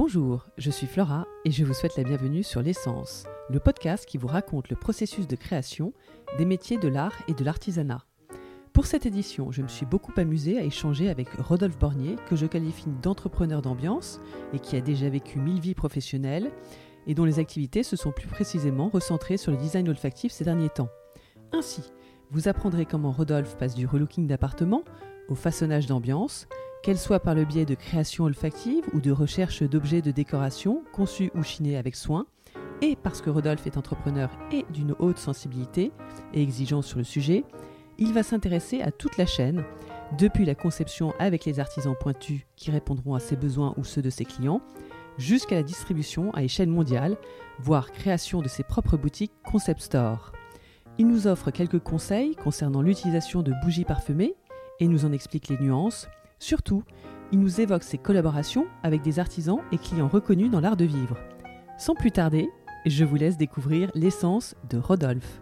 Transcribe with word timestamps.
Bonjour, 0.00 0.46
je 0.56 0.70
suis 0.70 0.86
Flora 0.86 1.26
et 1.44 1.50
je 1.50 1.64
vous 1.64 1.74
souhaite 1.74 1.96
la 1.96 2.04
bienvenue 2.04 2.44
sur 2.44 2.62
L'essence, 2.62 3.24
le 3.50 3.58
podcast 3.58 4.06
qui 4.06 4.16
vous 4.16 4.28
raconte 4.28 4.70
le 4.70 4.76
processus 4.76 5.26
de 5.26 5.34
création 5.34 5.92
des 6.38 6.44
métiers 6.44 6.78
de 6.78 6.86
l'art 6.86 7.16
et 7.26 7.34
de 7.34 7.42
l'artisanat. 7.42 8.04
Pour 8.72 8.86
cette 8.86 9.06
édition, 9.06 9.50
je 9.50 9.60
me 9.60 9.66
suis 9.66 9.86
beaucoup 9.86 10.12
amusée 10.16 10.56
à 10.56 10.62
échanger 10.62 11.08
avec 11.08 11.28
Rodolphe 11.40 11.80
Bornier, 11.80 12.14
que 12.28 12.36
je 12.36 12.46
qualifie 12.46 12.86
d'entrepreneur 13.02 13.60
d'ambiance 13.60 14.20
et 14.52 14.60
qui 14.60 14.76
a 14.76 14.80
déjà 14.80 15.08
vécu 15.08 15.40
mille 15.40 15.58
vies 15.58 15.74
professionnelles 15.74 16.52
et 17.08 17.14
dont 17.14 17.24
les 17.24 17.40
activités 17.40 17.82
se 17.82 17.96
sont 17.96 18.12
plus 18.12 18.28
précisément 18.28 18.90
recentrées 18.90 19.36
sur 19.36 19.50
le 19.50 19.58
design 19.58 19.88
olfactif 19.88 20.30
ces 20.30 20.44
derniers 20.44 20.70
temps. 20.70 20.90
Ainsi, 21.50 21.82
vous 22.30 22.46
apprendrez 22.46 22.86
comment 22.86 23.10
Rodolphe 23.10 23.56
passe 23.56 23.74
du 23.74 23.84
relooking 23.84 24.28
d'appartement 24.28 24.84
au 25.28 25.34
façonnage 25.34 25.86
d'ambiance, 25.86 26.46
qu'elle 26.82 26.98
soit 26.98 27.20
par 27.20 27.34
le 27.34 27.44
biais 27.44 27.64
de 27.64 27.74
création 27.74 28.24
olfactive 28.24 28.84
ou 28.92 29.00
de 29.00 29.10
recherche 29.10 29.62
d'objets 29.62 30.02
de 30.02 30.10
décoration 30.10 30.82
conçus 30.92 31.30
ou 31.34 31.42
chinés 31.42 31.76
avec 31.76 31.96
soin, 31.96 32.26
et 32.80 32.96
parce 32.96 33.20
que 33.20 33.30
Rodolphe 33.30 33.66
est 33.66 33.76
entrepreneur 33.76 34.30
et 34.52 34.64
d'une 34.70 34.94
haute 34.98 35.18
sensibilité 35.18 35.90
et 36.32 36.42
exigence 36.42 36.86
sur 36.86 36.98
le 36.98 37.04
sujet, 37.04 37.44
il 37.98 38.12
va 38.12 38.22
s'intéresser 38.22 38.80
à 38.80 38.92
toute 38.92 39.16
la 39.16 39.26
chaîne, 39.26 39.64
depuis 40.16 40.44
la 40.44 40.54
conception 40.54 41.12
avec 41.18 41.44
les 41.44 41.60
artisans 41.60 41.96
pointus 41.98 42.42
qui 42.56 42.70
répondront 42.70 43.14
à 43.14 43.20
ses 43.20 43.36
besoins 43.36 43.74
ou 43.76 43.84
ceux 43.84 44.02
de 44.02 44.10
ses 44.10 44.24
clients, 44.24 44.62
jusqu'à 45.18 45.56
la 45.56 45.62
distribution 45.62 46.32
à 46.32 46.44
échelle 46.44 46.68
mondiale, 46.68 47.16
voire 47.58 47.90
création 47.90 48.40
de 48.40 48.48
ses 48.48 48.62
propres 48.62 48.96
boutiques 48.96 49.32
Concept 49.44 49.82
Store. 49.82 50.32
Il 50.96 51.08
nous 51.08 51.26
offre 51.26 51.50
quelques 51.50 51.80
conseils 51.80 52.36
concernant 52.36 52.82
l'utilisation 52.82 53.42
de 53.42 53.52
bougies 53.62 53.84
parfumées 53.84 54.34
et 54.80 54.88
nous 54.88 55.04
en 55.04 55.12
explique 55.12 55.48
les 55.48 55.58
nuances. 55.58 56.08
Surtout, 56.38 56.82
il 57.32 57.40
nous 57.40 57.60
évoque 57.60 57.82
ses 57.82 57.98
collaborations 57.98 58.66
avec 58.82 59.02
des 59.02 59.18
artisans 59.18 59.60
et 59.72 59.78
clients 59.78 60.08
reconnus 60.08 60.50
dans 60.50 60.60
l'art 60.60 60.76
de 60.76 60.84
vivre. 60.84 61.16
Sans 61.78 61.94
plus 61.94 62.12
tarder, 62.12 62.48
je 62.86 63.04
vous 63.04 63.16
laisse 63.16 63.36
découvrir 63.36 63.90
l'essence 63.94 64.54
de 64.70 64.78
Rodolphe. 64.78 65.40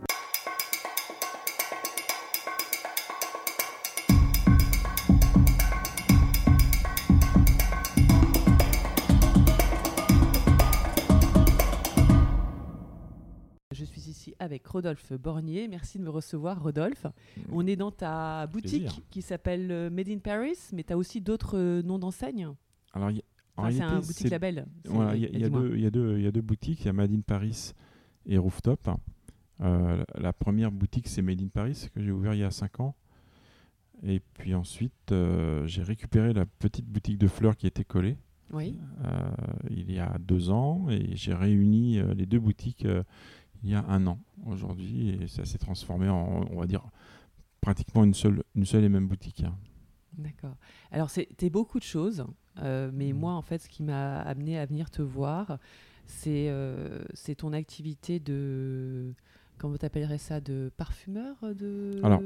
Rodolphe 14.77 15.13
Bornier. 15.15 15.69
Merci 15.69 15.99
de 15.99 16.05
me 16.05 16.11
recevoir, 16.11 16.63
Rodolphe. 16.63 17.07
On 17.51 17.67
est 17.67 17.77
dans 17.77 17.91
ta 17.91 18.47
boutique 18.47 18.83
Plaisir. 18.85 19.01
qui 19.11 19.23
s'appelle 19.23 19.71
euh, 19.71 19.89
Made 19.91 20.09
in 20.11 20.19
Paris, 20.19 20.59
mais 20.75 20.85
tu 20.85 20.93
as 20.93 20.99
aussi 20.99 21.21
d'autres 21.23 21.57
euh, 21.57 21.83
noms 21.83 21.99
d'enseignes. 21.99 22.49
Alors, 22.93 23.11
y 23.11 23.23
Enfin, 23.59 23.71
c'est 23.71 23.81
un 23.83 24.01
boutique 24.01 24.29
label. 24.29 24.67
Voilà, 24.85 25.17
il 25.17 25.23
y, 25.23 25.25
a- 25.25 25.47
y 25.47 25.51
deux- 25.91 26.19
y 26.21 26.27
a 26.27 26.31
boutiques. 26.43 26.81
Il 26.83 26.87
y 26.87 26.91
a 26.91 26.93
Made 26.93 27.11
in 27.11 27.21
Paris 27.23 27.73
et 28.27 28.37
Rooftop. 28.37 28.87
Euh, 29.63 29.97
la, 30.15 30.21
la 30.21 30.33
première 30.35 30.71
boutique, 30.71 31.09
c'est 31.09 31.23
Made 31.23 31.41
in 31.41 31.49
Paris, 31.49 31.89
que 31.95 32.03
j'ai 32.03 32.11
ouvert 32.11 32.35
il 32.35 32.41
y 32.41 32.45
a 32.45 32.51
5 32.51 32.81
ans. 32.81 32.95
Et 34.03 34.21
puis 34.35 34.55
ensuite, 34.55 34.93
euh, 35.11 35.67
j'ai 35.67 35.83
récupéré 35.83 36.35
la 36.35 36.45
petite 36.45 36.85
boutique 36.87 37.17
de 37.17 37.29
fleurs 37.29 37.57
qui 37.57 37.67
était 37.67 37.83
collée 37.85 38.19
Oui. 38.53 38.79
euh, 39.07 39.11
il 39.71 39.91
y 39.91 39.99
a 39.99 40.19
deux 40.21 40.51
ans. 40.51 40.91
Et 40.91 41.17
j'ai 41.17 41.33
réuni 41.33 41.99
les 42.15 42.27
deux 42.27 42.39
boutiques 42.41 42.87
il 43.67 43.73
y 43.73 43.75
a 43.75 43.85
un 43.89 44.07
an 44.07 44.19
aujourd'hui. 44.47 45.11
Et 45.21 45.27
ça 45.27 45.45
s'est 45.45 45.59
transformé 45.59 46.09
en, 46.09 46.47
on 46.51 46.59
va 46.61 46.67
dire, 46.67 46.83
pratiquement 47.61 48.05
une 48.05 48.15
seule, 48.15 48.43
une 48.55 48.65
seule 48.65 48.85
et 48.85 48.89
même 48.89 49.09
boutique. 49.09 49.43
hein. 49.43 49.55
D'accord. 50.17 50.57
Alors, 50.93 51.11
c'était 51.11 51.51
beaucoup 51.51 51.79
de 51.79 51.85
choses, 51.85 52.25
euh, 52.63 52.91
mais 52.95 53.13
Mhm. 53.13 53.19
moi, 53.19 53.33
en 53.35 53.43
fait, 53.43 53.59
ce 53.59 53.69
qui 53.69 53.83
m'a 53.83 54.21
amené 54.21 54.59
à 54.59 54.65
venir 54.65 54.89
te 54.91 55.03
voir, 55.03 55.59
c'est 56.07 56.47
euh, 56.49 57.05
ton 57.37 57.53
activité 57.53 58.19
de. 58.21 59.13
Comment 59.59 59.77
t'appellerais 59.77 60.19
ça 60.19 60.41
De 60.41 60.71
parfumeur 60.77 61.35
de... 61.55 62.01
Alors, 62.03 62.21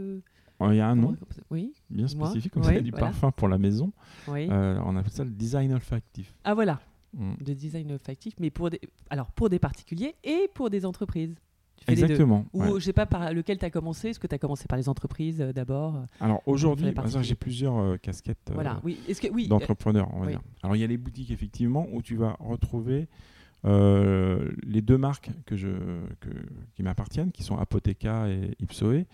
Il 0.72 0.76
y 0.76 0.81
a 0.81 0.88
un 0.88 0.94
nom 0.97 1.16
Oui, 1.50 1.72
bien 1.88 2.06
spécifique, 2.06 2.53
comme 2.53 2.62
Oui, 2.64 2.75
ça, 2.75 2.81
du 2.81 2.91
voilà. 2.91 3.06
parfum 3.06 3.31
pour 3.32 3.48
la 3.48 3.56
maison. 3.56 3.93
oui. 4.28 4.47
Euh, 4.50 4.78
on 4.84 4.94
appelle 4.97 5.10
ça 5.12 5.25
le 5.25 5.31
design 5.31 5.72
olfactif. 5.72 6.34
Ah, 6.44 6.54
voilà, 6.54 6.81
Mm. 7.12 7.32
de 7.41 7.54
design 7.54 7.91
olfactif, 7.93 8.34
mais 8.38 8.50
pour 8.50 8.71
des, 8.71 8.81
alors, 9.10 9.32
pour 9.32 9.48
des 9.50 9.59
particuliers 9.59 10.15
et 10.22 10.48
pour 10.54 10.71
des 10.71 10.87
entreprises. 10.87 11.34
Tu 11.76 11.84
fais. 11.87 11.93
Exactement. 11.93 12.44
Ou 12.53 12.62
ouais. 12.62 12.71
je 12.81 12.84
sais 12.84 12.93
pas 12.93 13.06
par 13.06 13.32
lequel 13.32 13.59
tu 13.59 13.65
as 13.65 13.71
commencé. 13.71 14.10
Est-ce 14.10 14.21
que 14.21 14.26
tu 14.26 14.34
as 14.34 14.38
commencé 14.38 14.66
par 14.69 14.76
les 14.78 14.88
entreprises 14.88 15.41
euh, 15.41 15.53
d'abord 15.53 16.04
Alors 16.20 16.41
aujourd'hui, 16.47 16.93
j'ai 17.22 17.34
plusieurs 17.34 17.78
euh, 17.78 17.97
casquettes 17.97 18.50
euh, 18.50 18.54
Voilà, 18.54 18.81
oui. 18.84 18.99
Est-ce 19.09 19.20
que 19.20 19.28
oui 19.32 19.47
euh, 19.47 19.49
d'entrepreneurs. 19.49 20.09
on 20.15 20.20
va 20.20 20.26
oui. 20.26 20.32
dire. 20.32 20.43
Alors 20.62 20.76
il 20.76 20.81
y 20.81 20.84
a 20.84 20.87
les 20.87 20.99
boutiques 20.99 21.31
effectivement 21.31 21.87
où 21.93 22.03
tu 22.03 22.16
vas 22.16 22.37
retrouver 22.38 23.09
euh, 23.65 24.50
les 24.62 24.82
deux 24.82 24.99
marques 24.99 25.31
que 25.47 25.56
je, 25.56 25.69
que- 26.20 26.28
qui 26.75 26.82
m'appartiennent, 26.82 27.32
qui 27.32 27.43
sont 27.43 27.56
Apotheca 27.59 28.28
et 28.28 28.54
Ipsoe, 28.60 29.04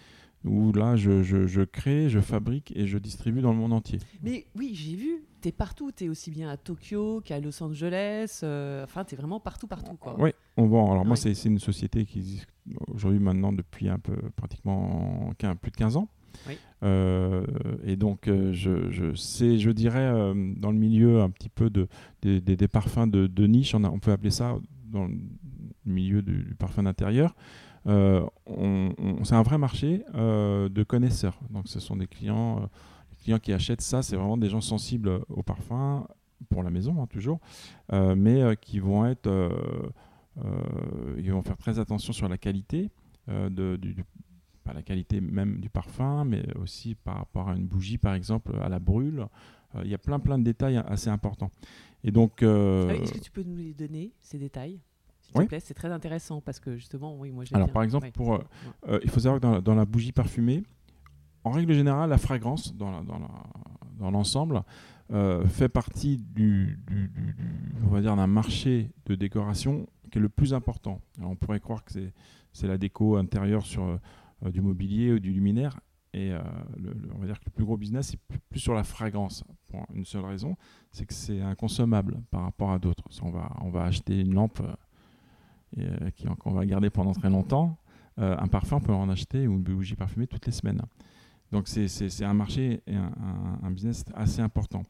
où 0.45 0.73
là 0.73 0.97
je, 0.97 1.23
je- 1.23 1.47
je 1.47 1.63
crée, 1.63 2.09
je 2.09 2.21
fabrique 2.21 2.73
et 2.77 2.87
je 2.87 2.99
distribue 2.99 3.41
dans 3.41 3.53
le 3.53 3.59
monde 3.59 3.73
entier. 3.73 3.99
Mais 4.23 4.47
oui, 4.57 4.73
j'ai 4.75 4.95
vu. 4.97 5.23
Tu 5.43 5.49
es 5.49 5.53
partout. 5.53 5.91
Tu 5.93 6.05
es 6.05 6.09
aussi 6.09 6.31
bien 6.31 6.49
à 6.49 6.57
Tokyo 6.57 7.21
qu'à 7.25 7.39
Los 7.41 7.63
Angeles. 7.63 8.41
euh, 8.43 8.85
enfin, 8.85 9.05
tu 9.05 9.15
es 9.15 9.19
vraiment 9.19 9.41
partout, 9.41 9.67
partout. 9.67 9.95
Quoi. 9.97 10.17
Oui, 10.19 10.31
on 10.57 10.67
vend. 10.67 10.91
Alors 10.93 11.05
moi, 11.05 11.11
Ouais. 11.13 11.17
c'est 11.17 11.35
c'est 11.35 11.49
une 11.49 11.59
société 11.59 12.05
qui 12.05 12.19
existe 12.19 12.49
aujourd'hui 12.89 13.21
maintenant 13.21 13.53
depuis 13.53 13.89
un 13.89 13.99
peu, 13.99 14.17
pratiquement 14.37 15.31
plus 15.61 15.71
de 15.71 15.77
15 15.77 15.97
ans. 15.97 16.09
Oui. 16.49 16.59
Euh, 16.83 17.45
et 17.85 17.97
donc, 17.97 18.29
euh, 18.29 18.53
je, 18.53 18.91
je 18.91 19.15
sais, 19.15 19.59
je 19.59 19.71
dirais, 19.71 20.05
euh, 20.05 20.35
dans 20.57 20.71
le 20.71 20.77
milieu 20.79 21.23
un 21.23 21.31
petit 21.31 21.49
peu 21.49 21.71
de, 21.71 21.89
des, 22.23 22.41
des- 22.43 22.57
des 22.57 22.69
parfums 22.69 23.07
de, 23.07 23.27
de 23.27 23.47
niche, 23.47 23.75
on, 23.75 23.85
a- 23.85 23.91
on 23.91 23.99
peut 23.99 24.13
appeler 24.13 24.31
ça 24.31 24.59
dans 24.85 25.07
le 25.07 25.15
milieu 25.87 26.21
du, 26.23 26.43
du 26.45 26.55
parfum 26.55 26.83
d'intérieur. 26.83 27.35
euh, 27.87 28.27
on- 28.47 28.93
on- 28.99 29.25
c'est 29.25 29.35
un 29.37 29.43
vrai 29.45 29.59
marché 29.59 30.03
de 30.15 30.83
connaisseurs. 30.83 31.39
Donc, 31.51 31.69
ce 31.69 31.79
sont 31.81 31.97
des 31.97 32.07
clients, 32.09 32.69
clients 33.27 33.39
qui 33.41 33.53
achètent 33.53 33.81
ça, 33.81 34.03
c'est 34.03 34.15
vraiment 34.17 34.37
des 34.37 34.49
gens 34.49 34.61
sensibles 34.61 35.21
au 35.29 35.43
parfum, 35.43 36.07
pour 36.49 36.63
la 36.63 36.71
maison 36.71 37.03
hein, 37.03 37.07
toujours, 37.09 37.41
euh, 37.93 38.15
mais 38.15 38.41
euh, 38.43 38.55
qui 38.55 38.79
vont 38.79 39.05
être, 39.07 39.27
euh, 39.27 39.51
euh, 40.45 41.15
ils 41.19 41.33
vont 41.33 41.43
faire 41.43 41.57
très 41.57 41.79
attention 41.81 42.13
sur 42.13 42.29
la 42.29 42.39
qualité 42.39 42.91
de, 43.29 43.75
du, 43.75 43.97
pas 44.63 44.73
la 44.73 44.83
qualité 44.83 45.21
même 45.21 45.59
du 45.59 45.69
parfum, 45.69 46.25
mais 46.25 46.45
aussi 46.57 46.95
par 46.95 47.17
rapport 47.17 47.49
à 47.49 47.57
une 47.57 47.67
bougie 47.67 47.99
par 47.99 48.15
exemple, 48.15 48.53
à 48.63 48.69
la 48.69 48.79
brûle. 48.79 49.27
Il 49.83 49.91
y 49.91 49.95
a 49.95 49.99
plein 49.99 50.21
plein 50.21 50.39
de 50.39 50.45
détails 50.45 50.77
assez 50.87 51.11
importants. 51.11 51.51
Et 52.05 52.13
donc, 52.13 52.39
Ah 52.43 52.47
Est-ce 52.95 53.13
que 53.15 53.19
tu 53.19 53.33
peux 53.33 53.43
nous 53.43 53.57
les 53.57 53.75
donner, 53.75 54.13
ces 54.21 54.39
détails 54.39 54.79
S'il 55.21 55.37
Oui. 55.37 55.45
te 55.45 55.49
plaît, 55.49 55.61
c'est 55.61 55.75
très 55.75 55.91
intéressant 55.91 56.41
parce 56.41 56.61
que 56.61 56.77
justement, 56.77 57.17
oui, 57.19 57.33
moi 57.33 57.45
j'ai 57.45 57.57
Alors, 57.57 57.67
bien- 57.67 57.75
par 57.75 57.83
exemple, 57.83 58.07
ouais. 58.07 58.13
pour, 58.13 58.39
il 59.03 59.11
faut 59.11 59.19
savoir 59.19 59.41
que 59.41 59.47
dans, 59.47 59.61
dans 59.61 59.75
la 59.75 59.85
bougie 59.85 60.13
parfumée, 60.13 60.63
en 61.47 61.51
règle 61.51 61.75
générale, 61.75 62.11
la 62.11 62.19
fragrance 62.19 62.75
dans, 62.75 62.91
l'ensemble 64.01 64.65
euh, 65.13 65.47
fait 65.47 65.69
partie 65.69 66.17
du, 66.17 66.81
on 67.85 67.89
va 67.89 68.01
dire 68.01 68.17
d'un 68.17 68.27
marché 68.27 68.91
de 69.07 69.15
décoration 69.15 69.87
qui 70.11 70.19
est 70.19 70.21
le 70.21 70.29
plus 70.29 70.55
important. 70.55 71.01
On 71.23 71.37
pourrait 71.37 71.61
croire 71.61 71.85
que 71.85 71.93
c'est, 72.53 72.67
la 72.67 72.79
déco 72.79 73.17
intérieure 73.17 73.65
sur 73.65 73.85
euh, 73.85 74.51
du 74.51 74.61
mobilier 74.61 75.13
ou 75.13 75.21
du 75.21 75.33
luminaire. 75.33 75.79
Et 76.13 76.33
euh, 76.33 76.41
le- 76.79 76.97
on 77.15 77.19
va 77.19 77.27
dire 77.27 77.39
que 77.39 77.45
le 77.47 77.53
plus 77.53 77.65
gros 77.65 77.77
business, 77.77 78.09
c'est 78.09 78.21
plus, 78.51 78.59
sur 78.59 78.75
la 78.75 78.83
fragrance. 78.83 79.45
Pour 79.69 79.87
une 79.95 80.05
seule 80.05 80.25
raison, 80.25 80.57
c'est 80.91 81.07
que 81.07 81.15
c'est 81.15 81.41
inconsommable 81.41 82.23
par 82.33 82.43
rapport 82.43 82.73
à 82.73 82.81
d'autres. 82.81 83.05
On 83.23 83.31
va, 83.31 83.53
on 83.61 83.71
va 83.71 83.85
acheter 83.85 84.21
une 84.21 84.35
lampe 84.35 84.61
qu'on 86.41 86.53
va 86.53 86.67
garder 86.67 86.91
pendant 86.91 87.13
très 87.13 87.31
longtemps. 87.31 87.79
Un 88.17 88.49
parfum, 88.49 88.79
on 88.79 88.81
peut 88.81 88.95
en 88.95 89.11
acheter 89.11 89.47
ou 89.47 89.53
une 89.53 89.63
bougie 89.63 89.95
parfumée 89.95 90.27
toutes 90.27 90.47
les 90.47 90.53
semaines. 90.53 90.81
Donc 91.53 91.69
c'est- 91.69 92.23
un 92.25 92.35
marché 92.35 92.83
et 92.87 92.95
un, 92.97 93.13
un- 93.21 93.59
un 93.67 93.71
business 93.71 94.05
assez 94.15 94.41
important. 94.43 94.83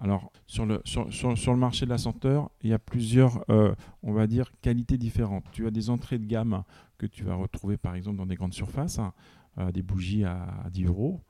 Alors 0.00 0.30
sur 0.46 0.64
le, 0.64 0.80
sur, 0.84 1.12
sur- 1.12 1.36
sur 1.36 1.52
le 1.52 1.58
marché 1.58 1.84
de 1.84 1.90
la 1.90 1.98
senteur, 1.98 2.50
il 2.62 2.70
y 2.70 2.72
a 2.72 2.78
plusieurs, 2.78 3.44
euh, 3.50 3.74
on 4.04 4.12
va 4.12 4.26
dire, 4.28 4.52
qualités 4.62 4.96
différentes. 4.96 5.44
Tu 5.50 5.66
as 5.66 5.70
des 5.72 5.90
entrées 5.90 6.18
de 6.18 6.26
gamme 6.26 6.62
que 6.98 7.06
tu 7.06 7.24
vas 7.24 7.34
retrouver 7.34 7.76
par 7.76 7.94
exemple 7.96 8.16
dans 8.16 8.26
des 8.26 8.36
grandes 8.36 8.54
surfaces, 8.54 8.98
hein, 9.00 9.12
euh, 9.58 9.72
des 9.72 9.82
bougies 9.82 10.24
à, 10.24 10.44
à 10.64 10.70
10 10.70 10.84
euros. 10.84 11.20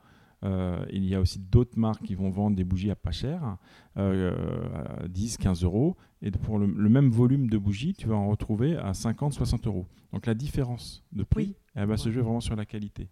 Euh, 0.45 0.85
il 0.93 1.05
y 1.05 1.15
a 1.17 1.21
aussi 1.21 1.39
d'autres 1.41 1.77
marques 1.79 2.03
qui 2.05 2.15
vont 2.15 2.31
vendre 2.31 2.55
des 2.57 2.63
bougies 2.63 2.91
à 2.91 2.95
pas 2.95 3.11
cher, 3.11 3.57
euh, 3.97 5.03
à 5.03 5.09
10, 5.09 5.37
15 5.39 5.65
euros. 5.65 5.97
Et 6.23 6.31
pour 6.31 6.59
le, 6.59 6.67
le 6.67 6.89
même 6.89 7.11
volume 7.11 7.49
de 7.49 7.59
bougies, 7.59 7.95
tu 7.95 8.07
vas 8.09 8.17
en 8.17 8.29
retrouver 8.29 8.77
à 8.77 8.93
50, 8.95 9.33
60 9.33 9.67
euros. 9.67 9.87
Donc 10.13 10.27
la 10.27 10.35
différence 10.35 11.03
de 11.13 11.25
prix, 11.25 11.45
Oui. 11.45 11.55
elle 11.75 11.89
va 11.89 11.97
se 11.97 12.11
jouer 12.11 12.23
vraiment 12.23 12.41
sur 12.41 12.55
la 12.55 12.67
qualité. 12.67 13.09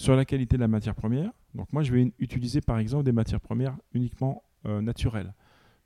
Sur 0.00 0.16
la 0.16 0.24
qualité 0.24 0.56
de 0.56 0.62
la 0.62 0.66
matière 0.68 0.94
première, 0.94 1.30
donc 1.54 1.70
moi 1.74 1.82
je 1.82 1.92
vais 1.92 2.10
utiliser 2.18 2.62
par 2.62 2.78
exemple 2.78 3.04
des 3.04 3.12
matières 3.12 3.38
premières 3.38 3.76
uniquement 3.92 4.42
euh, 4.64 4.80
naturelles. 4.80 5.34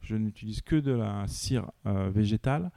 Je 0.02 0.14
n'utilise 0.14 0.62
que 0.62 0.76
de 0.76 0.92
la 0.92 1.26
cire 1.26 1.68
euh, 1.86 2.10
végétale 2.10 2.70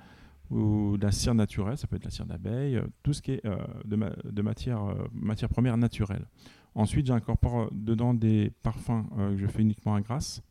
ou 0.50 0.98
de 0.98 1.06
la 1.06 1.12
cire 1.12 1.36
naturelle, 1.36 1.78
ça 1.78 1.86
peut 1.86 1.96
être 1.96 2.06
la 2.06 2.10
cire 2.10 2.26
d'abeille, 2.26 2.78
euh, 2.78 2.88
tout 3.04 3.14
ce 3.14 3.22
qui 3.22 3.34
est 3.34 3.44
de, 3.86 3.96
ma- 3.96 4.16
de 4.24 4.42
matière, 4.42 4.80
première 5.52 5.78
naturelle. 5.78 6.26
Ensuite, 6.74 7.06
j'incorpore 7.06 7.70
dedans 7.72 8.16
des 8.16 8.52
parfums 8.64 9.06
que 9.16 9.38
je 9.38 9.46
fais 9.46 9.62
uniquement 9.62 9.94
à 9.94 10.02
grasse, 10.02 10.42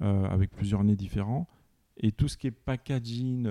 avec 0.00 0.50
plusieurs 0.50 0.84
nez 0.84 0.94
différents. 0.94 1.48
Et 1.96 2.12
tout 2.12 2.28
ce 2.28 2.36
qui 2.36 2.48
est 2.48 2.50
packaging, 2.50 3.48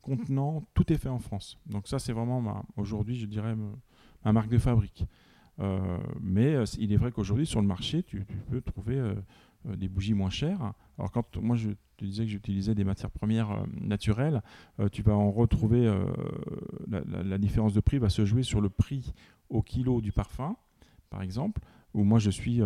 contenant, 0.00 0.66
tout 0.74 0.92
est 0.92 0.96
fait 0.98 1.08
en 1.08 1.20
France. 1.20 1.56
Donc 1.66 1.86
ça, 1.86 2.00
c'est 2.00 2.12
vraiment 2.12 2.64
aujourd'hui, 2.76 3.14
je 3.16 3.26
dirais, 3.26 3.54
ma 4.24 4.32
marque 4.32 4.48
de 4.48 4.58
fabrique. 4.58 5.06
Euh, 5.60 5.98
mais 6.20 6.54
euh, 6.54 6.64
il 6.78 6.92
est 6.92 6.96
vrai 6.96 7.12
qu'aujourd'hui, 7.12 7.46
sur 7.46 7.60
le 7.60 7.66
marché, 7.66 8.02
tu, 8.02 8.24
peux 8.50 8.60
trouver 8.60 8.98
euh, 8.98 9.14
des 9.76 9.88
bougies 9.88 10.14
moins 10.14 10.30
chères. 10.30 10.72
Alors 10.98 11.10
quand 11.12 11.36
moi, 11.36 11.56
je 11.56 11.70
te 11.96 12.04
disais 12.04 12.24
que 12.24 12.30
j'utilisais 12.30 12.74
des 12.74 12.84
matières 12.84 13.10
premières 13.10 13.64
naturelles, 13.80 14.42
tu 14.90 15.02
vas 15.02 15.14
en 15.14 15.30
retrouver, 15.30 15.90
la, 16.88 17.38
différence 17.38 17.72
de 17.72 17.80
prix 17.80 17.98
va 17.98 18.08
se 18.08 18.24
jouer 18.24 18.42
sur 18.42 18.60
le 18.60 18.68
prix 18.68 19.12
au 19.48 19.62
kilo 19.62 20.00
du 20.00 20.10
parfum, 20.10 20.56
par 21.10 21.22
exemple, 21.22 21.60
où 21.94 22.02
moi 22.02 22.18
je 22.18 22.30
suis, 22.30 22.60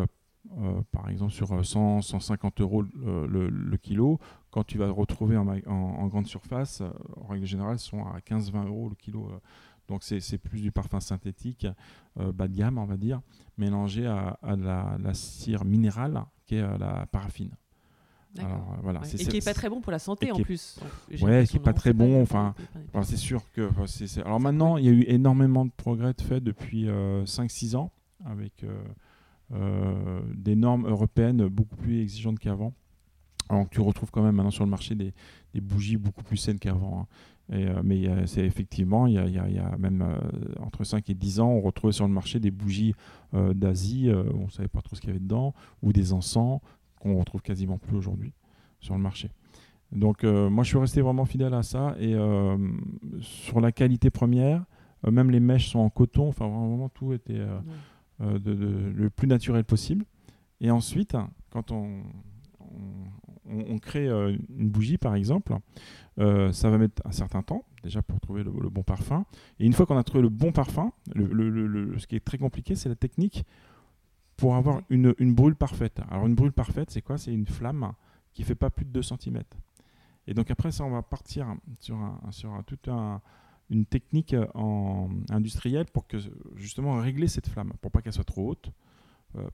par 0.90 1.08
exemple, 1.08 1.32
sur 1.32 1.52
euh, 1.52 1.62
100, 1.62 2.02
150 2.02 2.60
euros 2.60 2.82
le, 2.82 3.76
kilo. 3.76 4.18
Quand 4.50 4.64
tu 4.64 4.78
vas 4.78 4.90
retrouver 4.90 5.36
en, 5.36 5.46
en- 5.48 6.06
grande 6.06 6.26
surface, 6.26 6.82
en 7.20 7.26
règle 7.26 7.46
générale, 7.46 7.78
sont 7.78 8.04
à 8.06 8.18
15-20 8.20 8.66
euros 8.66 8.88
le 8.88 8.94
kilo. 8.94 9.30
Euh. 9.90 9.92
Donc 9.94 10.02
c'est 10.02 10.38
plus 10.38 10.60
du 10.60 10.72
parfum 10.72 11.00
synthétique, 11.00 11.66
euh, 12.20 12.32
bas 12.32 12.48
de 12.48 12.56
gamme, 12.56 12.78
on 12.78 12.84
va 12.84 12.96
dire, 12.96 13.20
mélangé 13.58 14.06
à, 14.06 14.38
à 14.42 14.56
la, 14.56 14.96
la 15.00 15.14
cire 15.14 15.64
minérale, 15.64 16.24
qui 16.46 16.56
est 16.56 16.62
euh, 16.62 16.78
la 16.78 17.06
paraffine. 17.06 17.50
Alors, 18.38 18.72
euh, 18.72 18.80
voilà, 18.82 19.00
Ouais. 19.00 19.06
Et 19.14 19.16
qui 19.16 19.36
n'est 19.36 19.40
pas 19.40 19.54
très 19.54 19.70
bon 19.70 19.80
pour 19.80 19.92
la 19.92 19.98
santé 19.98 20.30
en 20.30 20.36
est- 20.38 20.42
plus. 20.44 20.78
J'ai 21.10 21.24
Ouais, 21.24 21.46
qui 21.46 21.56
est 21.56 21.60
pas 21.60 21.72
très 21.72 21.94
bon, 21.94 22.20
enfin, 22.22 22.54
c'est 23.02 23.16
sûr 23.16 23.50
que. 23.52 23.70
c'est- 23.86 24.20
Alors 24.22 24.40
maintenant, 24.40 24.76
il 24.76 24.84
y 24.84 24.88
a 24.88 24.92
eu 24.92 25.04
énormément 25.08 25.64
de 25.64 25.70
progrès 25.70 26.12
de 26.12 26.20
fait 26.20 26.40
depuis 26.42 26.86
5-6 27.24 27.76
ans, 27.76 27.90
avec 28.26 28.62
euh, 28.64 28.82
euh, 29.54 30.20
des 30.34 30.54
normes 30.56 30.86
européennes 30.86 31.46
beaucoup 31.48 31.76
plus 31.76 32.00
exigeantes 32.02 32.38
qu'avant. 32.38 32.74
Alors 33.48 33.64
que 33.68 33.74
tu 33.74 33.80
retrouves 33.80 34.10
quand 34.10 34.22
même 34.22 34.34
maintenant 34.34 34.50
sur 34.50 34.64
le 34.64 34.70
marché 34.70 34.94
des, 34.96 35.14
des 35.54 35.60
bougies 35.60 35.96
beaucoup 35.96 36.24
plus 36.24 36.36
saines 36.36 36.58
qu'avant. 36.58 37.00
hein. 37.02 37.06
Et, 37.52 37.66
euh, 37.66 37.80
mais 37.84 38.26
c'est 38.26 38.44
effectivement, 38.44 39.06
il 39.06 39.14
y 39.14 39.18
a, 39.18 39.26
il 39.26 39.32
y 39.34 39.38
a- 39.38 39.48
il 39.48 39.54
y 39.54 39.58
a 39.58 39.76
même 39.78 40.02
euh, 40.02 40.18
entre 40.60 40.82
5 40.84 41.08
et 41.10 41.14
10 41.14 41.38
ans, 41.40 41.50
on 41.50 41.60
retrouvait 41.60 41.92
sur 41.92 42.06
le 42.06 42.12
marché 42.12 42.40
des 42.40 42.50
bougies 42.50 42.94
euh, 43.34 43.54
d'Asie, 43.54 44.10
on 44.34 44.46
ne 44.46 44.50
savait 44.50 44.66
pas 44.68 44.82
trop 44.82 44.96
ce 44.96 45.00
qu'il 45.00 45.10
y 45.10 45.12
avait 45.12 45.20
dedans, 45.20 45.54
ou 45.82 45.92
des 45.92 46.12
encens 46.12 46.60
qu'on 47.00 47.18
retrouve 47.18 47.42
quasiment 47.42 47.78
plus 47.78 47.96
aujourd'hui 47.96 48.32
sur 48.80 48.94
le 48.96 49.00
marché. 49.00 49.30
Donc 49.92 50.24
moi 50.24 50.64
je 50.64 50.68
suis 50.70 50.78
resté 50.78 51.00
vraiment 51.00 51.24
fidèle 51.26 51.54
à 51.54 51.62
ça 51.62 51.94
et 52.00 52.16
sur 53.20 53.60
la 53.60 53.70
qualité 53.70 54.10
première, 54.10 54.64
même 55.08 55.30
les 55.30 55.38
mèches 55.40 55.68
sont 55.68 55.78
en 55.78 55.90
coton, 55.90 56.28
enfin 56.28 56.48
vraiment 56.48 56.88
tout 56.88 57.12
était 57.12 57.40
Ouais. 58.18 58.38
de, 58.40 58.54
de- 58.54 58.92
le 58.94 59.10
plus 59.10 59.28
naturel 59.28 59.62
possible. 59.64 60.04
Et 60.60 60.70
ensuite, 60.70 61.16
quand 61.50 61.70
on, 61.70 62.00
on, 62.60 63.50
on- 63.52 63.64
on 63.74 63.78
crée 63.78 64.08
une 64.08 64.68
bougie 64.68 64.98
par 64.98 65.14
exemple, 65.14 65.54
euh, 66.18 66.52
ça 66.52 66.70
va 66.70 66.78
mettre 66.78 67.02
un 67.06 67.12
certain 67.12 67.42
temps 67.42 67.64
déjà 67.82 68.02
pour 68.02 68.18
trouver 68.20 68.42
le, 68.42 68.52
le 68.60 68.68
bon 68.70 68.82
parfum. 68.82 69.24
Et 69.60 69.66
une 69.66 69.72
fois 69.72 69.86
qu'on 69.86 69.96
a 69.98 70.04
trouvé 70.04 70.22
le 70.22 70.28
bon 70.28 70.52
parfum, 70.52 70.92
le, 71.14 71.26
le- 71.26 71.98
ce 71.98 72.06
qui 72.06 72.16
est 72.16 72.24
très 72.24 72.38
compliqué, 72.38 72.74
c'est 72.74 72.88
la 72.88 72.94
technique 72.96 73.44
pour 74.36 74.54
avoir 74.56 74.82
une, 74.90 75.14
une 75.18 75.34
brûle 75.34 75.56
parfaite. 75.56 76.00
Alors 76.10 76.26
une 76.26 76.34
brûle 76.34 76.52
parfaite, 76.52 76.90
c'est 76.90 77.02
quoi? 77.02 77.16
C'est 77.18 77.32
une 77.32 77.46
flamme 77.46 77.92
qui 78.32 78.42
fait 78.44 78.54
pas 78.54 78.70
plus 78.70 78.84
de 78.84 78.90
2 78.90 79.02
cm. 79.02 79.42
Et 80.26 80.34
donc 80.34 80.50
après 80.50 80.72
ça, 80.72 80.84
on 80.84 80.90
va 80.90 81.02
partir 81.02 81.54
sur, 81.80 81.96
un, 81.96 82.18
sur 82.30 82.52
un- 82.52 82.62
toute 82.62 82.88
un- 82.88 83.20
une 83.70 83.84
technique 83.86 84.34
euh, 84.34 84.46
en, 84.54 85.08
industrielle 85.30 85.86
pour 85.92 86.06
que 86.06 86.18
justement 86.54 86.96
régler 87.00 87.28
cette 87.28 87.48
flamme, 87.48 87.72
pour 87.80 87.90
pas 87.90 88.00
qu'elle 88.02 88.12
soit 88.12 88.24
trop 88.24 88.50
haute, 88.50 88.70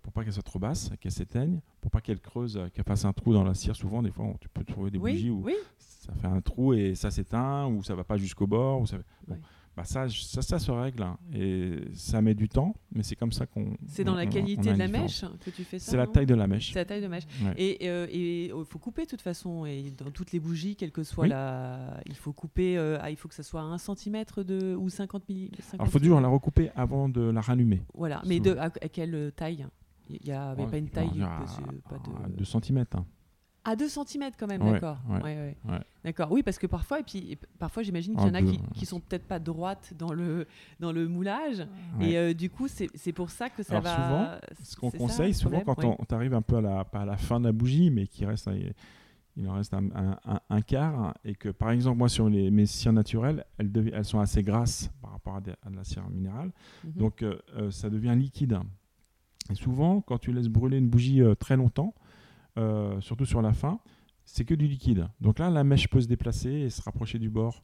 pour 0.02 0.12
pas 0.12 0.24
qu'elle 0.24 0.32
soit 0.32 0.42
trop 0.42 0.58
basse, 0.58 0.90
qu'elle 1.00 1.12
s'éteigne, 1.12 1.60
pour 1.80 1.90
pas 1.90 2.00
qu'elle 2.00 2.20
creuse, 2.20 2.56
euh, 2.56 2.68
qu'elle 2.68 2.84
fasse 2.84 3.04
un 3.04 3.12
trou 3.12 3.32
dans 3.32 3.44
la 3.44 3.54
cire. 3.54 3.74
Souvent, 3.76 4.02
des 4.02 4.10
fois, 4.10 4.24
on- 4.26 4.34
tu 4.38 4.48
peux 4.48 4.64
trouver 4.64 4.90
des 4.90 4.98
Oui, 4.98 5.12
bougies 5.12 5.30
où 5.30 5.42
oui. 5.44 5.54
ça 5.78 6.12
fait 6.14 6.26
un 6.26 6.40
trou 6.40 6.72
et 6.74 6.94
ça 6.94 7.10
s'éteint 7.10 7.66
ou 7.66 7.82
ça 7.82 7.94
va 7.94 8.04
pas 8.04 8.16
jusqu'au 8.16 8.46
bord. 8.46 8.80
Ou 8.80 8.86
ça... 8.86 8.96
bon. 9.26 9.34
Ouais. 9.34 9.40
Bah 9.74 9.84
ça, 9.84 10.06
ça, 10.08 10.42
ça 10.42 10.58
se 10.58 10.70
règle 10.70 11.02
hein. 11.02 11.16
et 11.34 11.80
ça 11.94 12.20
met 12.20 12.34
du 12.34 12.46
temps, 12.48 12.74
mais 12.94 13.02
c'est 13.02 13.16
comme 13.16 13.32
ça 13.32 13.46
qu'on. 13.46 13.74
C'est 13.86 14.04
dans 14.04 14.12
on- 14.12 14.16
la 14.16 14.26
qualité 14.26 14.70
de 14.72 14.78
la 14.78 14.86
mèche 14.88 15.24
que 15.44 15.48
tu 15.50 15.64
fais 15.64 15.78
ça 15.78 15.90
C'est 15.92 15.96
la 15.96 16.06
taille 16.06 16.26
de 16.26 16.34
la 16.34 16.46
mèche. 16.46 16.72
C'est 16.74 16.78
la 16.78 16.84
taille 16.84 17.00
de 17.00 17.08
mèche. 17.08 17.24
Ouais. 17.42 17.54
Et 17.56 17.88
euh, 17.88 18.06
et, 18.10 18.46
il 18.48 18.64
faut 18.66 18.78
couper 18.78 19.04
de 19.04 19.08
toute 19.10 19.22
façon. 19.22 19.64
Et 19.64 19.90
dans 19.90 20.10
toutes 20.10 20.32
les 20.32 20.40
bougies, 20.40 20.76
quelle 20.76 20.92
que 20.92 21.02
soit 21.02 21.22
Oui. 21.24 21.30
la. 21.30 22.00
Il 22.06 22.14
faut 22.16 22.32
couper. 22.34 22.76
euh, 22.76 22.98
ah, 23.00 23.10
il 23.10 23.16
faut 23.16 23.28
que 23.28 23.34
ça 23.34 23.42
soit 23.42 23.62
1 23.62 23.78
cm 23.78 24.24
de, 24.46 24.74
ou 24.74 24.90
50 24.90 25.26
mm. 25.28 25.32
Alors, 25.74 25.86
il 25.86 25.90
faut 25.90 25.98
toujours 25.98 26.20
la 26.20 26.28
recouper 26.28 26.70
avant 26.76 27.08
de 27.08 27.22
la 27.22 27.40
rallumer. 27.40 27.80
Voilà. 27.94 28.20
Mais 28.26 28.40
de, 28.40 28.52
à, 28.56 28.64
à 28.64 28.70
quelle 28.88 29.32
taille? 29.34 29.66
Il 30.10 30.18
n'y 30.26 30.32
avait 30.32 30.64
Ouais, 30.64 30.70
pas 30.70 30.76
une 30.76 30.90
taille. 30.90 31.08
pas 31.88 31.96
de- 31.96 32.24
à 32.26 32.28
2 32.28 32.44
cm. 32.44 32.84
À 33.64 33.76
2 33.76 33.88
cm 33.88 34.30
quand 34.36 34.48
même, 34.48 34.60
Ouais, 34.62 34.72
d'accord. 34.72 34.98
ouais, 35.08 35.56
Ouais. 35.68 35.78
D'accord. 36.04 36.32
Oui, 36.32 36.42
parce 36.42 36.58
que 36.58 36.66
parfois, 36.66 36.98
et 36.98 37.04
puis 37.04 37.32
et 37.32 37.38
parfois, 37.60 37.84
j'imagine 37.84 38.16
qu'il 38.16 38.26
y 38.26 38.30
en 38.30 38.34
a 38.34 38.42
qui, 38.42 38.58
qui 38.74 38.86
sont 38.86 38.98
peut-être 38.98 39.24
pas 39.28 39.38
droites 39.38 39.94
dans 39.96 40.12
le 40.12 40.48
dans 40.80 40.90
le 40.90 41.06
moulage, 41.06 41.64
et 42.00 42.18
euh, 42.18 42.34
du 42.34 42.50
coup, 42.50 42.66
c'est 42.66 43.12
pour 43.12 43.30
ça 43.30 43.50
que 43.50 43.62
ça 43.62 43.76
Alors, 43.78 43.84
va. 43.84 43.94
souvent, 43.94 44.28
Ce 44.64 44.76
qu'on 44.76 44.90
ça, 44.90 44.98
conseille 44.98 45.28
le 45.28 45.32
souvent 45.34 45.60
quand 45.60 45.84
on, 45.84 45.96
on 45.96 46.14
arrive 46.14 46.34
un 46.34 46.42
peu 46.42 46.56
à 46.56 46.60
la, 46.60 46.84
pas 46.84 47.02
à 47.02 47.04
la 47.04 47.16
fin 47.16 47.38
de 47.38 47.44
la 47.46 47.52
bougie, 47.52 47.90
mais 47.90 48.06
qu'il 48.08 48.26
reste 48.26 48.50
il 49.36 49.48
en 49.48 49.54
reste 49.54 49.72
un, 49.72 49.86
un- 49.94 50.18
un- 50.26 50.40
un 50.50 50.60
quart, 50.60 51.14
et 51.24 51.34
que 51.36 51.48
par 51.48 51.70
exemple, 51.70 51.96
moi 51.98 52.08
sur 52.10 52.28
les, 52.28 52.50
mes 52.50 52.66
cires 52.66 52.92
naturelles, 52.92 53.46
elles, 53.58 53.70
devi- 53.72 53.90
elles 53.94 54.04
sont 54.04 54.18
assez 54.20 54.42
grasses 54.42 54.90
par 55.00 55.12
rapport 55.12 55.36
à, 55.36 55.40
de 55.40 55.52
la 55.74 55.84
cire 55.84 56.06
minérale, 56.10 56.50
Mhm. 56.84 56.92
donc 56.96 57.22
euh, 57.22 57.38
euh, 57.56 57.70
ça 57.70 57.88
devient 57.88 58.14
liquide. 58.16 58.58
Et 59.50 59.54
souvent, 59.54 60.00
quand 60.00 60.18
tu 60.18 60.32
laisses 60.32 60.48
brûler 60.48 60.78
une 60.78 60.88
bougie 60.88 61.22
euh, 61.22 61.34
très 61.34 61.56
longtemps, 61.56 61.94
euh, 62.58 63.00
surtout 63.00 63.24
sur 63.26 63.42
la 63.42 63.52
fin, 63.52 63.80
c'est 64.24 64.44
que 64.44 64.54
du 64.54 64.66
liquide. 64.66 65.08
Donc 65.20 65.38
là, 65.38 65.50
la 65.50 65.64
mèche 65.64 65.88
peut 65.88 66.00
se 66.00 66.06
déplacer 66.08 66.50
et 66.50 66.70
se 66.70 66.80
rapprocher 66.82 67.18
du 67.18 67.30
bord. 67.30 67.62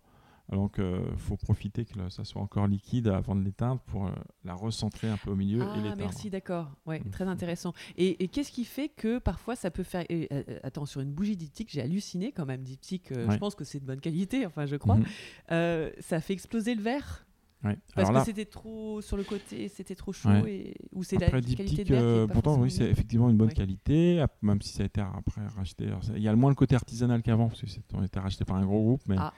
Donc, 0.50 0.79
il 0.79 1.19
faut 1.19 1.37
profiter 1.37 1.85
que 1.85 2.08
ça 2.08 2.25
soit 2.25 2.40
encore 2.40 2.67
liquide 2.67 3.08
avant 3.08 3.37
de 3.37 3.43
l'éteindre 3.43 3.82
pour 3.82 4.06
euh, 4.06 4.11
la 4.44 4.55
recentrer 4.55 5.06
un 5.06 5.19
peu 5.19 5.31
au 5.31 5.37
milieu 5.37 5.61
et 5.61 5.67
Ah, 5.69 5.76
l'éteindre. 5.76 5.96
merci, 5.99 6.31
d'accord. 6.31 6.70
Ouais, 6.87 7.02
très 7.12 7.25
intéressant. 7.25 7.75
Et, 7.99 8.25
et 8.25 8.29
qu'est-ce 8.29 8.50
qui 8.50 8.64
fait 8.64 8.88
que 8.88 9.19
parfois 9.19 9.56
ça 9.56 9.70
peut 9.70 9.82
faire. 9.82 10.06
et, 10.08 10.26
euh, 10.32 10.43
euh, 10.49 10.58
attends, 10.62 10.87
sur 10.87 11.02
une 11.02 11.12
bougie 11.12 11.37
diptyque, 11.37 11.69
j'ai 11.70 11.82
halluciné 11.82 12.32
quand 12.32 12.46
même. 12.46 12.62
Diptyque, 12.62 13.12
euh, 13.12 13.31
je 13.31 13.37
pense 13.37 13.55
que 13.55 13.64
c'est 13.64 13.79
de 13.79 13.85
bonne 13.85 14.00
qualité, 14.00 14.46
enfin, 14.46 14.64
je 14.64 14.76
crois. 14.76 14.96
Mhm. 14.96 15.05
Euh, 15.52 15.90
ça 16.00 16.19
fait 16.23 16.32
exploser 16.32 16.75
le 16.75 16.81
verre? 16.81 17.26
Ouais. 17.64 17.76
parce 17.94 18.08
Alors 18.08 18.22
que 18.22 18.26
c'était 18.26 18.44
trop 18.44 19.00
sur 19.00 19.16
le 19.16 19.25
côté, 19.25 19.69
c'était 19.69 19.96
trop 19.96 20.12
chaud. 20.12 20.28
Ouais. 20.28 20.52
Et, 20.52 20.75
ou 20.93 21.02
c'est 21.02 21.19
la 21.19 21.28
qualité 21.28 21.84
de 21.84 21.94
euh, 21.94 22.26
pourtant, 22.28 22.60
oui, 22.60 22.70
c'est 22.70 22.88
effectivement 22.88 23.28
une 23.31 23.37
bonne 23.37 23.49
Ouais. 23.49 23.55
qualité, 23.55 24.25
même 24.43 24.62
si 24.62 24.72
ça 24.75 24.84
a 24.84 24.87
été 24.87 25.00
après 25.00 25.44
racheté. 25.56 25.88
Il 26.14 26.22
y 26.22 26.28
a 26.28 26.31
le 26.31 26.37
moins 26.38 26.50
le 26.50 26.55
côté 26.55 26.76
artisanal 26.76 27.20
qu'avant, 27.22 27.49
parce 27.49 27.60
que 27.60 27.66
c'est 27.69 27.82
on 27.94 28.02
a 28.02 28.05
été 28.05 28.20
racheté 28.20 28.44
par 28.44 28.56
un 28.56 28.64
gros 28.64 28.82
groupe, 28.82 29.02
mais, 29.09 29.16
Ah, 29.18 29.33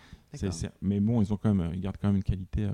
mais 0.83 1.00
bon, 1.00 1.23
ils, 1.23 1.33
ont 1.33 1.38
quand 1.38 1.54
même, 1.54 1.73
ils 1.75 1.80
gardent 1.80 1.97
quand 1.97 2.09
même 2.09 2.16
une 2.16 2.23
qualité, 2.23 2.64
euh, 2.64 2.73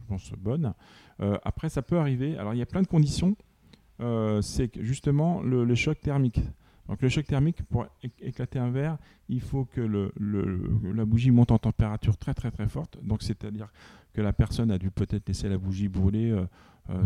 je 0.00 0.06
pense, 0.06 0.32
bonne. 0.38 0.72
Euh, 1.20 1.36
après, 1.44 1.68
ça 1.68 1.82
peut 1.82 1.98
arriver. 1.98 2.36
Alors, 2.38 2.54
il 2.54 2.58
y 2.58 2.62
a 2.62 2.66
plein 2.66 2.82
de 2.82 2.86
conditions. 2.86 3.36
Euh, 4.00 4.42
c'est 4.42 4.70
justement 4.82 5.40
le, 5.42 5.64
le 5.64 5.74
choc 5.74 6.00
thermique. 6.00 6.40
Donc, 6.88 7.02
le 7.02 7.08
choc 7.08 7.26
thermique, 7.26 7.62
pour 7.64 7.84
éc- 8.04 8.10
éclater 8.20 8.58
un 8.58 8.70
verre, 8.70 8.96
il 9.28 9.40
faut 9.40 9.64
que 9.64 9.80
le, 9.80 10.12
le- 10.18 10.92
la 10.94 11.04
bougie 11.04 11.30
monte 11.30 11.50
en 11.50 11.58
température 11.58 12.16
très, 12.16 12.34
très, 12.34 12.50
très 12.50 12.68
forte. 12.68 12.98
Donc, 13.02 13.22
c'est-à-dire 13.22 13.72
que 14.12 14.20
la 14.22 14.32
personne 14.32 14.70
a 14.70 14.78
dû 14.78 14.90
peut-être 14.90 15.26
laisser 15.28 15.48
la 15.48 15.58
bougie 15.58 15.88
brûler 15.88 16.30
euh, 16.30 16.46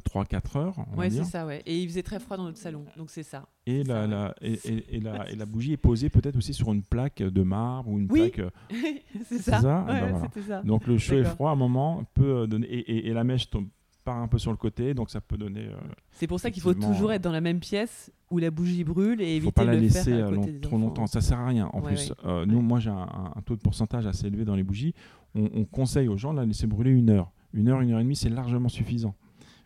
3-4 0.04 0.58
heures. 0.58 0.78
on 0.78 0.90
va 0.92 0.96
Ouais, 0.98 1.08
dire. 1.08 1.24
c'est 1.24 1.30
ça, 1.30 1.46
ouais. 1.46 1.62
Et 1.64 1.78
il 1.82 1.88
faisait 1.88 2.02
très 2.02 2.20
froid 2.20 2.36
dans 2.36 2.44
notre 2.44 2.58
salon, 2.58 2.84
donc 2.98 3.08
c'est 3.10 3.22
ça. 3.22 3.48
Et 3.66 3.82
la, 3.82 3.94
ça, 4.02 4.06
la- 4.06 4.34
et, 4.42 4.52
et- 4.52 4.96
et 4.96 5.00
la, 5.00 5.30
et 5.30 5.34
la 5.36 5.46
bougie 5.46 5.72
est 5.72 5.76
posée 5.78 6.10
peut-être 6.10 6.36
aussi 6.36 6.52
sur 6.52 6.70
une 6.72 6.82
plaque 6.82 7.22
de 7.22 7.42
marbre 7.42 7.90
ou 7.90 7.98
une 7.98 8.06
Oui. 8.12 8.28
plaque. 8.30 8.38
euh, 8.40 8.50
c'est 9.24 9.38
ça. 9.38 9.60
ça? 9.60 9.84
Ouais, 9.88 9.98
voilà. 10.00 10.20
c'était 10.22 10.42
ça. 10.42 10.62
Donc 10.62 10.86
le 10.86 10.98
chaud 10.98 11.16
et 11.16 11.24
froid 11.24 11.48
à 11.50 11.54
un 11.54 11.56
moment 11.56 12.04
peut 12.14 12.40
euh, 12.42 12.46
donner. 12.46 12.66
Et 12.68 13.12
la 13.14 13.24
mèche 13.24 13.48
tombe, 13.48 13.68
part 14.04 14.18
un 14.18 14.28
peu 14.28 14.38
sur 14.38 14.50
le 14.50 14.56
côté, 14.56 14.94
donc 14.94 15.10
ça 15.10 15.20
peut 15.20 15.36
donner. 15.36 15.66
euh, 15.66 15.76
C'est 16.12 16.26
pour 16.26 16.40
ça 16.40 16.50
qu'il 16.50 16.62
faut 16.62 16.74
toujours 16.74 17.12
être 17.12 17.22
dans 17.22 17.32
la 17.32 17.40
même 17.40 17.60
pièce 17.60 18.10
où 18.30 18.38
la 18.38 18.50
bougie 18.50 18.84
brûle 18.84 19.20
et 19.20 19.36
éviter 19.36 19.44
faut 19.46 19.50
pas 19.52 19.64
la 19.64 19.72
de 19.72 19.76
le 19.76 19.82
laisser 19.82 20.04
faire 20.12 20.26
à 20.26 20.28
euh, 20.30 20.34
côté 20.36 20.46
long- 20.48 20.52
des 20.54 20.60
trop 20.60 20.78
longtemps. 20.78 21.06
Ça 21.06 21.20
sert 21.20 21.38
à 21.38 21.46
rien. 21.46 21.66
En 21.72 21.80
Ouais, 21.80 21.94
plus, 21.94 22.10
ouais. 22.10 22.16
Euh, 22.24 22.46
nous, 22.46 22.60
moi, 22.62 22.78
j'ai 22.80 22.90
un, 22.90 23.32
un 23.36 23.40
taux 23.44 23.56
de 23.56 23.60
pourcentage 23.60 24.06
assez 24.06 24.26
élevé 24.26 24.44
dans 24.44 24.54
les 24.54 24.62
bougies. 24.62 24.94
On, 25.34 25.48
on 25.54 25.64
conseille 25.64 26.08
aux 26.08 26.16
gens 26.16 26.32
de 26.32 26.38
la 26.40 26.46
laisser 26.46 26.66
brûler 26.66 26.90
une 26.90 27.10
heure. 27.10 27.30
Une 27.52 27.68
heure, 27.68 27.80
une 27.80 27.90
heure 27.92 28.00
et 28.00 28.02
demie, 28.04 28.16
c'est 28.16 28.28
largement 28.30 28.68
suffisant. 28.68 29.14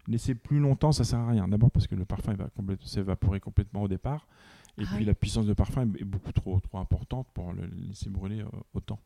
Laisser 0.06 0.34
plus 0.34 0.58
longtemps, 0.58 0.92
ça 0.92 1.04
sert 1.04 1.18
à 1.18 1.28
rien. 1.28 1.48
D'abord 1.48 1.70
parce 1.70 1.86
que 1.86 1.94
le 1.94 2.04
parfum 2.04 2.32
il 2.32 2.38
va 2.38 2.48
complète- 2.48 2.82
s'évaporer 2.82 3.40
complètement 3.40 3.82
au 3.82 3.88
départ. 3.88 4.26
Et 4.76 4.82
Ah 4.86 4.96
puis 4.96 5.04
la 5.04 5.14
puissance 5.14 5.46
de 5.46 5.52
parfum 5.54 5.82
est 5.96 6.00
est 6.02 6.04
beaucoup 6.04 6.32
trop, 6.32 6.58
trop 6.60 6.78
importante 6.78 7.26
pour 7.32 7.52
le 7.52 7.66
laisser 7.88 8.10
brûler 8.10 8.40
euh, 8.40 8.46
autant. 8.74 8.98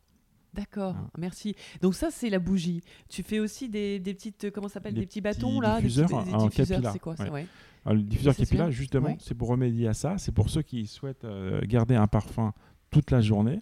D'accord, 0.53 0.93
Voilà. 0.93 1.09
merci. 1.17 1.55
Donc 1.81 1.93
ça 1.95 2.09
c'est 2.11 2.29
la 2.29 2.39
bougie. 2.39 2.81
Tu 3.07 3.21
fais 3.23 3.39
aussi 3.39 3.69
des, 3.69 3.99
des 3.99 4.13
petites 4.13 4.45
euh, 4.45 4.51
comment 4.51 4.67
ça 4.67 4.75
s'appelle 4.75 4.93
Des 4.95 5.01
des 5.01 5.05
petits 5.05 5.21
bâtons 5.21 5.59
petits 5.59 5.61
là, 5.61 5.75
des 5.81 5.87
petits- 5.87 5.95
diffuseurs 6.01 6.07
des 6.25 6.31
diffuseurs, 6.31 6.49
capillaire, 6.67 6.91
c'est 6.93 6.99
quoi 6.99 7.15
ça 7.15 7.23
ouais. 7.25 7.29
ouais. 7.29 7.45
Alors, 7.85 7.95
le 7.97 8.03
diffuseur 8.03 8.35
capillaire, 8.35 8.71
justement, 8.71 9.07
Ouais. 9.07 9.17
c'est 9.19 9.35
pour 9.35 9.47
remédier 9.47 9.87
à 9.87 9.93
ça. 9.93 10.17
C'est 10.17 10.33
pour 10.33 10.49
ceux 10.49 10.61
qui 10.63 10.85
souhaitent 10.85 11.23
euh, 11.23 11.61
garder 11.65 11.95
un 11.95 12.07
parfum 12.07 12.53
toute 12.89 13.09
la 13.11 13.21
journée, 13.21 13.61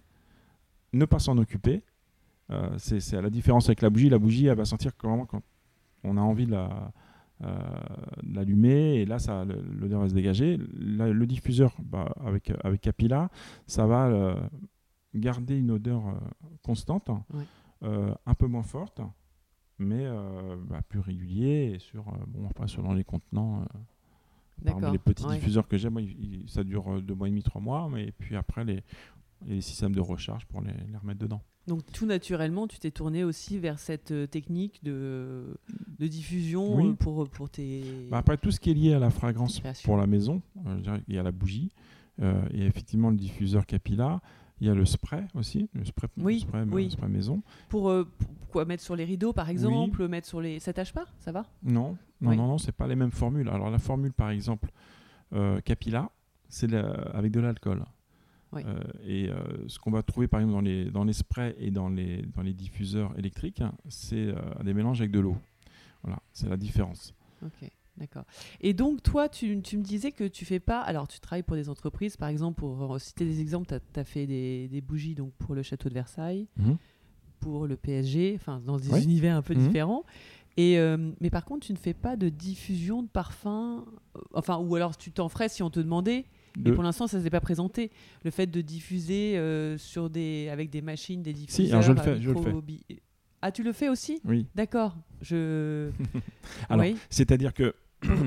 ne 0.92 1.04
pas 1.04 1.18
s'en 1.20 1.38
occuper. 1.38 1.84
Euh, 2.50 2.68
c'est 2.78 3.14
à 3.14 3.20
la 3.20 3.30
différence 3.30 3.66
avec 3.68 3.80
la 3.82 3.90
bougie. 3.90 4.08
La 4.08 4.18
bougie, 4.18 4.46
elle 4.46 4.56
va 4.56 4.64
sentir 4.64 4.90
vraiment 5.04 5.26
quand 5.26 5.42
on 6.02 6.16
a 6.16 6.20
envie 6.20 6.46
de 6.46 6.52
la, 6.52 6.90
l'allumer 8.22 8.96
et 8.96 9.04
là 9.06 9.18
ça 9.18 9.44
l'odeur 9.44 10.00
va 10.00 10.08
se 10.08 10.14
dégager. 10.14 10.56
le 10.58 11.24
diffuseur 11.26 11.76
bah, 11.80 12.12
avec 12.24 12.50
avec 12.64 12.80
Capilla, 12.80 13.30
ça 13.66 13.86
va 13.86 14.36
garder 15.18 15.56
une 15.58 15.70
odeur 15.70 16.02
constante, 16.62 17.10
un 17.82 18.34
peu 18.34 18.46
moins 18.46 18.62
forte, 18.62 19.00
mais 19.78 20.06
bah, 20.68 20.80
plus 20.88 21.00
régulier 21.00 21.72
et 21.74 21.78
sur 21.78 22.04
bon 22.26 22.46
après 22.48 22.68
selon 22.68 22.94
les 22.94 23.04
contenants. 23.04 23.64
les 24.62 24.98
petits 24.98 25.26
diffuseurs 25.26 25.68
que 25.68 25.76
j'ai, 25.76 25.88
ça 26.46 26.64
dure 26.64 27.02
deux 27.02 27.14
mois 27.14 27.28
et 27.28 27.30
demi, 27.30 27.42
trois 27.42 27.60
mois, 27.60 27.88
mais 27.90 28.12
puis 28.12 28.36
après 28.36 28.64
les, 28.64 28.82
les 29.46 29.60
systèmes 29.60 29.94
de 29.94 30.00
recharge 30.00 30.46
pour 30.46 30.60
les, 30.60 30.72
remettre 31.00 31.20
dedans. 31.20 31.42
Donc 31.66 31.84
tout 31.92 32.06
naturellement, 32.06 32.66
tu 32.66 32.78
t'es 32.78 32.90
tourné 32.90 33.24
aussi 33.24 33.58
vers 33.58 33.78
cette 33.78 34.10
euh, 34.10 34.26
technique 34.26 34.82
de, 34.82 35.58
de 35.98 36.06
diffusion 36.06 36.92
euh, 36.92 36.94
pour, 36.94 37.28
pour 37.28 37.50
tes... 37.50 38.08
Bah 38.10 38.18
après, 38.18 38.38
tout 38.38 38.50
ce 38.50 38.58
qui 38.58 38.70
est 38.70 38.74
lié 38.74 38.94
à 38.94 38.98
la 38.98 39.10
fragrance 39.10 39.60
pour 39.84 39.98
la 39.98 40.06
maison, 40.06 40.40
euh, 40.66 40.98
il 41.08 41.14
y 41.14 41.18
a 41.18 41.22
la 41.22 41.30
bougie, 41.30 41.72
euh, 42.22 42.42
il 42.54 42.60
y 42.60 42.62
a 42.62 42.66
effectivement 42.66 43.10
le 43.10 43.16
diffuseur 43.16 43.66
Capilla, 43.66 44.22
il 44.60 44.66
y 44.66 44.70
a 44.70 44.74
le 44.74 44.84
spray 44.84 45.24
aussi, 45.34 45.68
le 45.72 45.84
spray, 45.84 46.08
oui, 46.18 46.40
spray, 46.40 46.64
oui. 46.70 46.90
spray 46.90 47.08
maison. 47.08 47.42
Pour, 47.68 47.92
quoi 48.50 48.64
mettre 48.64 48.82
sur 48.82 48.96
les 48.96 49.04
rideaux 49.04 49.32
par 49.32 49.50
exemple, 49.50 50.08
mettre 50.08 50.26
sur 50.26 50.40
les... 50.40 50.58
Ça 50.58 50.72
tâche 50.72 50.92
pas 50.92 51.06
Ça 51.20 51.32
va? 51.32 51.46
Non, 51.62 51.96
non, 52.20 52.34
non, 52.34 52.46
non, 52.48 52.58
c'est 52.58 52.72
pas 52.72 52.86
les 52.86 52.96
mêmes 52.96 53.10
formules. 53.10 53.48
Alors 53.48 53.70
la 53.70 53.78
formule 53.78 54.12
par 54.12 54.30
exemple 54.30 54.70
Capilla, 55.64 56.10
c'est 56.48 56.72
avec 56.74 57.32
de 57.32 57.40
l'alcool. 57.40 57.84
Euh, 58.54 58.80
et 59.04 59.28
euh, 59.28 59.68
ce 59.68 59.78
qu'on 59.78 59.90
va 59.90 60.02
trouver 60.02 60.26
par 60.26 60.40
exemple 60.40 60.54
dans 60.54 60.60
les, 60.60 60.90
dans 60.90 61.04
les 61.04 61.12
sprays 61.12 61.54
et 61.58 61.70
dans 61.70 61.88
les, 61.88 62.22
dans 62.34 62.42
les 62.42 62.54
diffuseurs 62.54 63.16
électriques, 63.18 63.62
c'est 63.88 64.28
euh, 64.28 64.34
des 64.64 64.74
mélanges 64.74 65.00
avec 65.00 65.10
de 65.10 65.20
l'eau. 65.20 65.36
Voilà, 66.02 66.20
c'est 66.32 66.48
la 66.48 66.56
différence. 66.56 67.14
D'accord. 67.98 68.24
Et 68.60 68.72
donc, 68.72 69.02
toi, 69.02 69.28
tu, 69.28 69.60
tu, 69.62 69.76
me 69.76 69.82
disais 69.82 70.12
que 70.12 70.24
tu 70.24 70.44
fais 70.44 70.60
pas. 70.60 70.80
Alors, 70.80 71.08
tu 71.08 71.20
travailles 71.20 71.42
pour 71.42 71.56
des 71.56 71.68
entreprises, 71.68 72.16
par 72.16 72.28
exemple, 72.28 72.58
pour 72.60 73.00
citer 73.00 73.24
des 73.24 73.40
exemples, 73.40 73.66
tu 73.92 74.00
as, 74.00 74.04
fait 74.04 74.26
des, 74.26 74.68
des, 74.68 74.80
bougies 74.80 75.14
donc, 75.14 75.32
pour 75.34 75.54
le 75.54 75.62
château 75.62 75.88
de 75.88 75.94
Versailles, 75.94 76.46
mhm. 76.56 76.76
pour 77.40 77.66
le 77.66 77.76
PSG, 77.76 78.34
enfin, 78.36 78.62
dans 78.64 78.78
des 78.78 79.02
univers 79.02 79.36
un 79.36 79.42
peu 79.42 79.54
mhm. 79.54 79.66
différents. 79.66 80.04
Et, 80.56 80.76
mais 81.20 81.30
par 81.30 81.44
contre, 81.44 81.66
tu 81.66 81.72
ne 81.72 81.78
fais 81.78 81.94
pas 81.94 82.16
de 82.16 82.28
diffusion 82.28 83.02
de 83.02 83.08
parfum, 83.08 83.84
enfin, 84.32 84.56
ou 84.58 84.74
alors 84.74 84.96
tu 84.96 85.12
t'en 85.12 85.28
ferais 85.28 85.48
si 85.48 85.62
on 85.62 85.70
te 85.70 85.78
demandait, 85.78 86.24
et 86.66 86.72
pour 86.72 86.82
l'instant, 86.82 87.06
ça 87.06 87.18
ne 87.18 87.22
s'est 87.22 87.30
pas 87.30 87.40
présenté. 87.40 87.90
Le 88.24 88.30
fait 88.30 88.46
de 88.46 88.60
diffuser 88.60 89.38
euh, 89.38 89.78
sur 89.78 90.10
des, 90.10 90.48
avec 90.50 90.70
des 90.70 90.82
machines, 90.82 91.22
des 91.22 91.32
diffuseurs. 91.32 91.66
Si, 91.66 91.72
alors 91.72 91.82
je 91.82 91.92
le 91.92 92.00
fais. 92.00 92.20
Je 92.20 92.30
le 92.30 92.40
fais. 92.40 93.00
Ah, 93.40 93.52
tu 93.52 93.62
le 93.62 93.72
fais 93.72 93.88
aussi? 93.88 94.20
Oui. 94.24 94.46
D'accord. 94.54 94.96
Je. 95.20 95.90
alors, 96.68 96.86
c'est-à-dire 97.10 97.54
que. 97.54 97.74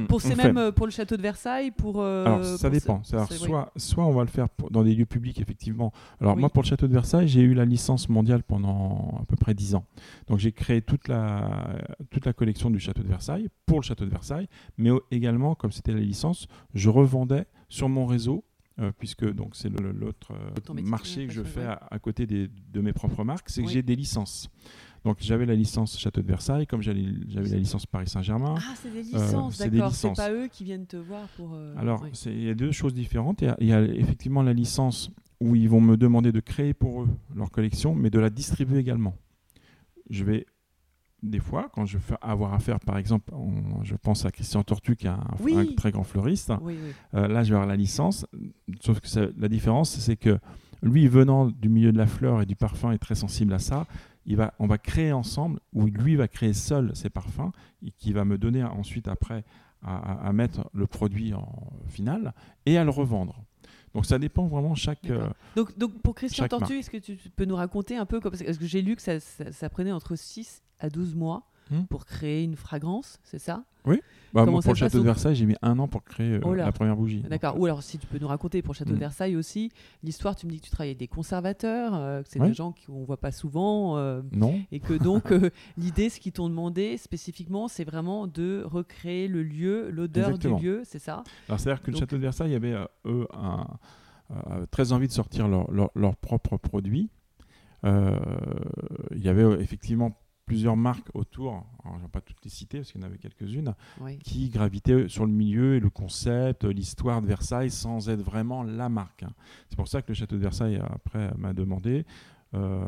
Pour, 0.08 0.22
ces 0.22 0.36
mêmes, 0.36 0.58
euh, 0.58 0.72
pour 0.72 0.86
le 0.86 0.92
château 0.92 1.18
de 1.18 1.22
Versailles, 1.22 1.72
pour. 1.72 2.02
Euh, 2.02 2.26
alors, 2.26 2.44
ça 2.44 2.70
dépend. 2.70 3.02
Alors, 3.12 3.32
soit, 3.32 3.72
soit 3.76 4.06
on 4.06 4.12
va 4.12 4.24
le 4.24 4.30
faire 4.30 4.48
dans 4.70 4.84
des 4.84 4.94
lieux 4.94 5.06
publics, 5.06 5.40
effectivement. 5.40 5.92
Alors, 6.20 6.38
moi, 6.38 6.50
pour 6.50 6.64
le 6.64 6.68
château 6.68 6.88
de 6.88 6.94
Versailles, 6.94 7.28
j'ai 7.28 7.42
eu 7.42 7.54
la 7.54 7.66
licence 7.66 8.10
mondiale 8.10 8.44
pendant 8.44 9.20
à 9.22 9.26
peu 9.26 9.36
près 9.36 9.54
10 9.54 9.76
ans. 9.76 9.86
Donc, 10.28 10.40
j'ai 10.40 10.52
créé 10.52 10.82
toute 10.82 11.08
la, 11.08 11.78
toute 12.10 12.26
la 12.26 12.34
collection 12.34 12.70
du 12.70 12.80
château 12.80 13.04
de 13.04 13.08
Versailles 13.08 13.50
pour 13.66 13.80
le 13.80 13.84
château 13.84 14.06
de 14.06 14.10
Versailles, 14.12 14.48
mais 14.78 14.90
également, 15.12 15.56
comme 15.56 15.72
c'était 15.72 15.94
la 15.94 16.00
licence, 16.00 16.48
je 16.74 16.90
revendais 16.90 17.46
sur 17.70 17.88
mon 17.90 18.06
réseau, 18.06 18.44
euh, 18.80 18.92
puisque 18.98 19.30
donc 19.32 19.56
c'est 19.56 19.70
l'autre 19.70 20.32
euh, 20.32 20.82
marché 20.82 21.28
que 21.28 21.34
je 21.34 21.44
fais 21.44 21.66
à, 21.66 22.00
côté 22.00 22.26
des, 22.26 22.48
de 22.48 22.82
mes 22.82 22.94
propres 22.94 23.24
marques, 23.24 23.50
c'est 23.50 23.64
que 23.64 23.70
j'ai 23.70 23.84
des 23.84 23.96
licences. 23.96 24.50
Donc 25.04 25.18
j'avais 25.20 25.46
la 25.46 25.56
licence 25.56 25.98
Château 25.98 26.22
de 26.22 26.28
Versailles, 26.28 26.68
comme 26.68 26.82
j'avais 26.82 27.02
la 27.02 27.58
licence 27.58 27.86
Paris 27.86 28.08
Saint-Germain. 28.08 28.56
Ah, 28.58 28.74
c'est 28.76 28.92
des 28.92 29.00
euh, 29.16 29.26
licences, 29.26 29.58
d'accord. 29.58 29.94
C'est 29.94 30.14
pas 30.16 30.32
eux 30.32 30.48
qui 30.48 30.64
viennent 30.64 30.86
te 30.86 30.98
voir 30.98 31.28
pour. 31.38 31.58
Alors, 31.78 32.06
il 32.26 32.44
y 32.44 32.50
a 32.50 32.54
deux 32.54 32.72
choses 32.72 32.94
différentes. 32.94 33.42
Il 33.60 33.68
y, 33.68 33.74
a 33.74 33.82
effectivement 33.82 34.44
la 34.44 34.54
licence 34.54 35.12
où 35.40 35.56
ils 35.56 35.68
vont 35.68 35.82
me 35.82 35.98
demander 35.98 36.32
de 36.32 36.40
créer 36.40 36.74
pour 36.74 37.04
eux 37.04 37.10
leur 37.36 37.50
collection, 37.50 37.96
mais 37.96 38.10
de 38.10 38.20
la 38.20 38.30
distribuer 38.30 38.78
également. 38.78 39.16
Je 40.10 40.24
vais 40.24 40.46
des 41.24 41.40
fois, 41.40 41.70
quand 41.74 41.86
je 41.86 41.98
vais 41.98 42.16
avoir 42.22 42.54
affaire, 42.54 42.80
par 42.80 42.98
exemple, 42.98 43.32
je 43.84 43.96
pense 43.96 44.26
à 44.26 44.32
Christian 44.32 44.64
Tortu, 44.64 44.96
qui 44.96 45.08
est 45.08 45.10
un, 45.10 45.66
très 45.78 45.92
grand 45.92 46.04
fleuriste, 46.04 46.52
euh, 47.14 47.28
là, 47.28 47.44
je 47.44 47.50
vais 47.50 47.56
avoir 47.56 47.68
la 47.68 47.76
licence. 47.76 48.26
Sauf 48.80 49.00
que 49.00 49.34
la 49.38 49.48
différence, 49.48 49.92
c'est 49.92 50.16
que 50.16 50.40
lui, 50.82 51.08
venant 51.08 51.48
du 51.48 51.70
milieu 51.70 51.92
de 51.92 51.98
la 51.98 52.08
fleur 52.08 52.42
et 52.42 52.46
du 52.46 52.56
parfum, 52.56 52.92
est 52.92 52.98
très 52.98 53.16
sensible 53.16 53.54
à 53.54 53.60
ça. 53.60 53.86
Il 54.26 54.38
va, 54.38 54.54
on 54.60 54.68
va 54.68 54.78
créer 54.78 55.12
ensemble, 55.12 55.60
ou 55.74 55.86
lui 55.86 56.16
va 56.16 56.28
créer 56.28 56.54
seul 56.54 56.96
ses 56.96 57.10
parfums, 57.10 57.52
et 57.86 57.92
qui 57.92 58.14
va 58.14 58.26
me 58.26 58.38
donner 58.38 58.64
ensuite, 58.64 59.08
après, 59.08 59.44
à, 59.84 60.32
mettre 60.34 60.70
le 60.74 60.88
produit 60.88 61.34
en 61.34 61.48
final 61.88 62.34
et 62.66 62.78
à 62.78 62.84
le 62.84 62.92
revendre. 62.92 63.44
Donc 63.94 64.06
ça 64.06 64.20
dépend 64.20 64.48
vraiment 64.48 64.76
chaque. 64.76 65.10
Euh, 65.10 65.28
donc, 65.56 65.78
donc 65.78 66.02
pour 66.02 66.16
Christian 66.16 66.48
Tortu, 66.48 66.80
est-ce 66.80 66.90
que 66.90 66.98
tu 66.98 67.18
peux 67.36 67.46
nous 67.46 67.56
raconter 67.56 67.98
un 67.98 68.06
peu 68.06 68.20
Parce 68.22 68.42
que 68.42 68.66
j'ai 68.66 68.82
lu 68.82 68.96
que 68.96 69.02
ça, 69.02 69.20
ça, 69.20 69.70
prenait 69.70 69.92
entre 69.92 70.16
6 70.16 70.64
à 70.80 70.90
12 70.90 71.16
mois 71.16 71.51
hmm. 71.72 71.86
pour 71.86 72.06
créer 72.06 72.44
une 72.44 72.56
fragrance, 72.56 73.20
c'est 73.24 73.40
ça? 73.40 73.64
Oui. 73.86 74.02
Bah, 74.34 74.46
pour 74.46 74.62
le 74.62 74.76
château 74.76 75.00
de 75.00 75.04
Versailles, 75.04 75.36
j'ai 75.36 75.46
mis 75.46 75.56
un 75.62 75.78
an 75.80 75.88
pour 75.88 76.04
créer 76.04 76.36
euh, 76.36 76.42
oh 76.44 76.54
la 76.54 76.72
première 76.72 76.96
bougie. 76.96 77.22
D'accord. 77.22 77.60
Ou 77.60 77.66
alors, 77.66 77.84
si 77.84 77.98
tu 77.98 78.08
peux 78.08 78.20
nous 78.20 78.28
raconter 78.28 78.62
pour 78.62 78.74
le 78.74 78.78
château 78.78 78.92
de 78.92 78.96
hmm. 78.96 79.00
Versailles 79.00 79.36
aussi, 79.36 79.72
l'histoire, 80.04 80.36
tu 80.36 80.46
me 80.46 80.52
dis 80.52 80.60
que 80.60 80.66
tu 80.66 80.72
travailles 80.72 80.90
avec 80.90 81.00
des 81.00 81.08
conservateurs, 81.08 81.94
euh, 81.96 82.22
que 82.22 82.30
c'est 82.30 82.40
des 82.40 82.54
gens 82.54 82.74
qu'on 82.86 83.02
ne 83.02 83.06
voit 83.06 83.20
pas 83.20 83.32
souvent. 83.32 83.98
Euh, 83.98 84.22
non. 84.32 84.62
Et 84.72 84.80
que 84.80 84.94
donc, 84.94 85.34
l'idée, 85.78 86.10
ce 86.10 86.20
qu'ils 86.20 86.32
t'ont 86.32 86.48
demandé 86.48 86.98
spécifiquement, 86.98 87.68
c'est 87.68 87.84
vraiment 87.84 88.28
de 88.28 88.64
recréer 88.66 89.28
le 89.28 89.44
lieu, 89.44 89.90
l'odeur 89.90 90.38
du 90.38 90.56
lieu, 90.56 90.82
c'est 90.86 91.00
ça? 91.00 91.24
Alors, 91.50 91.60
c'est-à-dire 91.60 91.82
que 91.82 91.92
le 91.92 91.98
château 91.98 92.16
de 92.16 92.22
Versailles, 92.22 92.50
il 92.50 92.54
y 92.54 92.56
avait, 92.56 92.76
eux, 93.06 93.28
un, 93.34 93.66
très 94.72 94.94
envie 94.94 95.08
de 95.08 95.14
sortir 95.14 95.50
leurs 95.50 95.70
leur, 95.72 95.92
leur 95.94 96.16
propres 96.16 96.56
produits. 96.56 97.10
il 97.84 97.92
y 99.16 99.28
avait 99.28 99.62
effectivement 99.62 100.21
plusieurs 100.52 100.76
marques 100.76 101.08
autour, 101.14 101.66
je 101.86 101.90
ne 101.92 102.02
vais 102.02 102.10
pas 102.10 102.20
toutes 102.20 102.44
les 102.44 102.50
citer 102.50 102.80
parce 102.80 102.92
qu'il 102.92 103.00
y 103.00 103.04
en 103.06 103.08
avait 103.08 103.18
quelques-unes, 103.18 103.74
qui 104.22 104.50
gravitaient 104.50 105.08
sur 105.08 105.26
le 105.26 105.32
milieu 105.32 105.76
et 105.76 105.80
le 105.80 105.90
concept, 105.90 106.66
l'histoire 106.66 107.22
de 107.22 107.28
Versailles 107.28 107.72
sans 107.72 108.10
être 108.10 108.20
vraiment 108.20 108.62
la 108.62 108.90
marque. 108.90 109.24
C'est 109.70 109.78
pour 109.78 109.88
ça 109.88 110.02
que 110.02 110.10
le 110.10 110.14
château 110.14 110.36
de 110.36 110.42
Versailles, 110.42 110.82
après, 110.94 111.32
m'a 111.38 111.54
demandé 111.54 112.06
euh, 112.54 112.82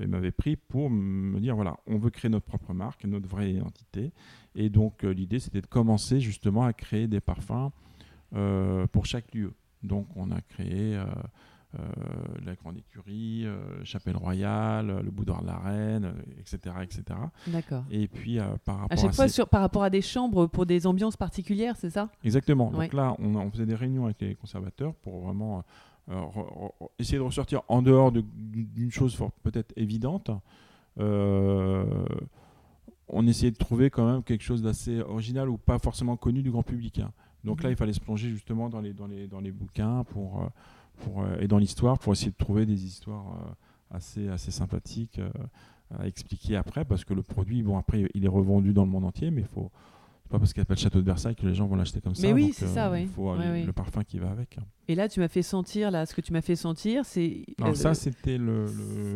et 0.00 0.06
m'avait 0.06 0.30
pris 0.30 0.56
pour 0.56 0.88
me 0.88 1.38
dire 1.40 1.56
voilà, 1.56 1.76
on 1.86 1.98
veut 1.98 2.08
créer 2.08 2.30
notre 2.30 2.46
propre 2.46 2.72
marque, 2.72 3.04
notre 3.04 3.28
vraie 3.28 3.52
identité. 3.52 4.12
Et 4.54 4.70
donc, 4.70 5.04
euh, 5.04 5.10
l'idée, 5.10 5.40
c'était 5.40 5.60
de 5.60 5.66
commencer 5.66 6.20
justement 6.20 6.64
à 6.64 6.72
créer 6.72 7.06
des 7.06 7.20
parfums 7.20 7.70
euh, 8.34 8.86
pour 8.86 9.04
chaque 9.04 9.34
lieu. 9.34 9.52
Donc, 9.82 10.06
on 10.16 10.30
a 10.30 10.40
créé. 10.40 10.96
Euh, 10.96 11.04
la 12.44 12.54
Grande 12.56 12.78
Écurie, 12.78 13.46
euh, 13.46 13.84
Chapelle 13.84 14.16
Royale, 14.16 15.02
le 15.04 15.10
Boudoir 15.10 15.42
de 15.42 15.46
la 15.46 15.58
Reine, 15.58 16.14
etc. 16.38 16.74
etc. 16.82 17.02
D'accord. 17.46 17.84
Et 17.90 18.08
puis 18.08 18.38
par 18.64 18.80
rapport 18.80 18.98
à 18.98 19.00
chaque 19.00 19.14
fois 19.14 19.28
sur, 19.28 19.48
par 19.48 19.60
rapport 19.60 19.84
à 19.84 19.90
des 19.90 20.02
chambres 20.02 20.46
pour 20.46 20.66
des 20.66 20.86
ambiances 20.86 21.16
particulières, 21.16 21.76
c'est 21.76 21.90
ça? 21.90 22.08
Exactement. 22.24 22.70
Donc 22.70 22.92
là, 22.92 23.14
on, 23.18 23.50
faisait 23.50 23.66
des 23.66 23.74
réunions 23.74 24.06
avec 24.06 24.20
les 24.20 24.34
conservateurs 24.34 24.94
pour 24.94 25.20
vraiment 25.20 25.62
euh, 26.10 26.24
essayer 26.98 27.18
de 27.18 27.22
ressortir 27.22 27.62
en 27.68 27.82
dehors 27.82 28.10
d'une 28.12 28.90
chose 28.90 29.16
peut-être 29.42 29.72
évidente. 29.76 30.30
on 30.96 32.06
essayait 33.26 33.52
de 33.52 33.58
trouver 33.58 33.90
quand 33.90 34.10
même 34.10 34.22
quelque 34.24 34.42
chose 34.42 34.62
d'assez 34.62 35.00
original 35.00 35.48
ou 35.48 35.56
pas 35.56 35.78
forcément 35.78 36.16
connu 36.16 36.42
du 36.42 36.50
grand 36.50 36.64
public. 36.64 36.98
Hein. 36.98 37.12
Donc 37.44 37.62
là, 37.62 37.68
mhm. 37.68 37.74
il 37.74 37.76
fallait 37.76 37.92
se 37.92 38.00
plonger 38.00 38.28
justement 38.30 38.68
dans 38.68 38.80
les, 38.80 38.92
dans 38.92 39.06
les, 39.06 39.28
dans 39.28 39.40
les 39.40 39.52
bouquins 39.52 40.04
pour, 40.04 40.50
euh, 41.08 41.40
et 41.40 41.48
dans 41.48 41.58
l'histoire 41.58 41.98
pour 41.98 42.12
essayer 42.12 42.30
de 42.30 42.36
trouver 42.36 42.66
des 42.66 42.84
histoires 42.84 43.26
euh, 43.34 43.96
assez, 43.96 44.28
assez 44.28 44.50
sympathiques 44.50 45.18
euh, 45.18 45.30
à 45.98 46.06
expliquer 46.06 46.56
après, 46.56 46.84
parce 46.84 47.04
que 47.04 47.14
le 47.14 47.22
produit, 47.22 47.62
bon, 47.62 47.76
après, 47.76 48.08
il 48.14 48.24
est 48.24 48.28
revendu 48.28 48.72
dans 48.72 48.84
le 48.84 48.90
monde 48.90 49.04
entier, 49.04 49.30
mais 49.30 49.40
il 49.40 49.46
faut 49.46 49.70
pas 50.28 50.38
parce 50.38 50.52
qu'il 50.52 50.62
appelle 50.62 50.78
Château 50.78 51.00
de 51.00 51.04
Versailles 51.04 51.34
que 51.34 51.44
les 51.44 51.56
gens 51.56 51.66
vont 51.66 51.74
l'acheter 51.74 52.00
comme 52.00 52.14
ça. 52.14 52.24
Mais 52.24 52.32
oui, 52.32 52.52
c'est 52.54 52.68
ça, 52.68 52.88
oui. 52.92 53.02
Il 53.02 53.08
faut 53.08 53.34
le 53.34 53.72
parfum 53.72 54.04
qui 54.04 54.20
va 54.20 54.30
avec. 54.30 54.58
Et 54.86 54.94
là, 54.94 55.08
tu 55.08 55.18
m'as 55.18 55.26
fait 55.26 55.42
sentir, 55.42 55.90
là, 55.90 56.06
ce 56.06 56.14
que 56.14 56.20
tu 56.20 56.32
m'as 56.32 56.40
fait 56.40 56.54
sentir, 56.54 57.04
c'est. 57.04 57.44
Alors, 57.60 57.76
ça, 57.76 57.94
c'était 57.94 58.38
le, 58.38 58.66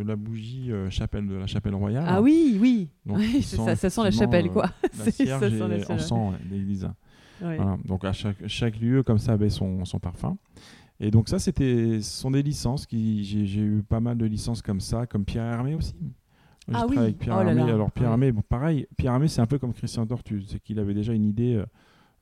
la 0.05 0.17
bougie 0.17 0.73
chapelle 0.91 1.29
de 1.29 1.37
la 1.37 1.47
chapelle 1.47 1.76
royale. 1.76 2.05
Ah 2.09 2.21
oui, 2.21 2.59
oui. 2.61 2.88
ça, 3.43 3.76
ça, 3.76 3.91
sent 3.91 4.03
la 4.03 4.11
chapelle, 4.11 4.50
quoi. 4.50 4.71
la 4.99 5.05
ça 5.05 5.12
sent 5.12 5.25
la 5.25 5.95
en 5.95 5.99
sang 6.00 6.33
l'église. 6.50 6.88
Donc, 7.85 8.05
à 8.05 8.12
chaque, 8.12 8.49
chaque 8.49 8.81
lieu, 8.81 9.05
comme 9.05 9.19
ça, 9.19 9.35
avait 9.35 9.50
son, 9.50 9.85
son 9.85 10.00
parfum. 10.00 10.37
Et 11.01 11.11
donc 11.11 11.29
ça, 11.29 11.39
c'était, 11.39 12.01
ce 12.01 12.21
sont 12.21 12.31
des 12.31 12.43
licences 12.43 12.87
qui, 12.87 13.25
j'ai, 13.25 13.61
eu 13.61 13.83
pas 13.83 14.01
mal 14.01 14.17
de 14.17 14.25
licences 14.27 14.63
comme 14.63 14.81
ça, 14.81 15.07
comme 15.07 15.25
Pierre 15.25 15.45
Hermé 15.45 15.75
aussi. 15.75 15.95
ah 16.73 16.87
oui. 16.89 16.97
Avec 16.97 17.19
Pierre 17.19 17.37
oh 17.39 17.49
Hermé. 17.49 17.63
Alors 17.63 17.91
Pierre 17.91 18.11
Hermé, 18.11 18.33
bon, 18.33 18.43
pareil, 18.49 18.87
Pierre 18.97 19.15
Hermé, 19.15 19.29
c'est 19.29 19.41
un 19.41 19.47
peu 19.47 19.59
comme 19.59 19.73
Christian 19.73 20.07
Tortu, 20.07 20.43
c'est 20.43 20.61
qu'il 20.61 20.79
avait 20.79 20.95
déjà 20.95 21.13
une 21.13 21.25
idée, 21.25 21.55
euh, 21.55 21.67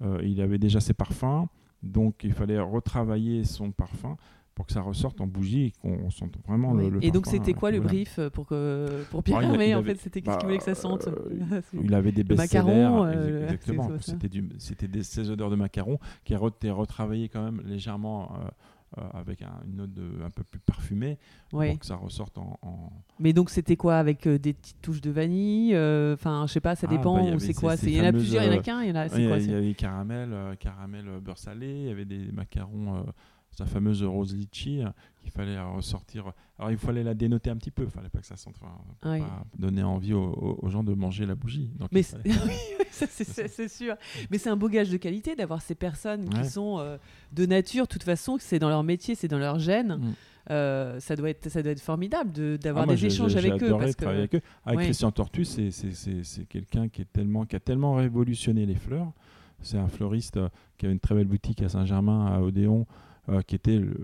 euh, 0.02 0.20
il 0.22 0.40
avait 0.40 0.58
déjà 0.58 0.80
ses 0.80 0.94
parfums, 0.94 1.46
donc 1.82 2.24
il 2.24 2.32
fallait 2.32 2.58
retravailler 2.58 3.44
son 3.44 3.70
parfum 3.72 4.16
pour 4.62 4.68
que 4.68 4.74
ça 4.74 4.80
ressorte 4.80 5.20
en 5.20 5.26
bougie 5.26 5.64
et 5.64 5.72
qu'on 5.82 6.08
sente 6.10 6.36
vraiment 6.46 6.70
Oui. 6.70 6.84
le, 6.84 6.90
le 6.90 7.04
Et 7.04 7.10
donc 7.10 7.26
c'était 7.26 7.52
quoi 7.52 7.70
euh, 7.70 7.72
le 7.72 7.78
voilà. 7.78 7.88
brief 7.94 8.20
euh, 8.20 8.30
pour, 8.30 8.46
que, 8.46 9.02
pour 9.10 9.24
Pierre 9.24 9.38
Bah, 9.40 9.44
il 9.44 9.48
a- 9.48 9.52
Hermé 9.54 9.68
il 9.70 9.74
En 9.74 9.78
avait- 9.80 9.94
fait, 9.96 10.00
c'était 10.02 10.22
qu'est-ce 10.22 10.36
qu'il 10.36 10.42
bah, 10.42 10.46
voulait 10.46 10.58
que 10.58 10.62
ça 10.62 10.76
sente 10.76 11.08
euh, 11.08 11.60
Il 11.82 11.92
avait 11.94 12.12
des 12.12 12.22
Le 12.22 12.36
best-sellers. 12.36 12.70
euh, 12.70 13.42
exactement. 13.46 13.90
C'était 13.98 14.28
c'était 14.58 14.86
des 14.86 15.02
ces 15.02 15.30
odeurs 15.30 15.50
de 15.50 15.56
macaron 15.56 15.98
qui 16.24 16.34
été 16.34 16.70
retravaillées 16.70 17.28
quand 17.28 17.42
même 17.42 17.60
légèrement 17.64 18.30
euh, 18.36 18.98
euh, 18.98 19.08
avec 19.14 19.42
un- 19.42 19.50
une 19.66 19.78
note 19.78 19.92
de- 19.94 20.22
un 20.24 20.30
peu 20.30 20.44
plus 20.44 20.60
parfumée 20.60 21.18
Ouais. 21.52 21.70
pour 21.70 21.80
que 21.80 21.86
ça 21.86 21.96
ressorte 21.96 22.38
en. 22.38 22.56
en- 22.62 22.92
Mais 23.18 23.32
donc 23.32 23.50
c'était 23.50 23.74
quoi 23.76 23.96
avec 23.96 24.28
euh, 24.28 24.38
des 24.38 24.52
petites 24.52 24.80
touches 24.80 25.00
de 25.00 25.10
vanille 25.10 25.74
euh, 25.74 26.14
Enfin, 26.14 26.44
je 26.46 26.52
sais 26.52 26.60
pas, 26.60 26.76
ça 26.76 26.86
Ah, 26.88 26.94
dépend. 26.94 27.16
bah, 27.24 27.32
c'est 27.40 27.48
ces- 27.48 27.54
quoi 27.54 27.74
Il 27.82 27.96
y 27.96 28.00
en 28.00 28.04
a 28.04 28.12
plusieurs, 28.12 28.44
il 28.44 28.46
y 28.46 28.48
en 28.50 28.52
a 28.52 28.56
euh, 28.58 28.60
qu'un. 28.60 28.82
Il 28.82 28.90
y 28.90 28.92
en 28.92 28.94
a. 28.94 29.08
C'est 29.08 29.22
il 29.42 29.50
y 29.50 29.54
avait 29.54 29.74
caramel, 29.74 30.28
euh, 30.32 30.54
caramel 30.54 31.08
euh, 31.08 31.18
beurre 31.18 31.38
salé, 31.38 31.68
il 31.80 31.86
y 31.88 31.90
avait 31.90 32.04
des 32.04 32.30
macarons, 32.30 32.98
euh, 32.98 33.00
sa 33.52 33.66
fameuse 33.66 34.02
rose 34.02 34.34
litchi 34.34 34.82
euh, 34.82 34.88
qu'il 35.22 35.30
fallait 35.30 35.60
ressortir. 35.60 36.32
Alors 36.58 36.70
il 36.70 36.78
fallait 36.78 37.02
la 37.02 37.14
dénoter 37.14 37.50
un 37.50 37.56
petit 37.56 37.70
peu, 37.70 37.84
il 37.84 37.90
fallait 37.90 38.08
pas 38.08 38.20
que 38.20 38.26
ça 38.26 38.36
sente, 38.36 38.54
enfin, 38.60 38.72
Oui. 39.04 39.20
pas 39.20 39.44
donner 39.58 39.82
envie 39.82 40.14
aux, 40.14 40.68
gens 40.68 40.82
de 40.82 40.94
manger 40.94 41.26
la 41.26 41.34
bougie. 41.34 41.70
Donc, 41.78 41.88
Mais 41.92 42.02
c'est- 42.02 42.16
fallait- 42.26 43.68
sûr. 43.68 43.94
Mais 44.30 44.38
c'est 44.38 44.48
un 44.50 44.56
beau 44.56 44.68
gage 44.68 44.90
de 44.90 44.96
qualité 44.96 45.34
d'avoir 45.36 45.60
ces 45.62 45.74
personnes 45.74 46.28
Ouais. 46.34 46.42
qui 46.42 46.48
sont 46.48 46.78
euh, 46.78 46.96
de 47.32 47.46
nature, 47.46 47.84
de 47.84 47.88
toute 47.88 48.02
façon, 48.04 48.36
c'est 48.40 48.58
dans 48.58 48.68
leur 48.68 48.82
métier, 48.84 49.14
c'est 49.14 49.28
dans 49.28 49.38
leur 49.38 49.58
gène. 49.58 49.96
Mm. 49.96 50.12
Euh, 50.50 50.98
ça 50.98 51.14
doit 51.14 51.30
être, 51.30 51.48
ça 51.50 51.62
doit 51.62 51.70
être 51.72 51.80
formidable 51.80 52.58
d'avoir 52.58 52.84
Ah, 52.88 52.92
des 52.94 53.06
échanges 53.06 53.36
avec 53.36 53.62
eux. 53.62 53.70
Parce 53.70 53.94
que, 53.94 54.04
avec 54.06 54.34
eux. 54.34 54.40
Avec 54.64 54.78
Ouais. 54.78 54.84
Christian 54.86 55.12
Tortus, 55.12 55.48
c'est- 55.70 56.44
quelqu'un 56.48 56.88
qui, 56.88 57.02
est 57.02 57.12
tellement- 57.12 57.44
qui 57.44 57.54
a 57.54 57.60
tellement 57.60 57.94
révolutionné 57.94 58.66
les 58.66 58.74
fleurs. 58.74 59.12
C'est 59.60 59.78
un 59.78 59.86
fleuriste 59.86 60.40
qui 60.76 60.86
avait 60.86 60.92
une 60.94 60.98
très 61.00 61.14
belle 61.14 61.28
boutique 61.28 61.62
à 61.62 61.68
Saint-Germain, 61.68 62.26
à 62.26 62.40
Odéon, 62.40 62.86
qui 63.46 63.54
était 63.54 63.78
le, 63.78 63.94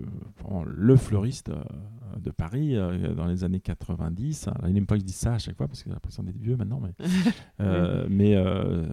le 0.65 0.95
fleuriste 0.95 1.49
euh, 1.49 2.19
de 2.19 2.31
Paris 2.31 2.75
euh, 2.75 3.13
dans 3.13 3.25
les 3.25 3.43
années 3.43 3.59
90. 3.59 4.47
Alors, 4.47 4.67
il 4.67 4.73
n'aime 4.73 4.85
pas 4.85 4.95
que 4.95 5.01
je 5.01 5.05
dise 5.05 5.15
ça 5.15 5.33
à 5.33 5.37
chaque 5.39 5.57
fois 5.57 5.67
parce 5.67 5.83
que 5.83 5.89
j'ai 5.89 5.93
l'impression 5.93 6.23
d'être 6.23 6.37
vieux 6.37 6.55
maintenant. 6.55 6.79
Mais, 6.81 6.93
euh, 7.61 8.07
mais 8.09 8.35
euh, 8.35 8.85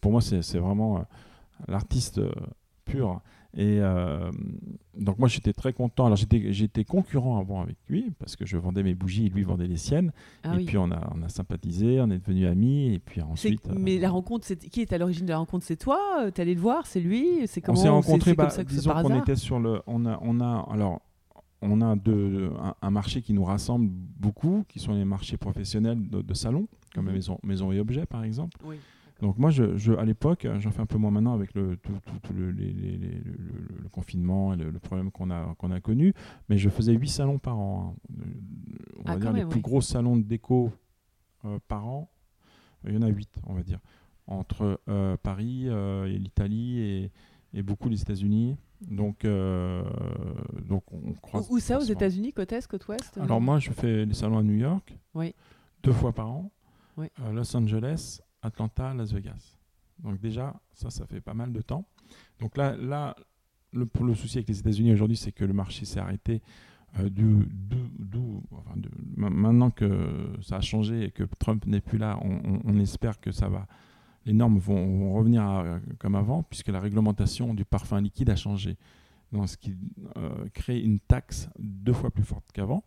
pour 0.00 0.12
moi, 0.12 0.20
c'est 0.20 0.58
vraiment 0.58 0.98
euh, 0.98 1.02
l'artiste 1.66 2.18
euh, 2.18 2.30
pur. 2.84 3.20
Et 3.56 3.78
euh, 3.80 4.30
donc 4.98 5.18
moi 5.18 5.26
j'étais 5.26 5.52
très 5.54 5.72
content. 5.72 6.04
Alors 6.06 6.16
j'étais 6.18 6.84
concurrent 6.84 7.38
avant 7.38 7.62
avec 7.62 7.76
lui 7.88 8.12
parce 8.18 8.36
que 8.36 8.44
je 8.44 8.56
vendais 8.58 8.82
mes 8.82 8.94
bougies 8.94 9.26
et 9.26 9.28
lui 9.30 9.42
vendait 9.42 9.66
les 9.66 9.78
siennes. 9.78 10.12
Ah 10.44 10.54
et 10.54 10.58
oui. 10.58 10.64
puis 10.66 10.76
on 10.76 10.90
a, 10.90 11.10
on 11.16 11.22
a 11.22 11.28
sympathisé, 11.30 11.98
on 12.00 12.10
est 12.10 12.18
devenus 12.18 12.46
amis 12.46 12.92
et 12.94 12.98
puis 12.98 13.22
ensuite. 13.22 13.66
euh, 13.68 13.74
mais 13.78 13.98
la 13.98 14.10
rencontre, 14.10 14.46
c'est 14.46 14.58
qui 14.58 14.82
est 14.82 14.92
à 14.92 14.98
l'origine 14.98 15.24
de 15.24 15.30
la 15.30 15.38
rencontre? 15.38 15.64
C'est 15.64 15.76
toi? 15.76 15.98
Euh, 16.20 16.30
T'es 16.30 16.42
allé 16.42 16.54
le 16.54 16.60
voir? 16.60 16.86
C'est 16.86 17.00
lui? 17.00 17.26
C'est 17.46 17.62
on 17.62 17.72
comment? 17.72 17.76
S'est 17.76 17.82
c'est- 17.84 17.88
rencontrés. 17.88 18.34
Bah, 18.34 18.50
ça 18.50 18.62
disons 18.64 18.92
qu'on 18.92 19.18
était 19.18 19.36
sur 19.36 19.58
le. 19.58 19.80
On 19.86 20.04
a 20.04 20.18
on 20.20 20.40
a 20.40 20.66
alors 20.70 21.00
on 21.62 21.80
a 21.80 21.96
deux- 21.96 22.50
un, 22.62 22.74
un 22.82 22.90
marché 22.90 23.22
qui 23.22 23.32
nous 23.32 23.42
rassemble 23.44 23.88
beaucoup, 23.90 24.64
qui 24.68 24.78
sont 24.78 24.92
les 24.92 25.04
marchés 25.04 25.36
professionnels 25.38 26.06
de, 26.08 26.20
de 26.22 26.34
salon, 26.34 26.68
comme 26.94 27.06
Mhm. 27.06 27.12
maison, 27.12 27.38
maison 27.42 27.72
et 27.72 27.80
objets 27.80 28.06
par 28.06 28.22
exemple. 28.24 28.58
Oui. 28.64 28.76
Donc 29.20 29.36
moi, 29.38 29.50
je, 29.50 29.76
je- 29.76 29.92
à 29.94 30.04
l'époque, 30.04 30.46
j'en 30.58 30.70
fais 30.70 30.80
un 30.80 30.86
peu 30.86 30.96
moins 30.98 31.10
maintenant 31.10 31.34
avec 31.34 31.52
le, 31.54 31.76
tout, 31.76 31.92
tout- 32.06 32.18
tout 32.22 32.32
le, 32.32 32.50
les- 32.52 32.72
les- 32.72 32.96
les- 32.96 33.18
le- 33.18 33.32
le- 33.32 33.78
le 33.82 33.88
confinement 33.88 34.54
et 34.54 34.56
le, 34.56 34.70
le 34.70 34.78
problème 34.78 35.10
qu'on 35.10 35.30
a, 35.30 35.54
qu'on 35.58 35.70
a 35.72 35.80
connu, 35.80 36.14
mais 36.48 36.56
je 36.56 36.68
faisais 36.68 36.92
8 36.94 37.08
salons 37.08 37.38
par 37.38 37.58
an. 37.58 37.96
hein. 38.12 38.12
Euh, 38.20 38.24
On 39.00 39.02
Ah, 39.06 39.14
va 39.14 39.18
dire 39.20 39.32
les 39.32 39.44
plus 39.46 39.60
gros 39.60 39.80
salons 39.80 40.16
de 40.16 40.22
déco 40.22 40.70
euh, 41.44 41.58
par 41.66 41.86
an, 41.88 42.08
il 42.86 42.94
y 42.94 42.96
en 42.96 43.02
a 43.02 43.08
8, 43.08 43.28
on 43.46 43.54
va 43.54 43.62
dire, 43.62 43.80
entre 44.28 44.80
euh, 44.88 45.16
Paris 45.20 45.64
euh, 45.66 46.06
et 46.06 46.16
l'Italie 46.18 46.78
et, 46.78 47.10
et 47.54 47.62
beaucoup 47.64 47.88
les 47.88 48.00
États-Unis. 48.00 48.56
Donc, 48.88 49.24
euh, 49.24 49.82
donc 50.68 50.84
on 50.92 51.12
croise. 51.14 51.48
Où, 51.50 51.58
ça 51.58 51.78
Aux. 51.78 51.82
États-Unis, 51.82 52.32
côte 52.32 52.52
est, 52.52 52.64
côte 52.68 52.86
ouest 52.86 53.18
Alors 53.20 53.40
moi, 53.40 53.58
je 53.58 53.72
fais 53.72 54.04
les 54.06 54.14
salons 54.14 54.38
à 54.38 54.44
New 54.44 54.54
York, 54.54 54.96
Oui. 55.14 55.34
deux 55.82 55.92
fois 55.92 56.12
par 56.12 56.28
an, 56.30 56.52
Oui. 56.96 57.06
euh, 57.22 57.32
Los 57.32 57.56
Angeles, 57.56 58.20
Atlanta, 58.42 58.94
Las 58.94 59.12
Vegas. 59.12 59.56
Donc 60.00 60.20
déjà, 60.20 60.54
ça, 60.72 60.90
ça 60.90 61.06
fait 61.06 61.20
pas 61.20 61.34
mal 61.34 61.52
de 61.52 61.60
temps. 61.60 61.84
Donc 62.40 62.56
là, 62.56 62.76
là 62.76 63.16
le, 63.72 63.84
pour 63.86 64.04
le 64.04 64.14
souci 64.14 64.38
avec 64.38 64.48
les 64.48 64.58
États-Unis 64.60 64.92
aujourd'hui, 64.92 65.16
c'est 65.16 65.32
que 65.32 65.44
le 65.44 65.52
marché 65.52 65.84
s'est 65.84 66.00
arrêté. 66.00 66.40
euh, 67.00 67.10
du- 67.10 67.46
d'où- 67.52 67.90
d'où- 67.98 68.42
enfin, 68.52 68.74
maintenant 69.16 69.70
que 69.70 70.30
ça 70.40 70.56
a 70.56 70.60
changé 70.62 71.04
et 71.04 71.10
que 71.10 71.24
Trump 71.38 71.66
n'est 71.66 71.82
plus 71.82 71.98
là, 71.98 72.18
on, 72.64 72.78
espère 72.80 73.20
que 73.20 73.30
ça 73.30 73.50
va, 73.50 73.66
les 74.24 74.32
normes 74.32 74.58
vont, 74.58 75.12
revenir 75.12 75.42
comme 75.98 76.14
avant, 76.14 76.42
puisque 76.44 76.68
la 76.68 76.80
réglementation 76.80 77.52
du 77.52 77.66
parfum 77.66 78.00
liquide 78.00 78.30
a 78.30 78.36
changé. 78.36 78.78
Donc, 79.32 79.48
ce 79.48 79.56
qui 79.58 79.76
euh, 80.16 80.48
crée 80.54 80.80
une 80.80 81.00
taxe 81.00 81.48
deux 81.58 81.92
fois 81.92 82.10
plus 82.10 82.24
forte 82.24 82.46
qu'avant. 82.52 82.84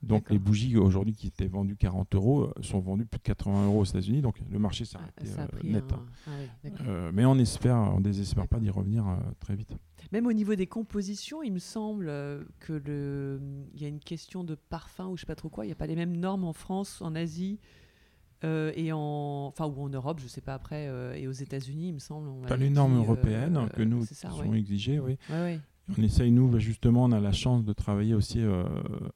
Donc 0.00 0.30
les 0.30 0.38
bougies 0.38 0.76
aujourd'hui 0.76 1.12
qui 1.12 1.26
étaient 1.26 1.48
vendues 1.48 1.74
40 1.76 2.14
euros 2.14 2.42
euh, 2.44 2.62
sont 2.62 2.78
vendues 2.78 3.04
plus 3.04 3.18
de 3.18 3.24
80 3.24 3.66
euros 3.66 3.80
aux 3.80 3.84
États-Unis. 3.84 4.20
Donc 4.22 4.40
le 4.48 4.58
marché 4.60 4.84
s'est 4.84 4.96
Ah, 4.96 5.02
arrêté 5.02 5.64
euh, 5.66 5.72
net. 5.72 5.92
un- 5.92 6.06
ah. 6.28 6.70
Euh, 6.86 7.10
mais 7.12 7.24
on 7.24 7.36
espère, 7.36 7.76
on 7.76 8.00
désespère 8.00 8.46
pas 8.46 8.60
d'y 8.60 8.70
revenir 8.70 9.04
très 9.40 9.56
vite. 9.56 9.72
Même 10.12 10.26
au 10.26 10.32
niveau 10.32 10.54
des 10.54 10.68
compositions, 10.68 11.42
il 11.42 11.52
me 11.52 11.58
semble 11.58 12.06
que 12.60 12.74
le, 12.74 13.40
il 13.74 13.82
y 13.82 13.84
a 13.84 13.88
une 13.88 13.98
question 13.98 14.44
de 14.44 14.54
parfum 14.54 15.06
ou 15.08 15.16
je 15.16 15.22
sais 15.22 15.26
pas 15.26 15.34
trop 15.34 15.48
quoi. 15.48 15.64
Il 15.64 15.68
n'y 15.68 15.72
a 15.72 15.76
pas 15.76 15.88
les 15.88 15.96
mêmes 15.96 16.16
normes 16.16 16.44
en 16.44 16.52
France, 16.52 17.02
en 17.02 17.16
Asie 17.16 17.58
euh, 18.44 18.70
et 18.76 18.92
en, 18.92 19.46
enfin 19.48 19.66
ou 19.66 19.80
en 19.82 19.88
Europe, 19.88 20.20
je 20.20 20.28
sais 20.28 20.42
pas 20.42 20.54
après, 20.54 20.86
euh, 20.86 21.14
et 21.14 21.26
aux 21.26 21.32
États-Unis, 21.32 21.88
il 21.88 21.94
me 21.94 21.98
semble. 21.98 22.28
on 22.28 22.42
Pas 22.42 22.50
m'avait 22.50 22.64
les 22.66 22.70
normes 22.70 22.94
euh, 22.94 22.98
européennes 22.98 23.68
que 23.74 23.82
nous 23.82 24.04
ça, 24.04 24.28
qui 24.28 24.38
ouais. 24.40 24.46
sont 24.46 24.54
exigées, 24.54 25.00
oui. 25.00 25.16
Ouais, 25.28 25.40
ouais. 25.40 25.60
On 25.98 26.02
essaye, 26.02 26.32
nous, 26.32 26.48
bah, 26.48 26.58
justement, 26.58 27.04
on 27.04 27.12
a 27.12 27.20
la 27.20 27.32
chance 27.32 27.64
de 27.64 27.72
travailler 27.72 28.14
aussi 28.14 28.40
euh, 28.40 28.64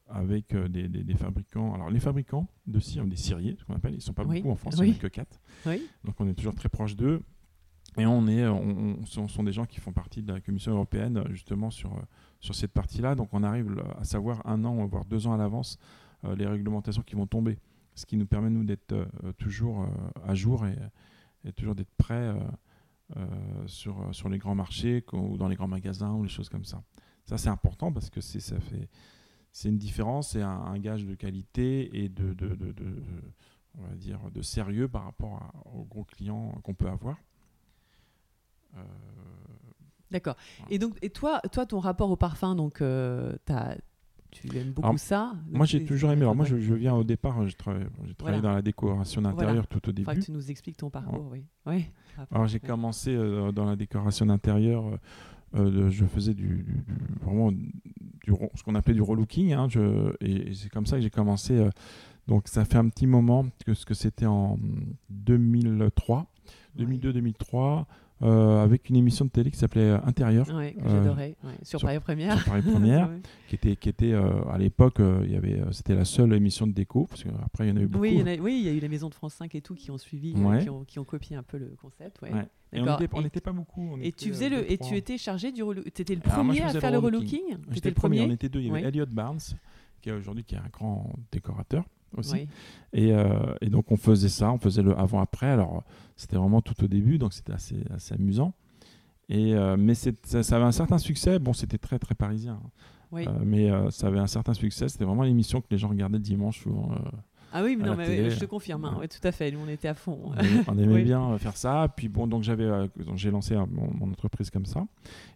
avec 0.07 0.53
euh, 0.53 0.69
des, 0.69 0.87
des- 0.87 1.03
des 1.03 1.15
fabricants. 1.15 1.73
Alors, 1.73 1.89
les 1.89 1.99
fabricants 1.99 2.47
de 2.65 2.79
cire, 2.79 3.05
des 3.05 3.17
ciriers, 3.17 3.57
ce 3.59 3.65
qu'on 3.65 3.75
appelle, 3.75 3.91
ils 3.93 3.97
ne 3.97 4.01
sont 4.01 4.13
pas 4.13 4.23
Oui. 4.23 4.37
beaucoup 4.37 4.51
en 4.51 4.55
France, 4.55 4.75
il 4.77 4.83
n'y 4.85 4.91
en 4.91 4.95
a 4.95 4.97
que 4.99 5.07
4. 5.07 5.39
Oui. 5.65 5.81
Donc, 6.05 6.15
on 6.19 6.27
est 6.29 6.33
toujours 6.33 6.55
très 6.55 6.69
proche 6.69 6.95
d'eux. 6.95 7.21
Et 7.97 8.05
on 8.05 8.25
est, 8.27 8.47
on, 8.47 8.99
on- 9.01 9.27
sont 9.27 9.43
des 9.43 9.51
gens 9.51 9.65
qui 9.65 9.81
font 9.81 9.91
partie 9.91 10.21
de 10.23 10.31
la 10.31 10.39
Commission 10.39 10.71
européenne, 10.71 11.17
euh, 11.17 11.23
justement, 11.31 11.71
sur, 11.71 11.91
euh, 11.93 12.01
sur 12.39 12.55
cette 12.55 12.71
partie-là. 12.71 13.15
Donc, 13.15 13.29
on 13.33 13.43
arrive 13.43 13.83
à 13.99 14.05
savoir 14.05 14.41
un 14.47 14.63
an, 14.63 14.85
voire 14.85 15.03
deux 15.03 15.27
ans 15.27 15.33
à 15.33 15.37
l'avance, 15.37 15.77
euh, 16.23 16.35
les 16.37 16.45
réglementations 16.47 17.01
qui 17.01 17.15
vont 17.15 17.27
tomber. 17.27 17.57
Ce 17.95 18.05
qui 18.05 18.15
nous 18.15 18.25
permet, 18.27 18.49
nous, 18.49 18.63
d'être 18.63 18.93
euh, 18.93 19.05
toujours 19.37 19.81
euh, 19.81 19.87
à 20.25 20.35
jour 20.35 20.65
et, 20.65 20.77
et 21.43 21.51
toujours 21.51 21.75
d'être 21.75 21.91
prêts. 21.97 22.33
Euh, 23.17 23.19
euh, 23.21 23.67
sur, 23.67 24.13
sur 24.13 24.29
les 24.29 24.37
grands 24.37 24.55
marchés 24.55 25.03
ou 25.13 25.37
dans 25.37 25.47
les 25.47 25.55
grands 25.55 25.67
magasins 25.67 26.13
ou 26.13 26.23
les 26.23 26.29
choses 26.29 26.49
comme 26.49 26.65
ça. 26.65 26.81
Ça, 27.25 27.37
c'est 27.37 27.49
important 27.49 27.91
parce 27.91 28.09
que 28.09 28.21
c'est, 28.21 28.39
ça 28.39 28.59
fait, 28.59 28.89
c'est 29.51 29.69
une 29.69 29.77
différence, 29.77 30.29
c'est 30.31 30.41
un, 30.41 30.49
un 30.49 30.79
gage 30.79 31.05
de 31.05 31.15
qualité 31.15 32.03
et 32.03 32.09
de, 32.09 32.33
de, 32.33 32.49
de- 32.55 32.71
de- 32.71 33.03
on 33.77 33.83
va 33.83 33.95
dire, 33.95 34.19
de 34.33 34.41
sérieux 34.41 34.87
par 34.87 35.03
rapport 35.05 35.35
à- 35.35 35.53
aux 35.73 35.83
gros 35.85 36.03
clients 36.03 36.51
qu'on 36.63 36.73
peut 36.73 36.87
avoir. 36.89 37.17
Euh, 38.77 38.81
D'accord. 40.09 40.35
Voilà. 40.59 40.73
Et 40.75 40.79
donc, 40.79 40.97
et 41.01 41.09
toi, 41.09 41.39
toi, 41.51 41.65
ton 41.65 41.79
rapport 41.79 42.09
au 42.11 42.17
parfum, 42.17 42.55
donc, 42.55 42.81
euh, 42.81 43.35
tu 44.31 44.57
aimes 44.57 44.71
beaucoup 44.71 44.87
Alors, 44.87 44.99
ça? 44.99 45.33
Moi, 45.49 45.65
j'ai 45.65 45.85
toujours 45.85 46.11
aimé. 46.11 46.21
Alors, 46.23 46.35
moi, 46.35 46.45
je, 46.45 46.57
je 46.57 46.73
viens 46.73 46.93
au 46.95 47.03
départ, 47.03 47.45
j'ai 47.47 47.53
travaillé 47.55 47.85
Voilà. 48.19 48.39
dans 48.41 48.51
la 48.51 48.61
décoration 48.61 49.21
d'intérieur 49.21 49.67
tout 49.67 49.87
au 49.87 49.91
début. 49.91 50.05
Faudra 50.05 50.19
que 50.19 50.25
tu 50.25 50.31
nous 50.31 50.51
expliques 50.51 50.77
ton 50.77 50.89
parcours, 50.89 51.27
oui. 51.31 51.45
Oui. 51.65 51.85
Alors 52.31 52.47
j'ai 52.47 52.59
commencé 52.59 53.15
euh, 53.15 53.51
dans 53.51 53.65
la 53.65 53.75
décoration 53.75 54.25
d'intérieur. 54.25 54.85
euh, 54.87 54.97
euh, 55.55 55.89
je 55.89 56.05
faisais 56.05 56.33
du, 56.33 56.65
vraiment 57.21 57.51
du, 57.51 57.71
ce 58.55 58.63
qu'on 58.63 58.75
appelait 58.75 58.93
du 58.93 59.01
relooking. 59.01 59.51
hein, 59.53 59.67
je- 59.69 60.13
et 60.21 60.49
et 60.49 60.53
c'est 60.53 60.69
comme 60.69 60.85
ça 60.85 60.95
que 60.97 61.01
j'ai 61.03 61.09
commencé. 61.09 61.57
euh, 61.57 61.69
donc 62.27 62.47
ça 62.47 62.63
fait 62.65 62.77
un 62.77 62.87
petit 62.87 63.07
moment 63.07 63.45
que 63.65 63.73
ce 63.73 63.85
que 63.85 63.93
c'était 63.93 64.27
en 64.27 64.57
2003, 65.09 66.25
2002-2003, 66.77 67.85
euh, 68.23 68.63
avec 68.63 68.89
une 68.89 68.95
émission 68.95 69.25
de 69.25 69.29
télé 69.31 69.49
qui 69.51 69.57
s'appelait 69.57 69.91
euh, 69.91 69.97
Intérieur. 70.05 70.47
Ouais, 70.55 70.73
que 70.73 70.79
Euh, 70.85 70.89
j'adorais. 71.03 71.35
ouais. 71.43 71.51
Sur, 71.63 71.79
sur- 71.79 71.87
Paris 71.87 71.99
Première. 71.99 72.37
sur 72.41 72.51
Paris 72.51 72.61
Première, 72.61 73.09
Ouais. 73.11 73.19
qui 73.47 73.55
était, 73.55 73.75
qui 73.75 73.89
était 73.89 74.11
euh, 74.13 74.43
à 74.51 74.57
l'époque, 74.57 74.99
euh, 74.99 75.21
il 75.25 75.31
y 75.31 75.35
avait, 75.35 75.61
c'était 75.71 75.95
la 75.95 76.05
seule 76.05 76.33
émission 76.33 76.67
de 76.67 76.71
déco, 76.73 77.05
parce 77.07 77.23
qu'après 77.23 77.65
il 77.65 77.69
y 77.69 77.71
en 77.71 77.77
a 77.77 77.81
eu 77.81 77.87
beaucoup. 77.87 78.03
Oui, 78.03 78.17
il 78.19 78.27
y, 78.27 78.29
a, 78.37 78.41
oui, 78.41 78.59
il 78.61 78.65
y 78.65 78.69
a 78.69 78.73
eu 78.73 78.79
les 78.79 78.89
maisons 78.89 79.09
de 79.09 79.15
France 79.15 79.33
5 79.35 79.53
et 79.55 79.61
tout 79.61 79.75
qui 79.75 79.91
ont 79.91 79.97
suivi, 79.97 80.33
qui, 80.33 80.69
ont, 80.69 80.83
qui 80.85 80.99
ont 80.99 81.03
copié 81.05 81.35
un 81.35 81.43
peu 81.43 81.57
le 81.57 81.75
concept. 81.81 82.21
Ouais. 82.21 82.29
Et 82.73 82.79
on 82.81 82.85
n'était 83.21 83.39
on 83.39 83.41
pas 83.43 83.51
beaucoup. 83.51 83.81
on 83.93 83.97
Et 83.97 84.07
était, 84.07 84.25
tu 84.25 84.29
faisais 84.29 84.49
le, 84.49 84.71
et 84.71 84.77
tu 84.77 84.95
étais 84.95 85.17
chargé 85.17 85.51
du 85.51 85.61
relooking. 85.63 85.91
Le 86.07 86.31
Alors, 86.31 86.43
moi, 86.45 86.53
je 86.55 86.61
premier 86.61 86.77
à 86.77 86.79
faire 86.79 86.91
le 86.91 86.97
le 86.97 87.03
relooking? 87.05 87.41
J'étais 87.71 87.89
le 87.89 87.95
premier, 87.95 88.19
on 88.19 88.23
premier? 88.23 88.33
était 88.35 88.47
deux. 88.49 88.59
Il 88.61 88.67
y 88.67 88.69
avait. 88.69 88.83
Elliot 88.83 89.05
Barnes, 89.07 89.39
qui 90.01 90.09
est 90.09 90.13
aujourd'hui 90.13 90.43
qui 90.45 90.55
est 90.55 90.59
un 90.59 90.69
grand 90.71 91.11
décorateur 91.31 91.83
aussi. 92.17 92.33
Oui. 92.33 92.47
Et, 92.93 93.13
euh, 93.13 93.33
et 93.61 93.69
donc 93.69 93.91
on 93.91 93.97
faisait 93.97 94.29
ça, 94.29 94.51
on 94.51 94.57
faisait 94.57 94.81
le 94.81 94.97
avant-après. 94.97 95.47
Alors 95.49 95.83
c'était 96.15 96.35
vraiment 96.37 96.61
tout 96.61 96.75
au 96.83 96.87
début, 96.87 97.17
donc 97.17 97.33
c'était 97.33 97.53
assez, 97.53 97.77
assez 97.93 98.13
amusant. 98.13 98.53
Et, 99.29 99.53
euh, 99.55 99.77
mais 99.77 99.93
ça, 99.95 100.11
ça 100.43 100.55
avait 100.57 100.65
un 100.65 100.71
certain 100.73 100.97
succès. 100.97 101.39
Bon, 101.39 101.53
c'était 101.53 101.77
très 101.77 101.99
très 101.99 102.15
parisien, 102.15 102.59
hein. 102.63 102.69
Oui. 103.13 103.25
Euh, 103.27 103.31
mais 103.45 103.69
ça 103.91 104.07
avait 104.07 104.19
un 104.19 104.27
certain 104.27 104.53
succès. 104.53 104.87
C'était 104.87 105.03
vraiment 105.03 105.23
l'émission 105.23 105.59
que 105.59 105.67
les 105.71 105.77
gens 105.77 105.89
regardaient 105.89 106.17
le 106.17 106.23
dimanche 106.23 106.61
souvent. 106.63 106.91
Ah 107.53 107.61
oui, 107.61 107.75
mais 107.77 107.85
non, 107.85 107.97
mais 107.97 108.05
télé. 108.05 108.29
je 108.29 108.39
te 108.39 108.45
confirme, 108.45 108.85
hein, 108.85 108.95
Ouais. 108.97 109.09
tout 109.09 109.19
à 109.27 109.33
fait. 109.33 109.51
Nous, 109.51 109.59
on 109.59 109.67
était 109.67 109.89
à 109.89 109.93
fond. 109.93 110.17
On 110.23 110.33
aimait, 110.35 110.63
on 110.67 110.77
aimait 110.77 110.93
Oui. 110.93 111.03
bien 111.03 111.37
faire 111.37 111.57
ça. 111.57 111.89
Puis 111.93 112.07
bon, 112.07 112.25
donc 112.25 112.43
j'avais, 112.43 112.69
j'ai 113.15 113.29
lancé 113.29 113.55
mon, 113.55 113.91
mon 113.93 114.09
entreprise 114.11 114.49
comme 114.49 114.65
ça. 114.65 114.85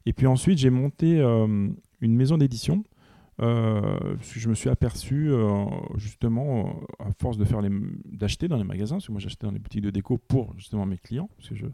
Et 0.05 0.13
puis 0.13 0.25
ensuite, 0.25 0.57
j'ai 0.57 0.69
monté 0.69 1.19
une 1.19 2.15
maison 2.15 2.37
d'édition. 2.37 2.83
Euh, 3.41 4.15
parce 4.15 4.31
que 4.33 4.39
je 4.39 4.47
me 4.49 4.53
suis 4.55 4.69
aperçu 4.69 5.29
euh, 5.29 5.65
justement 5.97 6.79
euh, 7.01 7.03
à 7.05 7.11
force 7.19 7.37
de 7.37 7.43
faire 7.45 7.61
les 7.61 7.69
d'acheter 8.05 8.47
dans 8.47 8.55
les 8.57 8.63
magasins 8.63 8.95
parce 8.95 9.07
que 9.07 9.11
moi 9.11 9.19
j'achetais 9.19 9.45
dans 9.45 9.51
les 9.51 9.59
boutiques 9.59 9.81
de 9.83 9.89
déco 9.89 10.17
pour 10.17 10.53
justement 10.57 10.85
mes 10.85 10.97
clients 10.97 11.29
parce 11.37 11.49
que 11.49 11.55
je 11.55 11.65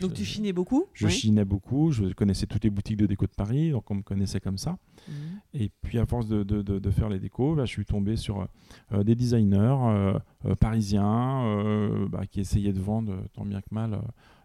Donc, 0.00 0.14
tu 0.14 0.24
chinais 0.24 0.52
beaucoup 0.52 0.86
je 0.94 1.06
Oui. 1.06 1.12
chinais 1.12 1.44
beaucoup 1.44 1.92
je 1.92 2.06
connaissais 2.12 2.46
toutes 2.46 2.64
les 2.64 2.70
boutiques 2.70 2.96
de 2.96 3.06
déco 3.06 3.24
de 3.26 3.30
Paris 3.36 3.70
donc 3.70 3.88
on 3.90 3.94
me 3.94 4.02
connaissait 4.02 4.40
comme 4.40 4.58
ça 4.58 4.78
Mhm. 5.08 5.14
et 5.54 5.70
puis 5.82 5.98
à 6.00 6.06
force 6.06 6.26
de, 6.26 6.42
de- 6.42 6.62
de- 6.62 6.80
de 6.80 6.90
faire 6.90 7.08
les 7.08 7.20
décos, 7.20 7.54
bah, 7.54 7.64
je 7.64 7.70
suis 7.70 7.84
tombé 7.84 8.16
sur 8.16 8.48
euh, 8.92 9.04
des 9.04 9.14
designers 9.14 9.56
euh, 9.86 10.18
euh, 10.46 10.54
parisiens 10.56 12.06
bah, 12.10 12.26
qui 12.26 12.40
essayaient 12.40 12.72
de 12.72 12.80
vendre 12.80 13.14
tant 13.32 13.44
bien 13.44 13.60
que 13.60 13.72
mal 13.72 14.00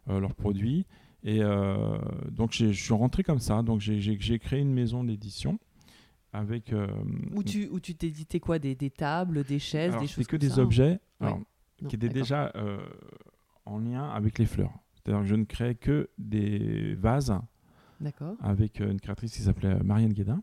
leurs 0.07 0.35
produits. 0.35 0.85
Et 1.23 1.39
donc 2.31 2.51
je 2.53 2.71
suis 2.71 2.93
rentré 2.93 3.23
comme 3.23 3.39
ça. 3.39 3.61
Donc 3.63 3.79
j'ai 3.81 4.39
créé 4.39 4.59
une 4.59 4.73
maison 4.73 5.03
d'édition 5.03 5.59
avec. 6.33 6.71
euh, 6.73 6.87
Où 7.33 7.43
tu 7.43 7.67
où 7.69 7.79
tu 7.79 7.95
t'éditais 7.95 8.39
quoi? 8.39 8.59
Des, 8.59 8.75
des 8.75 8.89
tables, 8.89 9.43
des 9.43 9.59
chaises, 9.59 9.91
alors, 9.91 10.01
des 10.01 10.07
c'était 10.07 10.15
choses 10.21 10.27
que 10.27 10.31
comme 10.31 10.39
des 10.39 10.49
ça, 10.49 10.61
hein? 10.61 10.63
objets 10.63 10.91
Ouais. 11.19 11.27
alors, 11.27 11.39
Non, 11.81 11.89
qui 11.89 11.95
étaient 11.95 12.09
déjà 12.09 12.51
euh, 12.55 12.77
en 13.65 13.79
lien 13.79 14.09
avec 14.09 14.37
les 14.39 14.45
fleurs. 14.45 14.73
C'est-à-dire 14.93 15.21
que 15.21 15.27
je 15.27 15.35
ne 15.35 15.45
créais 15.45 15.75
que 15.75 16.09
des 16.17 16.93
vases 16.95 17.33
avec 18.39 18.81
euh, 18.81 18.91
une 18.91 18.99
créatrice 18.99 19.33
qui 19.33 19.41
s'appelait 19.41 19.75
Marianne 19.83 20.13
Guédin. 20.13 20.41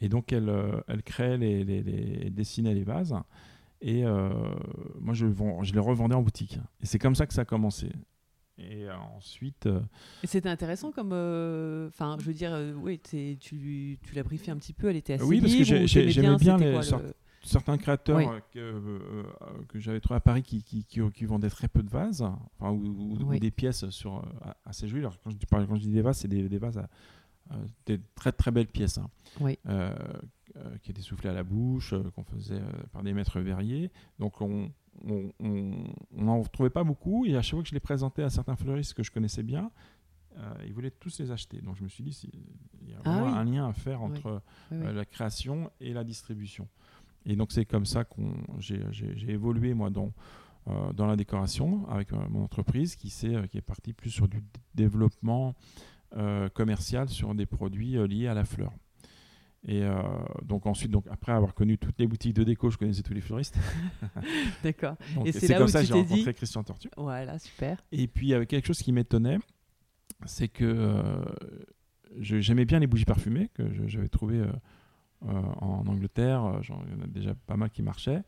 Et 0.00 0.08
donc, 0.10 0.32
elle, 0.32 0.52
elle 0.88 1.02
créait 1.02 1.38
les, 1.38 1.64
les, 1.64 1.82
les- 1.82 2.30
dessinait 2.30 2.74
les 2.74 2.84
vases. 2.84 3.14
Et 3.80 4.04
euh, 4.04 4.30
moi, 5.00 5.14
je, 5.14 5.26
vends- 5.26 5.62
je 5.62 5.72
les 5.72 5.78
revendais 5.80 6.14
en 6.14 6.22
boutique. 6.22 6.58
Et 6.82 6.86
c'est 6.86 6.98
comme 6.98 7.14
ça 7.14 7.26
que 7.26 7.32
ça 7.32 7.42
a 7.42 7.44
commencé. 7.46 7.90
Et 8.58 8.84
euh, 8.88 8.96
ensuite, 9.16 9.66
euh, 9.66 9.80
Et 10.22 10.26
c'était 10.26 10.48
intéressant 10.48 10.90
comme. 10.90 11.10
euh, 11.12 11.88
Enfin, 11.88 12.16
je 12.20 12.24
veux 12.24 12.32
dire, 12.34 12.52
euh, 12.54 12.72
oui, 12.74 12.98
tu, 12.98 13.36
tu 13.38 13.98
l'as 14.14 14.22
briefé 14.22 14.50
un 14.50 14.56
petit 14.56 14.72
peu, 14.72 14.88
elle 14.88 14.96
était 14.96 15.14
assez 15.14 15.24
Oui, 15.24 15.40
parce 15.40 15.54
que 15.54 15.62
j'aimais 15.64 16.36
bien 16.36 16.56
c'était 16.58 16.64
les 16.68 16.72
quoi, 16.72 16.82
sortes- 16.82 17.02
le- 17.04 17.14
certains 17.44 17.76
créateurs 17.76 18.16
Oui. 18.16 18.24
que, 18.52 18.58
euh, 18.58 19.22
que 19.68 19.78
j'avais 19.78 20.00
trouvé 20.00 20.16
à 20.16 20.20
Paris 20.20 20.42
qui, 20.42 20.62
qui, 20.62 20.84
qui, 20.84 21.00
qui 21.12 21.24
vendaient 21.26 21.50
très 21.50 21.68
peu 21.68 21.82
de 21.82 21.90
vases, 21.90 22.22
enfin, 22.22 22.70
ou, 22.72 22.86
ou- 22.86 23.16
ou 23.20 23.24
Oui. 23.28 23.40
des 23.40 23.50
pièces 23.50 23.88
sur, 23.90 24.24
assez 24.64 24.88
jolies. 24.88 25.02
Alors, 25.02 25.20
quand, 25.22 25.30
je 25.30 25.36
dis, 25.36 25.46
par- 25.46 25.66
quand 25.66 25.76
je 25.76 25.82
dis 25.82 25.90
des 25.92 26.02
vases, 26.02 26.18
c'est 26.18 26.28
des, 26.28 26.48
des 26.48 26.58
vases 26.58 26.78
à 26.78 26.88
des 27.84 28.00
très 28.16 28.32
très 28.32 28.50
belles 28.50 28.66
pièces. 28.66 28.98
hein. 28.98 29.08
Oui. 29.40 29.58
Qui 30.82 30.90
étaient 30.90 31.02
soufflées 31.02 31.28
à 31.28 31.34
la 31.34 31.44
bouche, 31.44 31.92
qu'on 32.14 32.24
faisait 32.24 32.62
par 32.90 33.02
des 33.02 33.12
maîtres 33.12 33.38
verriers. 33.40 33.90
Donc 34.18 34.40
on 34.40 34.70
on- 35.40 35.84
n'en 36.12 36.42
trouvait 36.44 36.70
pas 36.70 36.84
beaucoup 36.84 37.26
et 37.26 37.36
à 37.36 37.42
chaque 37.42 37.52
fois 37.52 37.62
que 37.62 37.68
je 37.68 37.74
les 37.74 37.80
présentais 37.80 38.22
à 38.22 38.30
certains 38.30 38.56
fleuristes 38.56 38.94
que 38.94 39.02
je 39.02 39.10
connaissais 39.10 39.42
bien, 39.42 39.70
euh, 40.38 40.54
ils 40.66 40.72
voulaient 40.72 40.90
tous 40.90 41.18
les 41.18 41.30
acheter. 41.30 41.60
Donc 41.62 41.76
je 41.76 41.84
me 41.84 41.88
suis 41.88 42.04
dit, 42.04 42.28
il 42.82 42.90
y 42.90 42.94
a 42.94 42.98
Ah 43.04 43.22
oui. 43.24 43.30
un 43.32 43.44
lien 43.44 43.68
à 43.68 43.72
faire 43.72 44.02
entre 44.02 44.42
Oui, 44.70 44.78
oui. 44.78 44.86
euh, 44.86 44.92
la 44.92 45.04
création 45.04 45.70
et 45.80 45.92
la 45.92 46.04
distribution. 46.04 46.68
Et 47.24 47.36
donc 47.36 47.52
c'est 47.52 47.64
comme 47.64 47.86
ça 47.86 48.04
que 48.04 48.20
j'ai 48.60 49.30
évolué 49.30 49.74
moi 49.74 49.90
dans, 49.90 50.12
euh, 50.68 50.92
dans 50.92 51.06
la 51.06 51.16
décoration 51.16 51.88
avec 51.88 52.12
mon 52.12 52.44
entreprise 52.44 52.96
qui, 52.96 53.12
euh, 53.28 53.46
qui 53.46 53.58
est 53.58 53.62
partie 53.62 53.92
plus 53.92 54.10
sur 54.10 54.28
du 54.28 54.42
développement 54.74 55.54
commercial 56.54 57.08
sur 57.08 57.34
des 57.34 57.44
produits 57.46 57.96
liés 58.08 58.28
à 58.28 58.32
la 58.34 58.44
fleur. 58.44 58.72
Et 59.64 59.82
euh, 59.82 60.00
donc 60.44 60.66
ensuite, 60.66 60.90
donc 60.92 61.06
après 61.10 61.32
avoir 61.32 61.54
connu 61.54 61.76
toutes 61.76 61.98
les 61.98 62.06
boutiques 62.06 62.34
de 62.34 62.44
déco, 62.44 62.70
je 62.70 62.76
connaissais 62.76 63.02
tous 63.02 63.14
les 63.14 63.20
fleuristes. 63.20 63.58
D'accord. 64.62 64.96
Et 65.24 65.32
c'est 65.32 65.54
comme 65.54 65.64
où 65.64 65.68
ça 65.68 65.80
que 65.80 65.86
j'ai 65.86 65.94
rencontré 65.94 66.22
dit- 66.32 66.34
Christian 66.34 66.62
Tortu. 66.62 66.88
Voilà, 66.96 67.38
super. 67.38 67.84
Et 67.90 68.06
puis, 68.06 68.26
il 68.28 68.30
y 68.30 68.34
avait 68.34 68.46
quelque 68.46 68.66
chose 68.66 68.78
qui 68.78 68.92
m'étonnait, 68.92 69.38
c'est 70.24 70.48
que 70.48 70.64
euh, 70.64 71.24
j'aimais 72.20 72.64
bien 72.64 72.78
les 72.78 72.86
bougies 72.86 73.04
parfumées 73.04 73.50
que 73.54 73.64
j'avais 73.88 74.08
trouvées 74.08 74.40
euh, 74.40 74.52
en 75.60 75.84
Angleterre. 75.86 76.62
genre, 76.62 76.82
il 76.86 76.96
y 76.96 77.00
en 77.00 77.04
a 77.04 77.08
déjà 77.08 77.34
pas 77.34 77.56
mal 77.56 77.70
qui 77.70 77.82
marchaient. 77.82 78.22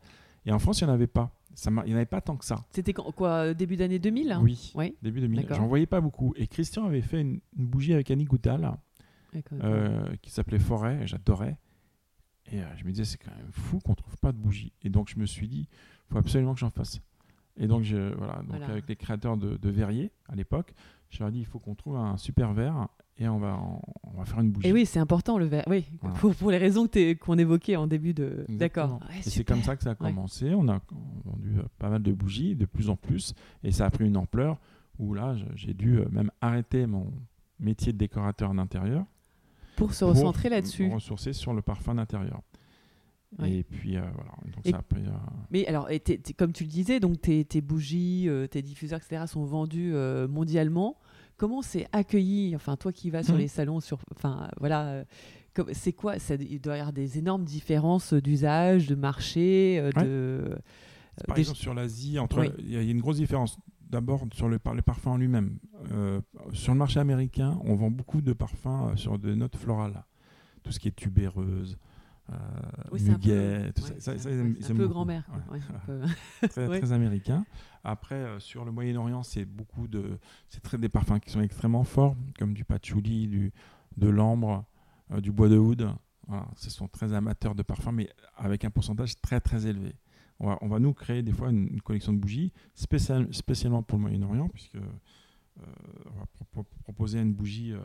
Et 0.45 0.51
en 0.51 0.59
France, 0.59 0.81
il 0.81 0.85
n'y 0.85 0.91
en 0.91 0.93
avait 0.93 1.07
pas. 1.07 1.31
Ça 1.55 1.71
il 1.71 1.87
n'y 1.87 1.93
en 1.93 1.97
avait 1.97 2.05
pas 2.05 2.21
tant 2.21 2.37
que 2.37 2.45
ça. 2.45 2.65
C'était 2.71 2.93
quoi, 2.93 3.53
début 3.53 3.75
d'année 3.75 3.99
2000 3.99 4.31
hein? 4.31 4.41
Oui, 4.43 4.95
début 5.01 5.19
2000. 5.21 5.41
D'accord. 5.41 5.57
J'en 5.57 5.67
voyais 5.67 5.85
pas 5.87 5.99
beaucoup. 5.99 6.33
Et 6.37 6.47
Christian 6.47 6.85
avait 6.85 7.01
fait 7.01 7.21
une, 7.21 7.39
une 7.57 7.65
bougie 7.65 7.93
avec 7.93 8.11
Annie 8.11 8.25
Goutal. 8.25 8.77
Euh, 9.63 10.15
qui 10.21 10.29
s'appelait 10.31 10.59
Forêt. 10.59 10.99
et 11.03 11.07
J'adorais. 11.07 11.57
Et 12.51 12.61
euh, 12.61 12.65
je 12.77 12.83
me 12.85 12.89
disais, 12.91 13.05
c'est 13.05 13.17
quand 13.17 13.35
même 13.35 13.51
fou 13.51 13.79
qu'on 13.79 13.95
trouve 13.95 14.17
pas 14.17 14.31
de 14.31 14.37
bougie. 14.37 14.73
Et 14.81 14.89
donc, 14.89 15.09
je 15.09 15.19
me 15.19 15.25
suis 15.25 15.47
dit, 15.47 15.67
il 15.71 16.11
faut 16.13 16.17
absolument 16.17 16.53
que 16.53 16.59
j'en 16.59 16.71
fasse. 16.71 16.99
Et 17.57 17.67
donc, 17.67 17.83
je, 17.83 18.13
voilà, 18.15 18.37
donc 18.37 18.47
Voilà. 18.49 18.67
avec 18.69 18.87
les 18.87 18.95
créateurs 18.95 19.37
de, 19.37 19.57
de 19.57 19.69
verriers 19.69 20.11
à 20.29 20.35
l'époque, 20.35 20.73
je 21.09 21.19
leur 21.19 21.29
ai 21.29 21.31
dit, 21.31 21.39
il 21.39 21.45
faut 21.45 21.59
qu'on 21.59 21.75
trouve 21.75 21.97
un 21.97 22.15
super 22.17 22.53
verre 22.53 22.87
et 23.17 23.27
on 23.27 23.37
va, 23.37 23.55
en- 23.55 23.81
on 24.03 24.11
va 24.17 24.25
faire 24.25 24.39
une 24.39 24.49
bougie. 24.51 24.67
Et 24.67 24.73
oui, 24.73 24.85
c'est 24.85 24.99
important 24.99 25.37
le 25.37 25.45
verre. 25.45 25.65
Oui, 25.67 25.85
Voilà. 26.01 26.15
pour, 26.17 26.33
pour 26.35 26.51
les 26.51 26.57
raisons 26.57 26.87
qu'on 27.19 27.37
évoquait 27.37 27.75
en 27.75 27.85
début 27.85 28.13
de. 28.13 28.45
D'accord. 28.47 28.99
Ouais, 29.09 29.19
et 29.19 29.21
c'est 29.23 29.43
comme 29.43 29.61
ça 29.61 29.75
que 29.75 29.83
ça 29.83 29.89
a 29.89 29.93
Ouais. 29.93 30.09
commencé. 30.09 30.53
On 30.55 30.69
a 30.69 30.79
vendu 31.25 31.57
euh, 31.57 31.63
pas 31.79 31.89
mal 31.89 32.01
de 32.01 32.13
bougies, 32.13 32.55
de 32.55 32.65
plus 32.65 32.89
en 32.89 32.95
plus. 32.95 33.33
Et 33.63 33.71
ça 33.71 33.85
a 33.85 33.89
pris 33.89 34.05
une 34.07 34.15
ampleur 34.17 34.57
où 34.97 35.13
là, 35.13 35.35
j'ai 35.55 35.73
dû 35.73 35.99
même 36.11 36.31
arrêter 36.41 36.85
mon 36.87 37.11
métier 37.59 37.91
de 37.91 37.97
décorateur 37.97 38.53
d'intérieur 38.53 39.05
Pour 39.79 39.93
se 39.95 40.05
recentrer 40.05 40.49
là-dessus. 40.49 40.91
ressourcer 40.93 41.33
sur 41.33 41.53
le 41.53 41.61
parfum 41.63 41.95
d'intérieur. 41.95 42.41
Ouais. 43.39 43.51
Et 43.51 43.63
puis 43.63 43.95
euh, 43.97 44.01
voilà. 44.13 44.31
Donc 44.55 44.65
Et- 44.65 44.71
ça 44.71 44.77
a 44.77 44.81
pris. 44.81 45.01
euh, 45.05 45.11
Mais 45.51 45.65
alors, 45.67 45.89
et 45.91 46.01
comme 46.37 46.51
tu 46.53 46.63
le 46.63 46.69
disais, 46.69 46.99
donc 46.99 47.21
tes, 47.21 47.45
tes 47.45 47.61
bougies, 47.61 48.27
euh, 48.27 48.47
tes 48.47 48.61
diffuseurs, 48.61 48.99
etc., 48.99 49.23
sont 49.27 49.43
vendus 49.45 49.91
euh, 49.93 50.27
mondialement. 50.27 50.97
Comment 51.37 51.61
c'est 51.61 51.87
accueilli 51.93 52.55
Enfin, 52.55 52.75
toi 52.75 52.91
qui 52.91 53.09
vas 53.11 53.23
sur 53.23 53.35
Mhm. 53.35 53.39
les 53.39 53.47
salons, 53.47 53.79
sur, 53.79 53.99
enfin, 54.15 54.49
voilà, 54.59 55.05
c'est 55.73 55.93
quoi 55.93 56.19
ça, 56.19 56.35
Il 56.35 56.59
doit 56.59 56.75
y 56.75 56.79
avoir 56.79 56.91
des 56.93 57.17
énormes 57.17 57.45
différences 57.45 58.13
d'usage, 58.13 58.87
de 58.87 58.95
marché, 58.95 59.81
Ouais. 59.95 60.03
de. 60.03 60.57
Par 61.27 61.35
des- 61.35 61.41
exemple, 61.41 61.59
sur 61.59 61.73
l'Asie, 61.73 62.17
entre 62.19 62.39
Oui. 62.41 62.49
il 62.59 62.71
y 62.73 62.77
a 62.77 62.81
une 62.81 62.99
grosse 63.01 63.17
différence. 63.17 63.57
D'abord 63.89 64.25
sur 64.33 64.47
le, 64.49 64.59
par- 64.59 64.75
le 64.75 64.81
parfum 64.81 65.11
en 65.11 65.17
lui-même. 65.17 65.57
Euh, 65.91 66.21
sur 66.53 66.73
le 66.73 66.77
marché 66.79 66.99
américain, 66.99 67.59
on 67.63 67.75
vend 67.75 67.89
beaucoup 67.89 68.21
de 68.21 68.33
parfums 68.33 68.67
euh, 68.91 68.95
sur 68.95 69.17
des 69.17 69.35
notes 69.35 69.55
florales. 69.55 70.03
Tout 70.63 70.71
ce 70.71 70.79
qui 70.79 70.89
est 70.89 70.95
tubéreuse, 70.95 71.77
euh, 72.31 72.35
Oui, 72.91 73.01
muguet, 73.01 73.71
tout 73.73 73.81
ouais, 73.83 73.87
ça. 73.99 74.13
ça, 74.13 74.17
c'est 74.19 74.61
ça, 74.61 74.73
un- 74.73 74.75
peu 74.75 74.87
grand-mère. 74.87 75.27
Ouais. 75.33 75.41
quoi. 75.47 75.53
Ouais, 75.95 76.05
un 76.43 76.47
peu- 76.47 76.47
très, 76.79 76.91
américain. 76.91 77.45
Après, 77.83 78.15
euh, 78.15 78.39
sur 78.39 78.63
le 78.65 78.71
Moyen-Orient, 78.71 79.23
c'est 79.23 79.45
beaucoup 79.45 79.87
de, 79.87 80.19
c'est 80.49 80.61
très 80.61 80.77
des 80.77 80.89
parfums 80.89 81.19
qui 81.19 81.31
sont 81.31 81.41
extrêmement 81.41 81.83
forts, 81.83 82.15
comme 82.37 82.53
du 82.53 82.65
patchouli, 82.65 83.27
du, 83.27 83.51
de 83.97 84.07
l'ambre, 84.09 84.65
du 85.21 85.31
bois 85.31 85.49
de 85.49 85.57
oud. 85.57 85.89
Voilà, 86.27 86.45
ce 86.57 86.69
sont 86.69 86.87
très 86.87 87.13
amateurs 87.13 87.55
de 87.55 87.63
parfums, 87.63 87.91
mais 87.93 88.09
avec 88.37 88.63
un 88.65 88.69
pourcentage 88.69 89.19
très 89.19 89.39
très 89.39 89.65
élevé. 89.65 89.95
On 90.39 90.47
va, 90.47 90.57
on 90.61 90.67
va 90.67 90.79
nous 90.79 90.93
créer 90.93 91.21
des 91.21 91.33
fois 91.33 91.49
une, 91.49 91.67
une 91.67 91.81
collection 91.81 92.13
de 92.13 92.17
bougies 92.17 92.53
spécial- 92.75 93.33
spécialement 93.33 93.83
pour 93.83 93.97
le 93.97 94.03
Moyen-Orient, 94.03 94.47
puisque 94.49 94.75
euh, 94.75 94.81
on 96.05 96.19
va 96.19 96.25
pro- 96.33 96.45
pro- 96.51 96.65
proposer 96.83 97.19
une 97.19 97.33
bougie 97.33 97.73
euh, 97.73 97.79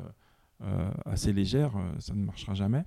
euh, 0.62 0.90
assez 1.04 1.32
légère, 1.32 1.72
ça 1.98 2.14
ne 2.14 2.24
marchera 2.24 2.54
jamais. 2.54 2.84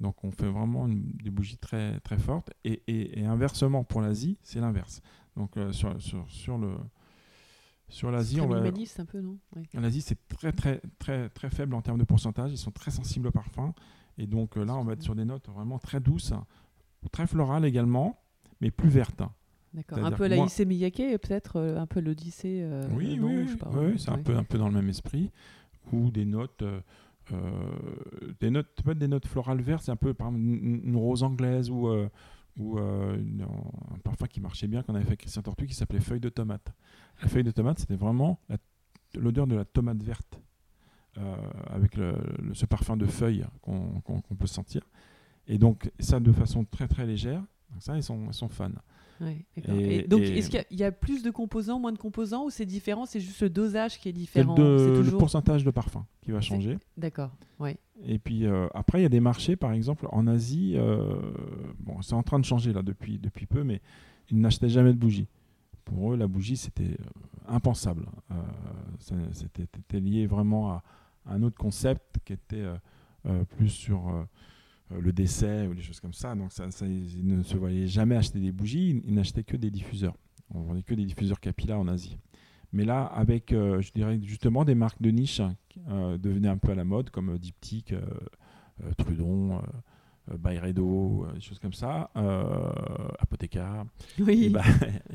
Donc 0.00 0.24
on 0.24 0.30
fait 0.30 0.48
vraiment 0.48 0.86
une- 0.86 1.12
des 1.22 1.28
bougies 1.30 1.58
très, 1.58 2.00
très 2.00 2.18
fortes. 2.18 2.50
Et, 2.64 2.82
et- 2.86 3.20
et 3.20 3.26
inversement, 3.26 3.84
pour 3.84 4.00
l'Asie, 4.00 4.38
c'est 4.42 4.60
l'inverse. 4.60 5.02
Donc 5.36 5.56
euh, 5.58 5.70
sur, 5.72 6.00
sur, 6.00 6.24
sur, 6.30 6.56
le, 6.56 6.74
sur 7.88 8.10
l'Asie, 8.10 8.40
on 8.40 8.46
va... 8.48 8.60
un 8.98 9.04
peu, 9.04 9.20
non? 9.20 9.38
Ouais. 9.54 9.62
L'Asie, 9.74 10.00
c'est 10.00 10.26
très, 10.28 10.52
très, 10.52 10.80
très, 10.98 11.28
très 11.28 11.50
faible 11.50 11.74
en 11.74 11.82
termes 11.82 11.98
de 11.98 12.04
pourcentage. 12.04 12.50
Ils 12.52 12.56
sont 12.58 12.70
très 12.70 12.90
sensibles 12.90 13.26
au 13.28 13.32
parfum. 13.32 13.74
Et 14.16 14.26
donc 14.26 14.56
là, 14.56 14.74
on 14.76 14.84
va 14.84 14.94
être 14.94 15.02
sur 15.02 15.14
des 15.14 15.24
notes 15.26 15.48
vraiment 15.50 15.78
très 15.78 16.00
douces, 16.00 16.32
très 17.12 17.26
florales 17.26 17.64
également, 17.64 18.18
mais 18.60 18.70
plus 18.70 18.88
vertes. 18.88 19.22
D'accord. 19.72 20.04
Un 20.04 20.10
peu 20.10 20.26
la 20.26 20.36
Issey 20.36 20.64
Miyake, 20.64 20.96
peut-être 21.22 21.56
euh, 21.56 21.78
un 21.78 21.86
peu 21.86 22.00
l'Odyssée. 22.00 22.60
euh, 22.62 22.88
oui, 22.92 23.16
non, 23.16 23.28
oui, 23.28 23.42
je 23.42 23.46
sais 23.46 23.52
oui, 23.52 23.56
pas, 23.58 23.70
oui, 23.72 23.86
ouais, 23.86 23.98
c'est 23.98 24.10
un, 24.10 24.18
peu, 24.18 24.36
un 24.36 24.42
peu 24.44 24.58
dans 24.58 24.68
le 24.68 24.74
même 24.74 24.88
esprit. 24.88 25.30
Ou 25.92 26.10
des 26.10 26.24
notes, 26.24 26.62
euh, 26.62 26.80
des 28.40 28.50
notes, 28.50 28.68
peut-être 28.82 28.98
des 28.98 29.08
notes 29.08 29.26
florales 29.26 29.60
vertes, 29.60 29.84
c'est 29.84 29.92
un 29.92 29.96
peu 29.96 30.14
par 30.14 30.28
exemple 30.28 30.44
une, 30.44 30.80
une 30.84 30.96
rose 30.96 31.22
anglaise 31.22 31.70
ou, 31.70 31.88
ou 32.58 32.78
une- 32.78 33.46
un 33.94 33.98
parfum 33.98 34.26
qui 34.26 34.40
marchait 34.40 34.66
bien 34.66 34.82
qu'on 34.82 34.94
avait 34.94 35.04
fait 35.04 35.10
avec 35.10 35.20
Christian 35.20 35.42
Tortu 35.42 35.66
qui 35.66 35.74
s'appelait 35.74 36.00
feuille 36.00 36.20
de 36.20 36.28
tomate. 36.28 36.72
La 37.22 37.28
feuille 37.28 37.44
de 37.44 37.50
tomate, 37.52 37.78
c'était 37.78 37.96
vraiment 37.96 38.40
l'odeur 39.14 39.46
de 39.46 39.54
la 39.54 39.64
tomate 39.64 40.02
verte 40.02 40.40
avec 41.68 41.96
le- 41.96 42.14
le- 42.42 42.54
ce 42.54 42.66
parfum 42.66 42.96
de 42.96 43.06
feuille 43.06 43.44
qu'on 43.62 44.02
peut 44.38 44.46
sentir. 44.46 44.82
Et 45.46 45.58
donc 45.58 45.90
ça 45.98 46.18
de 46.20 46.32
façon 46.32 46.64
très 46.64 46.88
très 46.88 47.06
légère. 47.06 47.42
Donc 47.72 47.82
ça, 47.82 47.96
ils 47.96 48.02
sont, 48.02 48.26
ils 48.28 48.34
sont 48.34 48.48
fans. 48.48 48.70
Ouais, 49.20 49.44
d'accord. 49.56 49.74
Et- 49.74 49.96
Et 49.96 50.02
donc, 50.08 50.20
et- 50.22 50.38
est-ce 50.38 50.48
qu'il 50.48 50.58
y 50.58 50.62
a- 50.62 50.66
il 50.70 50.78
y, 50.78 50.84
a 50.84 50.90
plus 50.92 51.22
de 51.22 51.30
composants, 51.30 51.78
moins 51.78 51.92
de 51.92 51.98
composants, 51.98 52.46
ou 52.46 52.50
c'est 52.50 52.64
différent 52.64 53.04
C'est 53.04 53.20
juste 53.20 53.42
le 53.42 53.50
dosage 53.50 53.98
qui 53.98 54.08
est 54.08 54.12
différent 54.14 54.54
le 54.56 55.10
pourcentage 55.18 55.62
de 55.62 55.70
parfum 55.70 56.06
qui 56.22 56.30
va 56.30 56.40
changer. 56.40 56.78
D'accord. 56.96 57.30
Ouais. 57.58 57.76
Et 58.06 58.18
puis 58.18 58.46
euh, 58.46 58.66
après, 58.72 59.00
il 59.00 59.02
y 59.02 59.06
a 59.06 59.10
des 59.10 59.20
marchés, 59.20 59.56
par 59.56 59.72
exemple, 59.72 60.06
en 60.10 60.26
Asie. 60.26 60.72
euh, 60.76 61.20
bon, 61.78 62.00
c'est 62.00 62.14
en 62.14 62.22
train 62.22 62.38
de 62.38 62.46
changer 62.46 62.72
là 62.72 62.80
depuis, 62.82 63.18
depuis 63.18 63.44
peu, 63.44 63.62
mais 63.62 63.82
ils 64.30 64.40
n'achetaient 64.40 64.70
jamais 64.70 64.92
de 64.94 64.98
bougies. 64.98 65.28
Pour 65.84 66.14
eux, 66.14 66.16
la 66.16 66.26
bougie, 66.26 66.56
c'était 66.56 66.96
impensable. 67.46 68.06
c'était 68.98 70.00
lié 70.00 70.26
vraiment 70.26 70.70
à, 70.72 70.82
un 71.26 71.42
autre 71.42 71.56
concept 71.58 72.18
qui 72.24 72.32
était 72.32 72.64
plus 73.56 73.68
sur 73.68 74.26
le 74.98 75.12
décès 75.12 75.66
ou 75.66 75.74
des 75.74 75.82
choses 75.82 76.00
comme 76.00 76.12
ça. 76.12 76.34
Donc, 76.34 76.52
ça, 76.52 76.66
ils 76.82 77.26
ne 77.26 77.42
se 77.42 77.56
voyaient 77.56 77.86
jamais 77.86 78.16
acheter 78.16 78.40
des 78.40 78.52
bougies, 78.52 79.02
ils 79.04 79.14
n'achetaient 79.14 79.44
que 79.44 79.56
des 79.56 79.70
diffuseurs. 79.70 80.16
On 80.52 80.62
vendait 80.62 80.82
que 80.82 80.94
des 80.94 81.04
diffuseurs 81.04 81.40
Capilla 81.40 81.78
en 81.78 81.86
Asie. 81.88 82.18
Mais 82.72 82.84
là, 82.84 83.04
avec, 83.04 83.52
euh, 83.52 83.80
je 83.80 83.92
dirais 83.92 84.20
justement 84.22 84.64
des 84.64 84.74
marques 84.74 85.00
de 85.02 85.10
niche 85.10 85.42
euh, 85.88 86.18
devenaient 86.18 86.48
un 86.48 86.58
peu 86.58 86.70
à 86.70 86.74
la 86.74 86.84
mode, 86.84 87.10
comme 87.10 87.30
euh, 87.30 87.38
Diptyque, 87.38 87.94
Trudon, 88.96 89.60
Byredo, 90.38 91.26
des 91.34 91.40
choses 91.40 91.58
comme 91.58 91.72
ça, 91.74 92.10
Apothéca. 93.18 93.84
Oui. 94.18 94.46
Et 94.46 94.50
bah, 94.50 94.62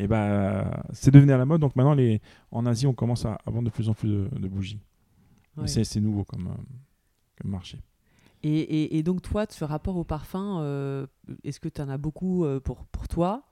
bah, 0.07 0.83
c'est 0.93 1.11
devenu 1.11 1.31
à 1.31 1.37
la 1.37 1.45
mode. 1.45 1.61
Donc 1.61 1.75
maintenant, 1.75 1.95
les, 1.95 2.21
en 2.51 2.65
Asie, 2.65 2.85
on 2.85 2.93
commence 2.93 3.25
à, 3.25 3.39
vendre 3.47 3.63
de 3.63 3.69
plus 3.71 3.89
en 3.89 3.93
plus 3.93 4.09
de, 4.09 4.47
bougies. 4.47 4.79
C'est 5.65 5.99
nouveau 5.99 6.25
comme, 6.25 6.55
comme 7.41 7.51
marché. 7.51 7.79
Et, 8.47 8.97
et, 8.97 9.01
donc, 9.01 9.23
toi, 9.23 9.45
ce 9.49 9.65
rapport 9.65 9.97
au 9.97 10.03
parfum, 10.03 11.07
est-ce 11.43 11.59
que 11.59 11.67
tu 11.67 11.81
en 11.81 11.89
as 11.89 11.97
beaucoup 11.97 12.45
pour, 12.63 12.85
pour 12.85 13.07
toi? 13.07 13.47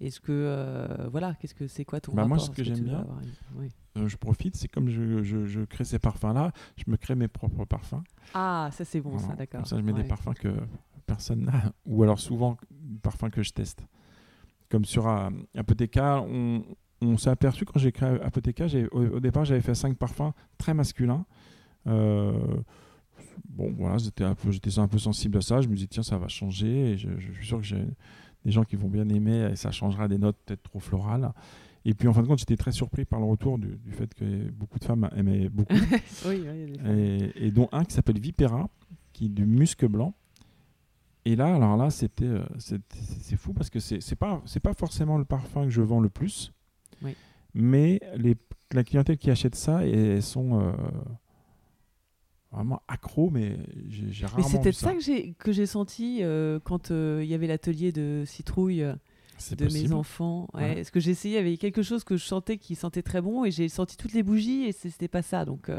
Est-ce 0.00 0.20
que 0.20 0.30
euh, 0.30 1.08
voilà, 1.10 1.34
qu'est-ce 1.34 1.54
que 1.54 1.66
c'est 1.66 1.84
quoi 1.84 2.00
ton 2.00 2.12
bah 2.12 2.22
rapport? 2.22 2.36
Moi, 2.36 2.38
ce 2.38 2.50
que, 2.50 2.62
j'aime 2.62 2.84
bien, 2.84 3.04
euh, 3.96 4.08
je 4.08 4.16
profite, 4.16 4.54
c'est 4.54 4.68
comme 4.68 4.88
je, 4.88 5.24
je, 5.24 5.64
crée 5.64 5.84
ces 5.84 5.98
parfums-là, 5.98 6.52
je 6.76 6.84
me 6.86 6.96
crée 6.96 7.16
mes 7.16 7.26
propres 7.26 7.64
parfums. 7.64 8.02
Ah, 8.32 8.70
ça 8.72 8.84
c'est 8.84 9.00
bon, 9.00 9.18
ça, 9.18 9.34
d'accord. 9.34 9.60
Comme 9.60 9.64
ça, 9.64 9.76
je 9.76 9.82
mets 9.82 9.92
des 9.92 10.04
parfums 10.04 10.34
que 10.38 10.54
personne 11.06 11.44
n'a, 11.46 11.72
ou 11.86 12.04
alors 12.04 12.20
souvent 12.20 12.58
des 12.70 12.98
parfums 12.98 13.30
que 13.30 13.42
je 13.42 13.52
teste. 13.52 13.84
Comme 14.70 14.84
sur 14.84 15.08
euh, 15.08 15.30
Apothéca, 15.56 16.20
on, 16.20 16.62
on 17.00 17.16
s'est 17.16 17.30
aperçu 17.30 17.64
quand 17.64 17.80
j'ai 17.80 17.90
créé 17.90 18.20
Apothéca, 18.22 18.66
au, 18.92 19.00
au, 19.00 19.20
départ, 19.20 19.46
j'avais 19.46 19.62
fait 19.62 19.74
cinq 19.74 19.96
parfums 19.96 20.32
très 20.58 20.74
masculins. 20.74 21.26
Bon, 23.48 23.72
voilà, 23.76 23.98
j'étais 23.98 24.24
un, 24.24 24.34
peu, 24.34 24.50
un 24.76 24.88
peu 24.88 24.98
sensible 24.98 25.38
à 25.38 25.40
ça. 25.40 25.60
Je 25.60 25.68
me 25.68 25.74
dis, 25.74 25.88
tiens, 25.88 26.02
ça 26.02 26.18
va 26.18 26.28
changer. 26.28 26.92
Et 26.92 26.98
je, 26.98 27.08
je 27.18 27.32
suis 27.32 27.46
sûr 27.46 27.58
que 27.58 27.64
j'ai 27.64 27.84
des 28.44 28.50
gens 28.50 28.64
qui 28.64 28.76
vont 28.76 28.88
bien 28.88 29.08
aimer 29.08 29.50
et 29.52 29.56
ça 29.56 29.70
changera 29.70 30.08
des 30.08 30.18
notes 30.18 30.36
peut-être 30.44 30.62
trop 30.62 30.80
florales. 30.80 31.32
Et 31.84 31.94
puis 31.94 32.08
en 32.08 32.12
fin 32.12 32.22
de 32.22 32.26
compte, 32.26 32.38
j'étais 32.38 32.56
très 32.56 32.72
surpris 32.72 33.04
par 33.04 33.20
le 33.20 33.26
retour 33.26 33.58
du, 33.58 33.78
fait 33.92 34.12
que 34.12 34.50
beaucoup 34.50 34.78
de 34.78 34.84
femmes 34.84 35.08
aimaient 35.16 35.48
beaucoup. 35.48 35.74
oui, 36.26 36.44
et, 36.86 37.46
et, 37.46 37.50
dont 37.50 37.68
un 37.72 37.84
qui 37.84 37.94
s'appelle 37.94 38.18
Vipera, 38.18 38.68
qui 39.12 39.26
est 39.26 39.28
du 39.30 39.46
musc 39.46 39.84
blanc. 39.86 40.14
Et 41.24 41.36
là, 41.36 41.54
alors 41.54 41.76
là, 41.76 41.90
c'était 41.90 42.24
euh, 42.24 42.44
c'est 42.58 43.36
fou 43.36 43.52
parce 43.52 43.70
que 43.70 43.80
c'est 43.80 44.16
pas 44.16 44.40
c'est 44.46 44.60
pas 44.60 44.72
forcément 44.72 45.18
le 45.18 45.24
parfum 45.24 45.64
que 45.64 45.70
je 45.70 45.82
vends 45.82 46.00
le 46.00 46.08
plus, 46.08 46.52
mais 47.54 48.00
les, 48.16 48.36
la 48.72 48.84
clientèle 48.84 49.18
qui 49.18 49.30
achète 49.30 49.54
ça, 49.54 49.86
et 49.86 49.90
elles 49.90 50.22
sont 50.22 50.60
euh, 50.60 50.72
vraiment 52.52 52.82
accro, 52.88 53.30
mais 53.30 53.58
j'ai 53.88 54.26
rarement. 54.26 54.44
Mais 54.44 54.50
c'était 54.50 54.72
ça. 54.72 54.94
que 54.94 55.00
j'ai 55.00 55.34
que 55.38 55.52
j'ai 55.52 55.66
senti 55.66 56.18
euh, 56.22 56.58
quand 56.62 56.90
euh, 56.90 57.20
il 57.22 57.28
y 57.28 57.34
avait 57.34 57.46
l'atelier 57.46 57.92
de 57.92 58.24
citrouille 58.26 58.82
euh, 58.82 58.94
de 59.52 59.72
mes 59.72 59.92
enfants. 59.92 60.48
Ouais, 60.54 60.76
Parce 60.76 60.90
que 60.90 61.00
j'ai 61.00 61.10
essayé, 61.10 61.34
il 61.34 61.36
y 61.36 61.40
avait 61.40 61.56
quelque 61.56 61.82
chose 61.82 62.04
que 62.04 62.16
je 62.16 62.24
sentais 62.24 62.56
qui 62.56 62.74
sentait 62.74 63.02
très 63.02 63.20
bon 63.20 63.44
et 63.44 63.50
j'ai 63.50 63.68
senti 63.68 63.96
toutes 63.96 64.14
les 64.14 64.22
bougies 64.22 64.64
et 64.64 64.72
c'était 64.72 65.08
pas 65.08 65.22
ça. 65.22 65.44
Donc. 65.44 65.70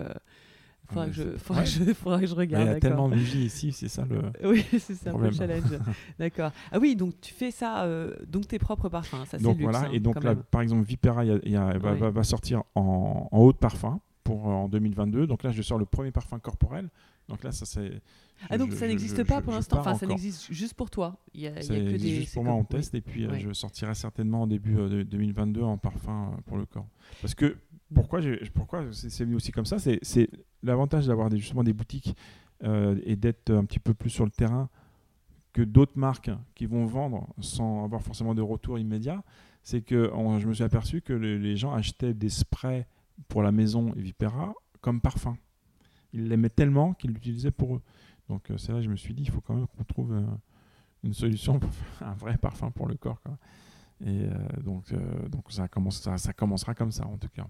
Il 0.91 0.93
faudra, 0.93 1.05
que 1.05 1.13
je, 1.13 1.37
faudra, 1.37 1.63
que 1.63 1.69
je, 1.69 1.93
faudra 1.93 2.19
que 2.19 2.25
je 2.25 2.33
regarde. 2.33 2.65
Il 2.65 2.71
y 2.71 2.75
a 2.75 2.79
tellement 2.79 3.09
de 3.09 3.13
bougies 3.13 3.45
ici, 3.45 3.71
c'est 3.71 3.89
ça 3.89 4.07
le. 4.09 4.23
oui, 4.49 4.65
c'est 4.71 4.95
ça 4.95 5.11
le 5.15 5.31
challenge. 5.31 5.77
d'accord. 6.19 6.51
Ah 6.71 6.79
oui, 6.79 6.95
donc 6.95 7.13
tu 7.21 7.31
fais 7.31 7.51
ça, 7.51 7.87
donc 8.27 8.47
tes 8.47 8.57
propres 8.57 8.89
parfums, 8.89 9.23
ça 9.27 9.37
c'est 9.37 9.43
Donc 9.43 9.59
voilà, 9.59 9.81
hein, 9.81 9.89
et 9.93 9.99
donc 9.99 10.23
là, 10.23 10.33
par 10.33 10.61
exemple, 10.61 10.87
Vipera 10.87 11.25
y 11.25 11.51
y 11.51 11.55
a, 11.55 11.77
va, 11.77 12.09
va, 12.09 12.23
sortir 12.23 12.63
en, 12.73 13.29
en 13.31 13.37
haut 13.37 13.51
de 13.51 13.57
parfum 13.57 14.01
pour 14.29 14.47
euh, 14.47 14.51
en 14.51 14.69
2022. 14.69 15.25
Donc 15.25 15.41
là, 15.41 15.51
je 15.51 15.61
sors 15.63 15.79
le 15.79 15.85
premier 15.85 16.11
parfum 16.11 16.37
corporel. 16.37 16.89
Donc 17.27 17.43
là, 17.43 17.51
ça 17.51 17.65
c'est. 17.65 18.01
Ah 18.49 18.57
donc 18.57 18.73
ça 18.73 18.87
n'existe 18.87 19.23
pas 19.23 19.41
pour 19.41 19.53
l'instant. 19.53 19.79
Enfin, 19.79 19.95
ça 19.95 20.05
n'existe 20.05 20.51
juste 20.51 20.75
pour 20.75 20.91
toi. 20.91 21.17
Il 21.33 21.41
y 21.41 21.47
a, 21.47 21.51
y 21.51 21.55
a 21.55 21.61
que 21.61 21.97
des. 21.97 22.15
Juste 22.21 22.35
pour 22.35 22.43
moi, 22.43 22.53
on 22.53 22.63
teste 22.63 22.93
et 22.93 23.01
puis 23.01 23.25
euh, 23.25 23.37
je 23.39 23.51
sortirai 23.53 23.95
certainement 23.95 24.43
en 24.43 24.47
début 24.47 24.77
euh, 24.77 24.87
de 24.87 25.03
2022 25.03 25.63
en 25.63 25.77
parfum 25.77 26.37
pour 26.45 26.57
le 26.57 26.65
corps. 26.65 26.87
Parce 27.21 27.33
que 27.33 27.57
pourquoi 27.93 28.21
pourquoi 28.53 28.85
c'est 28.91 29.23
venu 29.23 29.35
aussi 29.35 29.51
comme 29.51 29.65
ça 29.65 29.77
C'est 29.79 30.29
l'avantage 30.61 31.07
d'avoir 31.07 31.35
justement 31.35 31.63
des 31.63 31.73
boutiques 31.73 32.15
et 32.61 33.15
d'être 33.15 33.51
un 33.51 33.63
petit 33.63 33.79
peu 33.79 33.93
plus 33.93 34.09
sur 34.09 34.25
le 34.25 34.31
terrain 34.31 34.69
que 35.53 35.61
d'autres 35.61 35.97
marques 35.97 36.29
qui 36.53 36.65
vont 36.65 36.85
vendre 36.85 37.33
sans 37.39 37.83
avoir 37.85 38.03
forcément 38.03 38.35
de 38.35 38.41
retour 38.41 38.77
immédiat. 38.77 39.23
C'est 39.63 39.81
que 39.81 40.11
je 40.39 40.47
me 40.47 40.53
suis 40.53 40.63
aperçu 40.63 41.01
que 41.01 41.13
les 41.13 41.57
gens 41.57 41.73
achetaient 41.73 42.13
des 42.13 42.29
sprays 42.29 42.85
pour 43.27 43.43
la 43.43 43.51
maison 43.51 43.91
Vipera 43.95 44.53
comme 44.81 45.01
parfum. 45.01 45.37
Ils 46.13 46.27
l'aimaient 46.27 46.49
tellement 46.49 46.93
qu'ils 46.93 47.11
l'utilisaient 47.11 47.51
pour 47.51 47.75
eux. 47.75 47.81
Donc 48.29 48.49
euh, 48.49 48.57
c'est 48.57 48.71
là 48.71 48.79
que 48.79 48.85
je 48.85 48.89
me 48.89 48.95
suis 48.95 49.13
dit, 49.13 49.23
il 49.23 49.29
faut 49.29 49.41
quand 49.41 49.55
même 49.55 49.67
qu'on 49.67 49.83
trouve 49.83 50.13
euh, 50.13 50.23
une 51.03 51.13
solution 51.13 51.59
pour 51.59 51.73
faire 51.73 52.07
un 52.07 52.13
vrai 52.13 52.37
parfum 52.37 52.71
pour 52.71 52.87
le 52.87 52.95
corps. 52.95 53.21
Et 54.05 54.25
euh, 54.25 54.61
donc, 54.63 54.93
donc 55.29 55.51
ça, 55.51 55.67
commence, 55.67 56.01
ça, 56.01 56.33
commencera 56.33 56.73
comme 56.73 56.91
ça 56.91 57.05
en 57.05 57.17
tout 57.17 57.27
cas. 57.29 57.47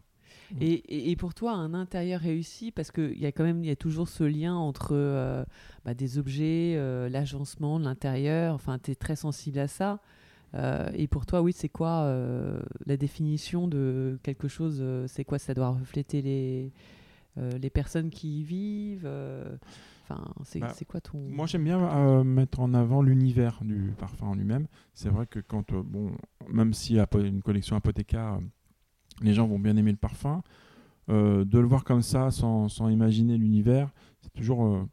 Et, 0.59 1.11
et, 1.11 1.15
pour 1.15 1.35
toi, 1.35 1.51
un 1.51 1.75
intérieur 1.75 2.21
réussi, 2.21 2.71
parce 2.71 2.89
qu'il 2.89 3.19
y 3.19 3.27
a 3.27 3.31
quand 3.31 3.43
même 3.43 3.63
y 3.63 3.69
a 3.69 3.75
toujours 3.75 4.07
ce 4.07 4.23
lien 4.23 4.55
entre 4.55 5.45
bah, 5.85 5.93
des 5.93 6.17
objets, 6.17 6.75
l'agencement, 7.09 7.77
l'intérieur, 7.77 8.55
enfin 8.55 8.79
tu 8.79 8.91
es 8.91 8.95
très 8.95 9.15
sensible 9.15 9.59
à 9.59 9.67
ça. 9.67 10.01
Euh, 10.55 10.89
et 10.93 11.07
pour 11.07 11.25
toi, 11.25 11.41
oui, 11.41 11.53
c'est 11.53 11.69
quoi 11.69 12.03
euh, 12.03 12.59
la 12.85 12.97
définition 12.97 13.67
de 13.67 14.19
quelque 14.23 14.47
chose 14.47 14.79
euh, 14.81 15.05
C'est 15.07 15.23
quoi? 15.23 15.39
Ça 15.39 15.53
doit 15.53 15.69
refléter 15.69 16.21
les, 16.21 16.71
les 17.37 17.69
personnes 17.69 18.09
qui 18.09 18.39
y 18.39 18.43
vivent 18.43 19.09
Enfin, 20.11 20.33
bah, 20.59 20.73
c'est 20.73 20.85
quoi 20.85 20.99
ton... 21.01 21.19
Moi, 21.19 21.45
j'aime 21.45 21.65
bien 21.65 22.23
mettre 22.23 22.61
en 22.61 22.73
avant 22.73 23.03
l'univers 23.03 23.59
du 23.61 23.93
parfum 23.97 24.29
en 24.29 24.33
lui-même. 24.33 24.65
C'est 24.95 25.09
vrai 25.09 25.27
que 25.27 25.39
quand, 25.39 25.71
bon, 25.71 26.11
même 26.51 26.73
s'il 26.73 26.95
y 26.95 26.99
a 26.99 27.07
une 27.13 27.43
collection 27.43 27.75
apothéca, 27.75 28.39
les 29.21 29.33
gens 29.35 29.47
vont 29.47 29.59
bien 29.59 29.77
aimer 29.77 29.91
le 29.91 29.97
parfum. 29.97 30.41
de 31.07 31.59
le 31.59 31.67
voir 31.67 31.83
comme 31.83 32.01
ça, 32.01 32.31
sans, 32.31 32.69
sans 32.69 32.89
imaginer 32.89 33.37
l'univers, 33.37 33.91
c'est 34.21 34.33
toujours 34.33 34.87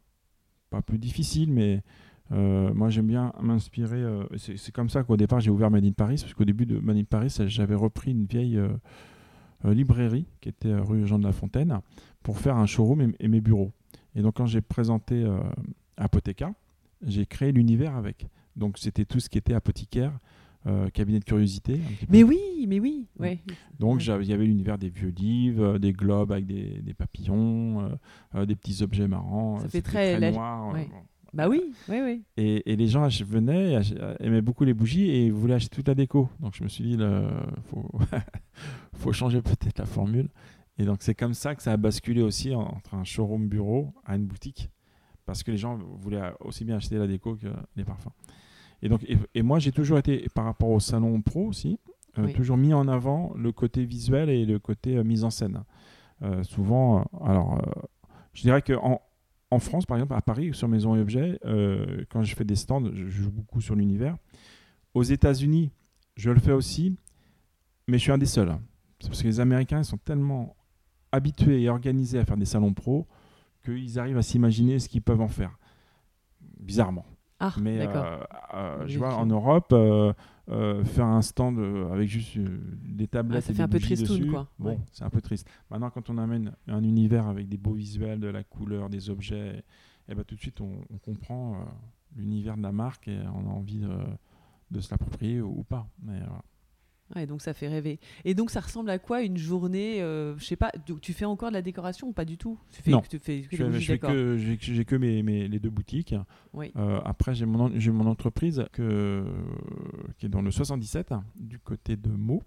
pas 0.69 0.83
plus 0.83 0.99
difficile, 0.99 1.51
mais 1.51 1.81
euh, 2.31 2.73
moi, 2.73 2.89
j'aime 2.89 3.07
bien 3.07 3.33
m'inspirer. 3.41 4.01
Euh, 4.01 4.23
c'est 4.37 4.71
comme 4.71 4.89
ça 4.89 5.03
qu'au 5.03 5.17
départ, 5.17 5.39
j'ai 5.39 5.49
ouvert 5.51 5.71
Made 5.71 5.85
in 5.85 5.91
Paris, 5.91 6.19
parce 6.21 6.33
qu'au 6.33 6.45
début 6.45 6.65
de 6.65 6.79
Made 6.79 6.97
in 6.97 7.03
Paris, 7.03 7.35
j'avais 7.47 7.75
repris 7.75 8.11
une 8.11 8.25
vieille 8.25 8.57
euh, 8.57 9.73
librairie 9.73 10.25
qui 10.41 10.49
était 10.49 10.75
rue 10.75 11.05
Jean 11.07 11.19
de 11.19 11.23
la 11.23 11.31
Fontaine 11.31 11.79
pour 12.23 12.39
faire 12.39 12.57
un 12.57 12.65
showroom 12.65 13.13
et, 13.19 13.27
mes 13.27 13.41
bureaux. 13.41 13.71
Et 14.15 14.21
donc, 14.21 14.35
quand 14.35 14.45
j'ai 14.45 14.61
présenté 14.61 15.25
Apothéca, 15.95 16.53
j'ai 17.05 17.25
créé 17.25 17.51
l'univers 17.51 17.95
avec. 17.95 18.27
Donc, 18.55 18.77
c'était 18.77 19.05
tout 19.05 19.19
ce 19.19 19.29
qui 19.29 19.37
était 19.37 19.53
apothicaire, 19.53 20.11
cabinet 20.93 21.19
de 21.19 21.23
curiosité. 21.23 21.79
Mais 22.09 22.23
oui, 22.23 22.65
mais 22.67 22.79
oui. 22.79 23.05
Ouais. 23.19 23.39
Donc 23.79 24.05
il 24.05 24.25
y 24.25 24.33
avait 24.33 24.45
l'univers 24.45 24.77
des 24.77 24.89
vieux 24.89 25.13
livres, 25.15 25.77
des 25.77 25.93
globes 25.93 26.31
avec 26.31 26.45
des, 26.45 26.93
papillons, 26.97 27.97
des 28.33 28.55
petits 28.55 28.83
objets 28.83 29.07
marrants. 29.07 29.59
Ça 29.59 29.69
fait 29.69 29.81
très, 29.81 30.17
très 30.17 30.31
noir. 30.31 30.75
Bah 31.33 31.47
oui, 31.49 31.73
oui, 31.89 32.01
oui. 32.03 32.23
Et, 32.37 32.71
et 32.71 32.75
les 32.75 32.87
gens 32.87 33.07
venaient, 33.25 33.79
aimaient 34.19 34.41
beaucoup 34.41 34.63
les 34.63 34.73
bougies 34.73 35.09
et 35.09 35.29
voulaient 35.29 35.55
acheter 35.55 35.75
toute 35.75 35.87
la 35.87 35.95
déco. 35.95 36.29
Donc 36.39 36.55
je 36.55 36.63
me 36.63 36.69
suis 36.69 36.83
dit, 36.83 36.93
il 36.93 37.63
faut, 37.63 37.89
faut 38.93 39.13
changer 39.13 39.41
peut-être 39.41 39.79
la 39.79 39.85
formule. 39.85 40.29
Et 40.77 40.85
donc 40.85 40.97
c'est 41.01 41.15
comme 41.15 41.33
ça 41.33 41.55
que 41.55 41.63
ça 41.63 41.73
a 41.73 41.77
basculé 41.77 42.21
aussi 42.21 42.53
entre 42.53 42.93
un 42.93 43.03
showroom 43.03 43.47
bureau 43.47 43.93
à 44.05 44.15
une 44.15 44.25
boutique. 44.25 44.69
Parce 45.25 45.43
que 45.43 45.51
les 45.51 45.57
gens 45.57 45.77
voulaient 45.77 46.31
aussi 46.39 46.63
bien 46.63 46.77
acheter 46.77 46.97
la 46.97 47.07
déco 47.07 47.35
que 47.35 47.47
les 47.75 47.83
parfums. 47.83 48.11
Et, 48.81 48.89
donc, 48.89 49.05
et, 49.33 49.41
moi 49.41 49.59
j'ai 49.59 49.71
toujours 49.71 49.97
été, 49.97 50.27
par 50.33 50.45
rapport 50.45 50.69
au 50.69 50.79
salon 50.79 51.21
pro 51.21 51.47
aussi, 51.47 51.79
euh, 52.17 52.31
toujours 52.33 52.57
mis 52.57 52.73
en 52.73 52.87
avant 52.87 53.33
le 53.35 53.51
côté 53.51 53.85
visuel 53.85 54.29
et 54.29 54.45
le 54.45 54.59
côté 54.59 54.97
euh, 54.97 55.03
mise 55.03 55.23
en 55.23 55.29
scène. 55.29 55.63
Euh, 56.23 56.43
souvent, 56.43 57.05
alors 57.23 57.61
je 58.33 58.41
dirais 58.43 58.61
qu'en 58.61 58.93
en 58.93 59.01
France, 59.59 59.85
par 59.85 59.97
exemple, 59.97 60.13
à 60.13 60.21
Paris, 60.21 60.53
sur 60.53 60.67
Maison 60.67 60.95
et 60.95 60.99
Objets, 60.99 61.39
euh, 61.45 62.03
quand 62.09 62.23
je 62.23 62.35
fais 62.35 62.43
des 62.43 62.55
stands, 62.55 62.83
je 62.93 63.07
joue 63.07 63.31
beaucoup 63.31 63.61
sur 63.61 63.75
l'univers. 63.75 64.17
Aux 64.93 65.03
États-Unis, 65.03 65.71
je 66.15 66.31
le 66.31 66.39
fais 66.39 66.51
aussi, 66.51 66.95
mais 67.87 67.97
je 67.97 68.03
suis 68.03 68.11
un 68.11 68.17
des 68.17 68.25
seuls. 68.25 68.49
Hein. 68.49 68.61
parce 68.99 69.21
que 69.21 69.27
les 69.27 69.39
Américains 69.39 69.83
sont 69.83 69.97
tellement 69.97 70.55
habitués 71.11 71.61
et 71.61 71.69
organisés 71.69 72.19
à 72.19 72.25
faire 72.25 72.37
des 72.37 72.45
salons 72.45 72.73
pro 72.73 73.07
qu'ils 73.63 73.99
arrivent 73.99 74.17
à 74.17 74.21
s'imaginer 74.21 74.79
ce 74.79 74.89
qu'ils 74.89 75.01
peuvent 75.01 75.21
en 75.21 75.27
faire. 75.27 75.57
Bizarrement. 76.59 77.05
Ah, 77.39 77.53
mais 77.61 77.79
euh, 77.79 78.17
euh, 78.53 78.87
je 78.87 78.97
vois 78.97 79.15
en 79.15 79.27
Europe, 79.27 79.71
euh, 79.71 80.13
faire 80.85 81.05
un 81.05 81.21
stand 81.21 81.59
avec 81.91 82.09
juste 82.09 82.37
des 82.37 83.07
tablettes 83.07 83.43
ça 83.43 83.51
et 83.51 83.55
fait 83.55 83.61
un 83.61 83.67
peu 83.67 83.79
tristoun, 83.79 84.31
quoi. 84.31 84.49
Bon, 84.57 84.79
c'est 84.91 85.03
un 85.03 85.09
peu 85.09 85.21
triste. 85.21 85.47
Maintenant, 85.69 85.89
quand 85.89 86.09
on 86.09 86.17
amène 86.17 86.53
un 86.67 86.83
univers 86.83 87.27
avec 87.27 87.47
des 87.47 87.57
beaux 87.57 87.73
visuels, 87.73 88.19
de 88.19 88.27
la 88.27 88.43
couleur, 88.43 88.89
des 88.89 89.09
objets, 89.09 89.57
et 89.57 90.13
eh 90.13 90.15
ben, 90.15 90.23
tout 90.23 90.35
de 90.35 90.39
suite, 90.39 90.61
on, 90.61 90.97
comprend 91.03 91.57
l'univers 92.15 92.57
de 92.57 92.63
la 92.63 92.71
marque 92.71 93.07
et 93.07 93.19
on 93.35 93.47
a 93.49 93.53
envie 93.53 93.79
de, 93.79 93.97
de 94.71 94.79
se 94.79 94.89
l'approprier 94.89 95.41
ou, 95.41 95.63
pas. 95.63 95.87
Mais, 96.01 96.19
Ouais, 97.15 97.25
donc 97.25 97.41
ça 97.41 97.53
fait 97.53 97.67
rêver. 97.69 97.99
Et 98.25 98.33
donc 98.33 98.49
ça 98.51 98.59
ressemble 98.59 98.89
à 98.89 98.99
quoi 98.99 99.21
une 99.21 99.37
journée 99.37 100.01
euh, 100.01 100.37
Je 100.37 100.43
sais 100.45 100.55
pas. 100.57 100.71
Tu 101.01 101.13
fais 101.13 101.23
encore 101.25 101.49
de 101.49 101.53
la 101.53 101.61
décoration 101.61 102.07
ou 102.09 102.11
pas 102.11 102.25
du 102.25 102.37
tout? 102.37 102.57
Tu 102.71 102.81
fais, 102.81 102.91
Non. 102.91 103.01
Tu 103.01 103.17
fais 103.19 103.41
que 103.43 103.47
Je 103.51 103.63
fais- 103.63 103.79
je 103.79 103.85
fais 103.93 103.99
que, 103.99 104.37
j'ai 104.59 104.83
que 104.85 104.95
mes, 104.95 105.23
mes- 105.23 105.47
les 105.47 105.59
deux 105.59 105.69
boutiques. 105.69 106.13
Oui. 106.53 106.71
Euh, 106.75 106.99
après, 107.05 107.33
j'ai 107.33 107.45
mon, 107.45 107.71
j'ai 107.79 107.91
mon 107.91 108.07
entreprise 108.07 108.65
que, 108.73 109.23
qui 110.17 110.25
est 110.25 110.29
dans 110.29 110.41
le 110.41 110.51
77, 110.51 111.13
du 111.39 111.59
côté 111.59 111.95
de 111.95 112.09
Meaux, 112.09 112.43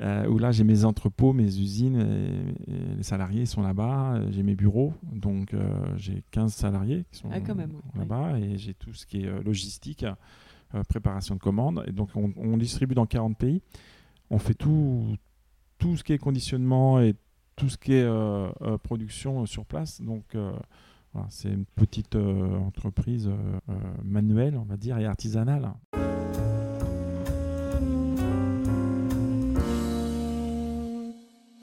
euh, 0.00 0.26
où 0.28 0.38
là, 0.38 0.52
j'ai 0.52 0.64
mes 0.64 0.84
entrepôts, 0.84 1.32
mes 1.32 1.58
usines, 1.58 2.00
et- 2.00 2.72
et 2.72 2.94
les 2.98 3.02
salariés 3.02 3.46
sont 3.46 3.62
là-bas. 3.62 4.14
euh, 4.16 4.28
J'ai 4.30 4.42
mes 4.44 4.54
bureaux, 4.54 4.94
donc 5.12 5.54
j'ai 5.96 6.22
15 6.30 6.52
salariés 6.54 7.04
qui 7.10 7.18
sont 7.18 7.30
Ah, 7.32 7.38
là-bas, 7.96 8.38
et 8.38 8.58
j'ai 8.58 8.74
tout 8.74 8.94
ce 8.94 9.06
qui 9.06 9.22
est 9.22 9.42
logistique, 9.42 10.04
préparation 10.88 11.34
de 11.34 11.40
commandes. 11.40 11.84
Et 11.86 11.92
donc, 11.92 12.10
on, 12.14 12.56
distribue 12.56 12.94
dans 12.94 13.06
40 13.06 13.36
pays. 13.36 13.62
On 14.30 14.38
fait 14.38 14.54
tout, 14.54 15.16
tout 15.78 15.96
ce 15.96 16.04
qui 16.04 16.12
est 16.12 16.18
conditionnement 16.18 17.00
et 17.00 17.14
tout 17.56 17.68
ce 17.68 17.76
qui 17.76 17.94
est 17.94 18.02
euh, 18.02 18.48
euh, 18.62 18.78
production 18.78 19.42
euh, 19.42 19.46
sur 19.46 19.64
place. 19.64 20.00
Donc, 20.00 20.34
euh, 20.34 20.52
c'est 21.30 21.48
une 21.48 21.64
petite 21.64 22.16
euh, 22.16 22.58
entreprise 22.58 23.28
euh, 23.28 23.58
euh, 23.70 23.74
manuelle, 24.04 24.56
on 24.56 24.64
va 24.64 24.76
dire, 24.76 24.98
et 24.98 25.06
artisanale. 25.06 25.72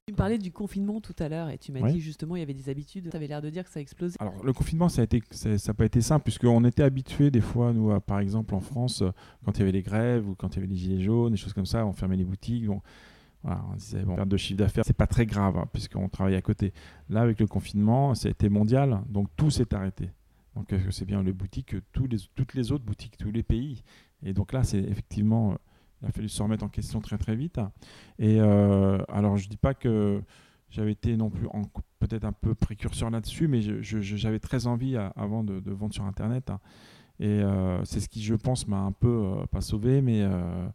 Tu 0.07 0.11
me 0.13 0.17
parlais 0.17 0.37
du 0.37 0.51
confinement 0.51 1.01
tout 1.01 1.15
à 1.17 1.27
l'heure 1.29 1.49
et 1.49 1.57
tu 1.57 1.71
m'as 1.71 1.81
Oui. 1.81 1.93
dit 1.93 1.99
justement 1.99 2.35
il 2.35 2.39
y 2.39 2.43
avait 2.43 2.53
des 2.53 2.69
habitudes. 2.69 3.09
Tu 3.09 3.17
avais 3.17 3.25
l'air 3.25 3.41
de 3.41 3.49
dire 3.49 3.63
que 3.63 3.71
ça 3.71 3.79
explosait. 3.81 4.17
Alors, 4.19 4.45
le 4.45 4.53
confinement, 4.53 4.87
ça 4.87 5.01
a 5.01 5.03
été, 5.03 5.23
ça 5.31 5.49
n'a 5.49 5.73
pas 5.73 5.85
été 5.85 5.99
simple, 5.99 6.25
puisqu'on 6.25 6.63
était 6.63 6.83
habitués, 6.83 7.31
des 7.31 7.41
fois, 7.41 7.73
nous, 7.73 7.89
à- 7.89 7.99
par 7.99 8.19
exemple, 8.19 8.53
en 8.53 8.59
France, 8.59 9.01
euh, 9.01 9.09
quand 9.43 9.53
il 9.57 9.61
y 9.61 9.63
avait 9.63 9.71
les 9.71 9.81
grèves 9.81 10.29
ou 10.29 10.35
quand 10.35 10.49
il 10.49 10.55
y 10.57 10.59
avait 10.59 10.67
les 10.67 10.75
gilets 10.75 11.01
jaunes, 11.01 11.31
des 11.31 11.37
choses 11.37 11.53
comme 11.53 11.65
ça, 11.65 11.87
on 11.87 11.91
fermait 11.91 12.17
les 12.17 12.23
boutiques. 12.23 12.65
Donc, 12.67 12.83
voilà, 13.41 13.65
on 13.71 13.75
disait, 13.77 14.03
bon, 14.03 14.15
perte 14.15 14.29
de 14.29 14.37
chiffre 14.37 14.59
d'affaires, 14.59 14.83
c'est 14.85 14.95
pas 14.95 15.07
très 15.07 15.25
grave, 15.25 15.57
hein, 15.57 15.67
puisqu'on 15.73 16.07
travaille 16.07 16.35
à 16.35 16.41
côté. 16.43 16.71
Là, 17.09 17.21
avec 17.21 17.39
le 17.39 17.47
confinement, 17.47 18.13
ça 18.13 18.27
a 18.27 18.31
été 18.31 18.47
mondial, 18.47 19.01
donc 19.09 19.29
tout 19.35 19.49
s'est 19.49 19.73
arrêté. 19.73 20.11
Donc, 20.55 20.71
c'est 20.91 21.05
bien 21.05 21.23
les 21.23 21.33
boutiques, 21.33 21.69
que 21.69 21.77
tous 21.93 22.05
les, 22.05 22.17
toutes 22.35 22.53
les 22.53 22.71
autres 22.71 22.85
boutiques, 22.85 23.17
tous 23.17 23.31
les 23.31 23.41
pays? 23.43 23.81
Et 24.21 24.33
donc 24.33 24.53
là, 24.53 24.63
c'est 24.63 24.83
effectivement, 24.83 25.53
euh, 25.53 25.55
il 26.05 26.09
a 26.09 26.11
fallu 26.11 26.29
se 26.29 26.41
remettre 26.41 26.63
en 26.63 26.69
question 26.69 27.01
très 27.01 27.17
très 27.17 27.35
vite. 27.35 27.59
Et 28.19 28.39
euh, 28.39 28.99
alors, 29.09 29.37
je 29.37 29.49
dis 29.49 29.57
pas 29.57 29.73
que 29.73 30.21
j'avais 30.69 30.91
été 30.91 31.17
non 31.17 31.31
plus 31.31 31.47
peut-être 31.99 32.25
un 32.25 32.31
peu 32.31 32.53
précurseur 32.53 33.09
là-dessus, 33.09 33.47
mais 33.47 33.61
j'avais 33.81 34.39
très 34.39 34.67
envie 34.67 34.97
à- 34.97 35.07
avant 35.15 35.43
de, 35.43 35.61
vendre 35.71 35.93
sur 35.93 36.03
Internet. 36.03 36.51
hein. 36.51 36.59
Et 37.19 37.27
euh, 37.27 37.83
c'est 37.85 38.01
ce 38.01 38.09
qui, 38.09 38.21
je 38.21 38.35
pense, 38.35 38.67
m'a 38.67 38.79
un 38.79 38.91
peu, 38.91 39.07
euh, 39.07 39.45
pas 39.47 39.61
sauvé, 39.61 40.01
mais 40.01 40.21
euh, 40.21 40.67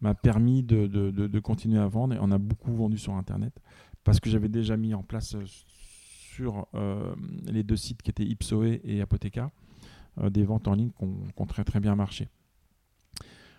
m'a 0.00 0.14
permis 0.14 0.62
de, 0.62 1.38
continuer 1.40 1.78
à 1.78 1.88
vendre. 1.88 2.14
Et 2.14 2.18
on 2.20 2.30
a 2.30 2.38
beaucoup 2.38 2.72
vendu 2.72 2.98
sur 2.98 3.14
Internet 3.14 3.58
parce 4.04 4.20
que 4.20 4.30
j'avais 4.30 4.48
déjà 4.48 4.76
mis 4.76 4.94
en 4.94 5.02
place 5.02 5.34
euh, 5.34 5.42
sur 5.46 6.68
euh, 6.74 7.14
les 7.46 7.64
deux 7.64 7.76
sites 7.76 8.02
qui 8.02 8.10
étaient 8.10 8.24
Ipsoe 8.26 8.78
et 8.84 9.00
Apotheca 9.00 9.50
euh, 10.18 10.30
des 10.30 10.44
ventes 10.44 10.68
en 10.68 10.74
ligne 10.74 10.90
qui 10.90 11.04
ont 11.42 11.46
très 11.46 11.64
très 11.64 11.80
bien 11.80 11.96
marché. 11.96 12.28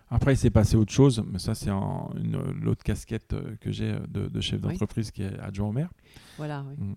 Après, 0.10 0.34
il 0.34 0.38
s'est 0.38 0.50
passé 0.50 0.78
autre 0.78 0.92
chose, 0.94 1.22
mais 1.30 1.38
ça, 1.40 1.54
c'est 1.54 1.70
l'autre 1.70 2.84
casquette 2.84 3.34
euh, 3.34 3.56
que 3.60 3.72
j'ai 3.72 3.92
euh, 3.92 4.00
de, 4.08 4.28
de 4.30 4.40
chef 4.42 4.62
Oui. 4.64 4.70
d'entreprise 4.72 5.12
qui 5.12 5.24
est 5.24 5.38
adjoint 5.40 5.68
au 5.68 5.72
maire. 5.74 5.92
Voilà, 6.38 6.64
oui. 6.70 6.76
Mm. 6.78 6.94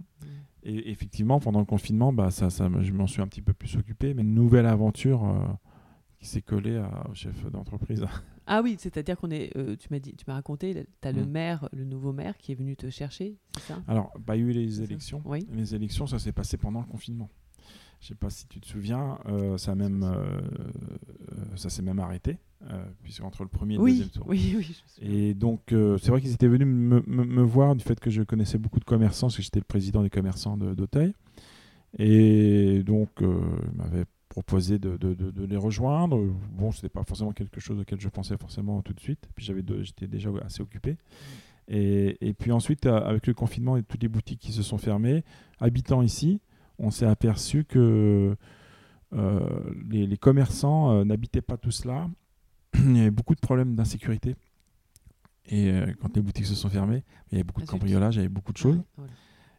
Et 0.63 0.91
effectivement, 0.91 1.41
pendant 1.41 1.59
le 1.59 1.65
confinement, 1.65 2.13
bah, 2.13 2.31
ça, 2.31 2.51
ça, 2.51 2.69
je 2.81 2.93
m'en 2.93 3.07
suis 3.09 3.21
un 3.21 3.27
petit 3.27 3.43
peu 3.43 3.53
plus 3.53 3.77
occupé, 3.77 4.15
mais 4.15 4.23
une 4.23 4.35
nouvelle 4.35 4.67
aventure 4.67 5.25
euh, 5.25 5.41
qui 6.21 6.27
s'est 6.27 6.43
collée 6.43 6.77
à- 6.77 7.07
au 7.11 7.15
chef 7.15 7.45
d'entreprise. 7.51 8.05
Ah 8.53 8.63
oui, 8.65 8.75
c'est-à-dire 8.81 9.17
qu'on 9.17 9.31
est. 9.31 9.57
euh, 9.57 9.77
tu 9.77 9.87
m'as 9.93 10.01
dit, 10.01 10.13
tu 10.17 10.25
m'as 10.27 10.35
raconté, 10.35 10.75
tu 11.01 11.07
as 11.09 11.13
le 11.13 11.25
Mm. 11.25 11.31
maire, 11.31 11.69
le 11.73 11.85
nouveau 11.85 12.13
maire 12.13 12.37
qui 12.37 12.51
est 12.51 12.57
venu 12.57 12.75
te 12.75 12.91
chercher, 12.91 13.37
c'est 13.55 13.63
ça? 13.75 13.79
Alors, 13.87 14.13
bah, 14.27 14.35
il 14.35 14.43
y 14.43 14.45
a 14.45 14.49
eu 14.49 14.53
les 14.53 14.83
élections. 14.83 15.23
Oui. 15.25 15.47
Les 15.53 15.77
élections, 15.77 16.09
ça 16.09 16.19
s'est 16.19 16.33
passé 16.33 16.57
pendant 16.57 16.81
le 16.81 16.87
confinement. 16.87 17.29
Je 18.01 18.09
sais 18.09 18.15
pas 18.17 18.29
si 18.29 18.49
tu 18.49 18.61
te 18.61 18.67
souviens, 18.67 19.19
euh, 19.27 19.57
ça, 19.57 19.77
même, 19.77 20.05
ça 21.55 21.71
s'est 21.71 21.83
même 21.83 22.01
arrêté, 22.01 22.39
euh, 22.69 22.85
puisque 23.03 23.23
entre 23.25 23.43
le 23.43 23.49
premier 23.49 23.75
et 23.75 23.79
le 23.79 23.83
Oui, 23.83 23.91
deuxième 23.93 24.09
tour. 24.11 24.27
oui, 24.29 24.55
oui. 24.59 24.83
Et 25.01 25.35
donc, 25.35 25.73
euh, 25.73 25.97
c'est 25.99 26.11
vrai 26.11 26.21
qu'ils 26.21 26.33
étaient 26.33 26.47
venus 26.49 26.67
me, 26.67 27.03
me- 27.07 27.25
me 27.25 27.43
voir 27.43 27.75
du 27.75 27.83
fait 27.85 27.99
que 27.99 28.11
je 28.11 28.23
connaissais 28.23 28.59
beaucoup 28.59 28.81
de 28.81 28.85
commerçants, 28.85 29.29
parce 29.29 29.37
que 29.37 29.43
j'étais 29.43 29.61
le 29.61 29.65
président 29.65 30.03
des 30.03 30.11
commerçants 30.11 30.57
de- 30.57 30.75
d'Auteuil. 30.75 31.15
Et 31.99 32.83
donc, 32.85 33.09
euh, 33.23 33.41
ils 33.73 33.77
m'avaient 33.79 34.05
proposé 34.29 34.79
de, 34.79 34.97
de- 34.97 35.45
les 35.45 35.57
rejoindre. 35.57 36.23
Bon, 36.53 36.71
ce 36.71 36.79
n'était 36.79 36.89
pas 36.89 37.03
forcément 37.03 37.33
quelque 37.33 37.59
chose 37.61 37.81
auquel 37.81 38.01
je 38.01 38.09
pensais 38.09 38.37
forcément 38.37 38.81
tout 38.83 38.93
de 38.93 39.01
suite. 39.01 39.29
Puis 39.35 39.45
j'avais 39.45 39.65
j'étais 39.83 40.07
déjà 40.07 40.31
assez 40.45 40.63
occupé. 40.63 40.97
Et, 41.67 42.17
et 42.21 42.33
puis 42.33 42.53
ensuite, 42.53 42.87
avec 42.87 43.27
le 43.27 43.35
confinement 43.35 43.77
et 43.77 43.83
toutes 43.83 44.03
les 44.03 44.09
boutiques 44.09 44.39
qui 44.41 44.53
se 44.53 44.63
sont 44.63 44.79
fermées, 44.79 45.25
habitant 45.59 46.03
ici, 46.03 46.41
on 46.79 46.91
s'est 46.91 47.07
aperçu 47.07 47.65
que 47.65 48.37
les, 49.13 50.07
les 50.07 50.17
commerçants 50.17 51.05
n'habitaient 51.05 51.43
pas 51.43 51.57
tous 51.57 51.85
là. 51.85 52.09
Il 52.85 52.97
y 52.97 53.01
avait 53.01 53.11
beaucoup 53.11 53.35
de 53.35 53.41
problèmes 53.41 53.75
d'insécurité. 53.75 54.37
Et 55.47 55.71
euh, 55.71 55.87
quand 56.01 56.15
les 56.17 56.23
boutiques 56.23 56.47
se 56.47 56.55
sont 56.55 56.69
fermées, 56.69 57.03
il 57.31 57.35
y 57.35 57.37
avait 57.37 57.45
beaucoup 57.45 57.61
de 57.61 57.67
Ah, 57.69 57.73
cambriolages, 57.73 58.15
il 58.17 58.19
y 58.19 58.21
avait 58.21 58.29
beaucoup 58.29 58.53
de 58.53 58.59
choses. 58.59 58.77
Ouais, 58.77 58.83
voilà. 58.97 59.13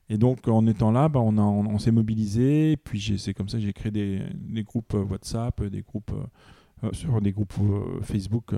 Et 0.10 0.18
donc, 0.18 0.48
en 0.48 0.66
étant 0.68 0.92
là, 0.92 1.08
bah, 1.10 1.20
on, 1.22 1.38
a- 1.38 1.42
on, 1.42 1.66
on 1.68 1.80
s'est 1.80 1.92
mobilisé. 1.92 2.78
Puis, 2.78 3.18
c'est 3.18 3.34
comme 3.34 3.50
ça 3.50 3.58
que 3.58 3.64
j'ai 3.64 3.74
créé 3.74 3.92
des, 3.92 4.22
des 4.34 4.64
groupes 4.64 4.94
WhatsApp, 4.94 5.64
des 5.66 5.82
groupes 5.82 6.12
euh, 6.14 6.88
euh, 6.88 6.90
sur 6.94 7.22
des 7.22 7.32
groupes 7.32 7.54
euh, 7.62 8.02
Facebook. 8.02 8.54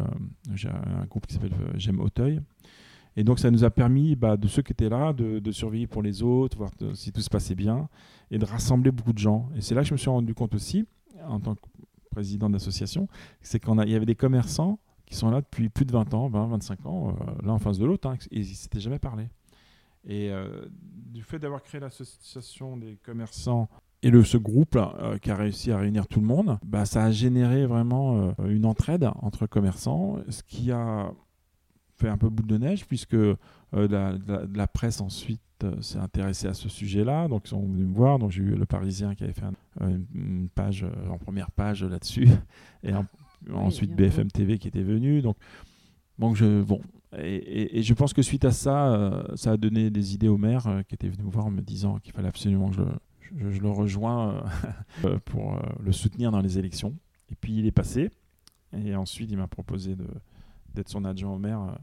j'ai 0.54 0.70
un 0.70 1.06
groupe 1.06 1.28
qui 1.28 1.34
s'appelle 1.36 1.54
J'aime 1.76 2.00
Auteuil. 2.00 2.40
Et 3.16 3.24
donc, 3.24 3.38
ça 3.38 3.52
nous 3.52 3.64
a 3.64 3.70
permis, 3.70 4.16
bah, 4.16 4.38
de 4.38 4.48
ceux 4.48 4.64
qui 4.64 4.72
étaient 4.74 4.90
là, 4.90 5.14
de, 5.14 5.38
de 5.40 5.52
surveiller 5.52 5.86
pour 5.86 6.02
les 6.02 6.24
autres, 6.24 6.58
voir 6.58 6.72
de- 6.80 6.94
si 6.96 7.12
tout 7.12 7.22
se 7.22 7.30
passait 7.30 7.54
bien, 7.56 7.88
et 8.32 8.40
de 8.40 8.46
rassembler 8.46 8.92
beaucoup 8.92 9.14
de 9.14 9.20
gens. 9.20 9.50
Et 9.56 9.62
c'est 9.62 9.76
là 9.76 9.82
que 9.82 9.88
je 9.88 9.94
me 9.94 9.98
suis 10.00 10.10
rendu 10.10 10.34
compte 10.34 10.56
aussi, 10.56 10.86
en 11.28 11.40
tant 11.40 11.54
que 11.54 11.62
président 12.14 12.50
d'association, 12.50 13.08
c'est 13.42 13.60
qu'il 13.60 13.90
y 13.90 13.96
avait 13.96 14.06
des 14.06 14.16
commerçants 14.16 14.80
qui 15.06 15.16
sont 15.16 15.30
là 15.30 15.42
depuis 15.42 15.70
plus 15.70 15.86
de 15.86 15.92
20 15.92 16.14
ans, 16.14 16.30
20, 16.30 16.48
25 16.48 16.86
ans, 16.86 17.10
euh, 17.10 17.32
l'un 17.44 17.54
en 17.54 17.60
face 17.60 17.78
de 17.78 17.86
l'autre, 17.86 18.08
hein, 18.08 18.16
et 18.32 18.40
ils 18.40 18.50
ne 18.50 18.56
s'étaient 18.56 18.80
jamais 18.80 19.00
parlé. 19.00 19.28
Et 20.06 20.32
euh, 20.32 20.66
du 21.12 21.24
fait 21.24 21.40
d'avoir 21.40 21.62
créé 21.62 21.80
l'association 21.80 22.78
des 22.78 22.98
commerçants 22.98 23.70
et 24.02 24.10
le, 24.10 24.24
ce 24.24 24.38
groupe 24.38 24.76
euh, 24.76 25.18
qui 25.18 25.32
a 25.32 25.36
réussi 25.36 25.72
à 25.72 25.78
réunir 25.78 26.08
tout 26.08 26.20
le 26.20 26.26
monde, 26.26 26.60
bah, 26.66 26.86
ça 26.86 27.06
a 27.06 27.12
généré 27.12 27.66
vraiment 27.66 28.34
euh, 28.40 28.50
une 28.50 28.66
entraide 28.66 29.10
entre 29.22 29.48
commerçants, 29.48 30.18
ce 30.28 30.44
qui 30.44 30.72
a 30.72 31.14
fait 32.04 32.10
un 32.10 32.18
peu 32.18 32.30
boule 32.30 32.48
de 32.48 32.58
neige 32.58 32.86
puisque 32.86 33.14
euh, 33.16 33.36
la, 33.74 34.14
la- 34.28 34.44
la 34.54 34.68
presse 34.68 35.02
ensuite 35.02 35.42
euh, 35.64 35.82
s'est 35.82 35.98
intéressée 36.00 36.48
à 36.48 36.54
ce 36.54 36.70
sujet-là, 36.70 37.28
donc 37.28 37.44
ils 37.46 37.50
sont 37.50 37.62
venus 37.66 37.88
me 37.88 37.94
voir. 37.94 38.20
Donc 38.20 38.32
j'ai 38.32 38.44
eu 38.44 38.56
le 38.56 38.66
Parisien 38.66 39.16
qui 39.16 39.24
avait 39.24 39.34
fait 39.34 39.46
un- 39.46 39.54
euh, 39.88 39.98
une, 40.14 40.50
page 40.50 40.86
en 41.10 41.18
première 41.18 41.52
page 41.52 41.84
là-dessus, 41.84 42.28
et 42.84 42.94
en- 42.94 43.06
ensuite 43.54 43.96
BFM 43.96 44.30
TV 44.32 44.58
qui 44.58 44.68
était 44.68 44.84
venu. 44.84 45.22
Donc 45.22 45.38
donc 46.20 46.36
je 46.36 46.62
bon 46.62 46.82
et, 47.18 47.36
et- 47.36 47.80
et 47.80 47.84
je 47.84 47.94
pense 47.94 48.12
que 48.14 48.22
suite 48.22 48.44
à 48.46 48.52
ça, 48.52 48.94
euh, 48.94 49.24
ça 49.36 49.52
a 49.52 49.58
donné 49.58 49.90
des 49.90 50.14
idées 50.16 50.28
au 50.28 50.38
maire 50.38 50.68
euh, 50.68 50.82
qui 50.84 50.96
était 50.96 51.10
venu 51.10 51.24
me 51.24 51.30
voir 51.32 51.46
en 51.46 51.52
me 51.52 51.62
disant 51.62 51.98
qu'il 52.00 52.12
fallait 52.14 52.28
absolument 52.28 52.70
que 52.70 52.76
je, 52.76 52.82
le- 52.82 52.92
je- 53.38 53.50
je 53.52 53.62
le 53.62 53.70
rejoins 53.70 54.44
euh, 55.06 55.18
pour 55.26 55.58
le 55.80 55.92
soutenir 55.92 56.32
dans 56.32 56.42
les 56.42 56.58
élections. 56.60 56.94
Et 57.32 57.36
puis 57.36 57.54
il 57.54 57.66
est 57.66 57.72
passé. 57.72 58.10
Et 58.76 58.96
ensuite, 58.96 59.30
il 59.32 59.38
m'a 59.38 59.48
proposé 59.48 59.96
d'être 60.74 60.90
son 60.90 61.06
adjoint 61.06 61.32
au 61.34 61.38
maire 61.38 61.78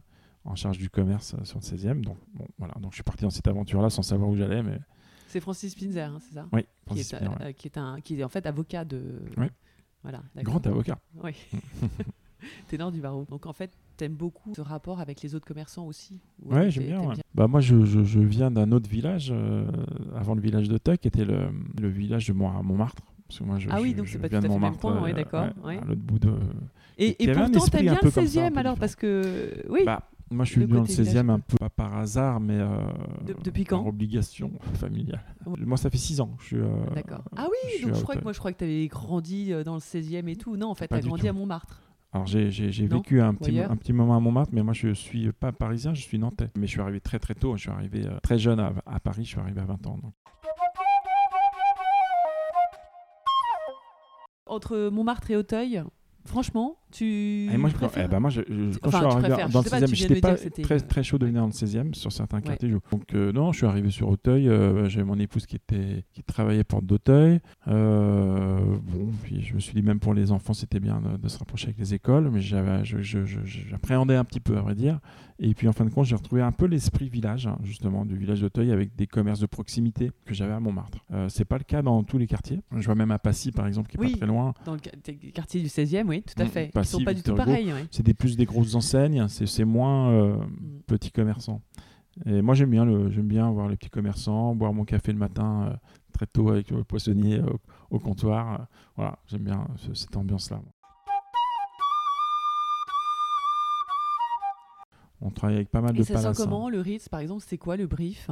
en 0.44 0.54
charge 0.54 0.78
du 0.78 0.88
commerce 0.90 1.34
euh, 1.34 1.44
sur 1.44 1.58
le 1.58 1.64
16e. 1.64 2.00
Donc 2.02 2.16
bon, 2.34 2.46
voilà. 2.58 2.74
Donc 2.80 2.92
je 2.92 2.96
suis 2.96 3.02
parti 3.04 3.24
dans 3.24 3.30
cette 3.30 3.48
aventure-là 3.48 3.90
sans 3.90 4.02
savoir 4.02 4.28
où 4.30 4.36
j'allais, 4.36 4.62
mais 4.62 4.78
C'est 5.28 5.40
Francis 5.40 5.74
Pinzer, 5.74 6.10
hein, 6.10 6.18
c'est 6.20 6.34
ça 6.34 6.46
oui, 6.52 6.62
qui 6.62 6.68
Francis 6.86 7.12
est, 7.12 7.18
Pinault, 7.18 7.32
euh, 7.40 7.44
ouais. 7.46 7.54
qui 7.54 7.68
est 7.68 7.78
un 7.78 8.00
qui 8.00 8.18
est 8.20 8.24
en 8.24 8.28
fait 8.28 8.46
avocat 8.46 8.84
de 8.84 9.02
Oui. 9.36 9.46
voilà 10.02 10.22
grand 10.36 10.66
avocat. 10.66 10.98
oui 11.22 11.32
ténor 12.68 12.90
du 12.90 13.00
barreau 13.00 13.26
donc 13.28 13.44
en 13.44 13.52
fait 13.52 13.70
t'aimes 13.98 14.14
beaucoup 14.14 14.54
ce 14.56 14.62
rapport 14.62 14.98
avec 15.00 15.20
les 15.20 15.34
autres 15.34 15.46
commerçants 15.46 15.86
aussi 15.86 16.18
Ou 16.42 16.54
Ouais, 16.54 16.70
j'aime 16.70 16.86
bien. 16.86 17.12
Bah, 17.34 17.46
moi, 17.46 17.60
je, 17.60 17.84
je- 17.84 18.02
je 18.02 18.18
viens 18.20 18.50
d'un 18.50 18.72
autre 18.72 18.88
village, 18.88 19.28
euh, 19.30 19.70
avant 20.16 20.34
le 20.34 20.40
village 20.40 20.68
de 20.70 20.78
Teuil, 20.78 20.96
qui 20.96 21.06
était 21.06 21.26
le, 21.26 21.50
le 21.78 21.88
village 21.88 22.26
de 22.26 22.32
Mont- 22.32 22.62
Montmartre. 22.62 23.02
Parce 23.28 23.38
que 23.40 23.44
moi, 23.44 23.58
je, 23.58 23.68
Ah 23.70 23.78
oui, 23.82 23.92
donc 23.94 24.08
c'est 24.08 24.18
pas 24.18 24.30
tout 24.30 24.36
à 24.36 24.40
fait 24.40 24.48
le 24.48 24.58
même 24.58 24.76
coin, 24.78 25.02
ouais, 25.02 25.12
d'accord, 25.12 25.48
ouais. 25.64 25.76
À 25.76 25.84
l'autre 25.84 26.00
bout 26.00 26.18
de. 26.18 26.32
et, 26.96 27.22
et 27.22 27.30
pourtant 27.30 27.66
t'aimes 27.66 27.82
bien 27.82 27.92
le 27.92 27.98
comme 28.00 28.10
ça, 28.10 28.20
un 28.22 28.24
16e 28.24 28.52
peu 28.54 28.58
alors 28.58 28.78
parce 28.78 28.96
que 28.96 29.62
oui 29.68 29.82
Bah, 29.84 30.08
moi, 30.30 30.44
je 30.44 30.52
suis 30.52 30.60
venu 30.60 30.72
dans 30.74 30.80
le 30.82 30.86
côté 30.86 31.02
16e 31.02 31.28
un 31.30 31.40
peu, 31.40 31.56
pas 31.58 31.70
par 31.70 31.96
hasard, 31.96 32.40
mais. 32.40 32.54
euh, 32.58 32.68
De- 33.26 33.34
depuis 33.42 33.64
par 33.64 33.80
quand 33.80 33.86
obligation 33.88 34.52
familiale. 34.74 35.24
Ouais. 35.46 35.56
Moi, 35.64 35.76
ça 35.76 35.90
fait 35.90 35.98
6 35.98 36.20
ans. 36.20 36.36
Je 36.40 36.44
suis, 36.46 36.56
euh, 36.56 36.68
d'accord 36.94 37.24
ah 37.36 37.44
je 37.44 37.48
oui 37.50 37.72
suis 37.78 37.86
donc 37.86 37.94
je 37.96 38.02
crois 38.02 38.16
que 38.16 38.22
moi 38.22 38.32
je 38.32 38.38
crois 38.38 38.52
que 38.52 38.58
t'avais 38.58 38.86
grandi 38.86 39.52
euh, 39.52 39.64
dans 39.64 39.74
le 39.74 39.80
16e 39.80 40.28
et 40.28 40.36
tout 40.36 40.56
non 40.56 40.68
en 40.70 40.74
fait 40.74 40.86
t'as 40.88 41.00
du 41.00 41.08
grandi 41.08 41.28
à 41.28 41.32
Montmartre 41.32 41.82
Alors, 42.12 42.26
j'ai 42.26 42.50
j'ai- 42.50 42.70
j'ai 42.72 42.88
Non 42.88 42.98
vécu 42.98 43.20
un 43.20 43.34
petit, 43.34 43.58
un 43.60 43.76
moment 43.94 44.16
à 44.16 44.20
Montmartre, 44.20 44.50
mais 44.52 44.62
moi, 44.62 44.72
je 44.74 44.92
suis 44.94 45.30
pas 45.32 45.52
parisien, 45.52 45.94
je 45.94 46.02
suis 46.02 46.18
nantais. 46.18 46.50
Mais 46.56 46.66
je 46.66 46.72
suis 46.72 46.80
arrivé 46.80 47.00
très 47.00 47.18
très 47.18 47.34
tôt. 47.34 47.56
Je 47.56 47.62
suis 47.62 47.70
arrivé 47.70 48.06
euh, 48.06 48.18
très 48.22 48.38
jeune 48.38 48.60
à, 48.60 48.72
à 48.86 49.00
Paris, 49.00 49.24
je 49.24 49.30
suis 49.30 49.40
arrivé 49.40 49.60
à 49.60 49.64
20 49.64 49.86
ans. 49.86 49.98
donc. 50.02 50.12
entre 54.46 54.88
Montmartre 54.90 55.30
et 55.30 55.36
Auteuil 55.36 55.82
franchement 56.26 56.76
Tu 56.92 57.48
Et 57.52 57.56
moi, 57.56 57.70
je, 57.70 57.74
préfères 57.74 58.04
eh 58.06 58.08
ben, 58.08 58.20
moi, 58.20 58.30
je- 58.30 58.40
je- 58.48 58.78
quand 58.78 58.88
Enfin, 58.88 58.98
je 59.04 59.10
suis 59.10 59.12
arrivé 59.24 59.28
dans 59.52 59.60
le 59.60 59.64
sais 59.64 59.70
pas, 59.70 59.78
16e, 59.80 59.86
tu 59.88 59.94
viens 59.94 60.08
de 60.08 60.14
j'étais 60.14 60.20
pas 60.20 60.34
très, 60.62 60.80
très 60.80 61.02
chaud 61.02 61.18
de 61.18 61.26
venir 61.26 61.40
dans 61.42 61.46
le 61.46 61.52
16e 61.52 61.94
sur 61.94 62.10
certains 62.12 62.40
quartiers. 62.40 62.68
Donc, 62.70 63.14
euh, 63.14 63.32
non, 63.32 63.52
je 63.52 63.58
suis 63.58 63.66
arrivé 63.66 63.90
sur 63.90 64.08
Auteuil. 64.08 64.48
euh, 64.48 64.88
J'avais 64.88 65.04
mon 65.04 65.18
épouse 65.18 65.46
qui, 65.46 65.56
était, 65.56 66.04
qui 66.12 66.22
travaillait 66.22 66.64
porte 66.64 66.84
d'Auteuil. 66.84 67.40
Euh, 67.68 68.58
bon, 68.82 69.08
puis 69.22 69.42
je 69.42 69.54
me 69.54 69.60
suis 69.60 69.74
dit, 69.74 69.82
même 69.82 70.00
pour 70.00 70.14
les 70.14 70.32
enfants, 70.32 70.52
c'était 70.54 70.80
bien 70.80 71.00
de, 71.00 71.16
de 71.16 71.28
se 71.28 71.38
rapprocher 71.38 71.66
avec 71.66 71.78
les 71.78 71.94
écoles, 71.94 72.30
mais 72.30 72.40
j'appréhendais 72.40 74.16
un 74.16 74.24
petit 74.24 74.40
peu, 74.40 74.56
à 74.56 74.60
vrai 74.62 74.74
dire. 74.74 74.98
Et 75.42 75.54
puis, 75.54 75.68
en 75.68 75.72
fin 75.72 75.84
de 75.86 75.90
compte, 75.90 76.04
j'ai 76.04 76.16
retrouvé 76.16 76.42
un 76.42 76.52
peu 76.52 76.66
l'esprit 76.66 77.08
village, 77.08 77.46
hein, 77.46 77.56
justement, 77.62 78.04
du 78.04 78.14
village 78.16 78.42
d'Auteuil 78.42 78.72
avec 78.72 78.94
des 78.94 79.06
commerces 79.06 79.40
de 79.40 79.46
proximité 79.46 80.10
que 80.26 80.34
j'avais 80.34 80.52
à 80.52 80.60
Montmartre. 80.60 80.98
C'est 81.28 81.44
pas 81.46 81.56
le 81.58 81.64
cas 81.64 81.82
dans 81.82 82.02
tous 82.02 82.18
les 82.18 82.26
quartiers. 82.26 82.60
Je 82.76 82.84
vois 82.84 82.94
même 82.94 83.10
à 83.10 83.18
Passy, 83.18 83.50
par 83.52 83.66
exemple, 83.66 83.88
qui 83.88 83.96
est 83.96 84.00
Oui. 84.00 84.10
pas 84.12 84.18
très 84.18 84.26
loin. 84.26 84.52
Dans 84.66 84.74
le 84.74 84.80
qua- 84.80 84.90
quartier 85.32 85.62
du 85.62 85.68
16e, 85.68 86.08
oui, 86.08 86.22
tout 86.22 86.40
à 86.40 86.44
Mm, 86.44 86.48
fait. 86.48 86.70
Sont 86.84 87.04
pas 87.04 87.14
du 87.14 87.22
tout 87.22 87.34
pareils. 87.34 87.72
ouais. 87.72 87.86
C'est 87.90 88.02
des 88.02 88.14
plus 88.14 88.36
des 88.36 88.44
grosses 88.46 88.74
enseignes, 88.74 89.26
c'est 89.28 89.64
moins 89.64 90.10
euh, 90.10 90.36
Mm. 90.36 90.82
petits 90.86 91.10
commerçants. 91.12 91.62
Et 92.26 92.42
moi 92.42 92.54
j'aime 92.54 92.70
bien 92.70 92.84
le 92.84 93.08
bien 93.08 93.50
voir 93.50 93.68
les 93.68 93.76
petits 93.76 93.88
commerçants, 93.90 94.54
boire 94.54 94.72
mon 94.72 94.84
café 94.84 95.12
le 95.12 95.18
matin 95.18 95.68
euh, 95.70 95.76
très 96.12 96.26
tôt 96.26 96.50
avec 96.50 96.70
le 96.70 96.82
poissonnier 96.84 97.40
au, 97.40 97.58
au 97.96 97.98
comptoir. 97.98 98.52
euh, 98.54 98.64
voilà, 98.96 99.18
j'aime 99.28 99.42
bien 99.44 99.66
ce- 99.76 99.94
cette 99.94 100.16
ambiance 100.16 100.50
là. 100.50 100.60
On 105.22 105.30
travaille 105.30 105.56
avec 105.56 105.70
pas 105.70 105.80
mal 105.82 105.94
Et 105.94 105.98
de 105.98 106.02
ça 106.02 106.14
palaces. 106.14 106.36
sent 106.36 106.42
hein. 106.42 106.46
comment 106.46 106.70
le 106.70 106.80
Ritz, 106.80 107.08
par 107.08 107.20
exemple 107.20 107.44
C'est 107.46 107.58
quoi 107.58 107.76
le 107.76 107.86
brief? 107.86 108.30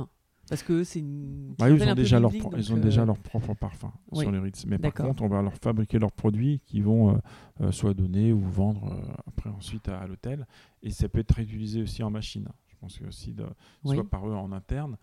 Parce 0.49 0.62
que 0.62 0.82
c'est 0.84 1.01
une. 1.01 1.55
Ouais, 1.61 1.74
ils 1.74 1.82
ont 1.82 1.94
déjà 1.94 2.18
leur 2.18 2.30
pro- 2.32 2.53
ils 2.57 2.72
ont 2.72 2.76
euh, 2.76 2.80
déjà 2.80 3.05
leur 3.05 3.18
propre 3.18 3.55
parfum 3.55 3.92
oui. 4.12 4.20
sur 4.22 4.30
les 4.32 4.38
Ritz. 4.38 4.64
Mais 4.66 4.78
par 4.78 4.94
contre, 4.94 5.22
on 5.22 5.28
va 5.28 5.42
leur 5.42 5.55
fabriquer 5.55 5.99
leurs 5.99 6.12
produits 6.12 6.61
qui 6.64 6.80
vont 6.80 7.14
euh, 7.14 7.18
euh, 7.61 7.72
soit 7.72 7.92
donner 7.94 8.32
ou 8.32 8.40
vendre 8.40 8.92
euh, 8.92 9.12
après 9.26 9.51
ensuite 9.51 9.88
à, 9.88 9.99
à 10.01 10.07
l'hôtel. 10.07 10.46
Et 10.82 10.90
ça 10.90 11.09
peut 11.09 11.18
être 11.20 11.32
réutilisé 11.32 11.82
aussi 11.82 12.03
en 12.03 12.11
machine. 12.11 12.49
Je 12.68 12.76
pense 12.80 12.99
que 12.99 13.05
aussi 13.07 13.32
de, 13.34 13.44
Oui. 13.84 13.96
soit 13.96 14.09
par 14.09 14.26
eux 14.28 14.34
en 14.34 14.53
interne, 14.53 14.96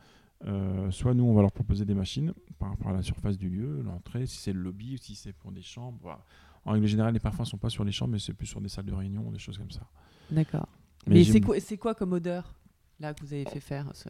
soit 0.91 1.13
nous 1.13 1.23
on 1.25 1.33
va 1.33 1.41
leur 1.41 1.51
proposer 1.51 1.85
des 1.85 1.93
machines 1.95 2.33
par 2.59 2.69
rapport 2.69 2.89
à 2.89 2.93
la 2.93 3.01
surface 3.01 3.37
du 3.37 3.49
lieu, 3.49 3.81
l'entrée, 3.81 4.25
si 4.27 4.37
c'est 4.37 4.53
le 4.53 4.61
lobby 4.61 4.97
si 4.97 5.15
c'est 5.15 5.33
pour 5.33 5.51
des 5.51 5.61
chambres. 5.61 5.97
voilà. 6.01 6.19
En 6.65 6.71
règle 6.71 6.87
générale, 6.87 7.13
les 7.13 7.19
parfums 7.19 7.43
sont 7.45 7.57
pas 7.57 7.69
sur 7.69 7.83
les 7.83 7.91
chambres, 7.91 8.13
mais 8.13 8.19
c'est 8.19 8.33
plus 8.33 8.47
sur 8.47 8.59
des 8.61 8.69
salles 8.69 8.85
de 8.85 8.93
réunion, 8.93 9.29
des 9.31 9.37
choses 9.39 9.57
comme 9.57 9.69
ça. 9.71 9.87
D'accord. 10.31 10.67
Mais 11.07 11.23
c'est 11.23 11.41
quoi, 11.41 11.57
quoi 11.79 11.93
comme 11.95 12.13
odeur 12.13 12.55
là 12.99 13.13
que 13.13 13.21
vous 13.23 13.33
avez 13.33 13.45
fait 13.45 13.59
faire 13.59 13.91
ce- 13.93 14.07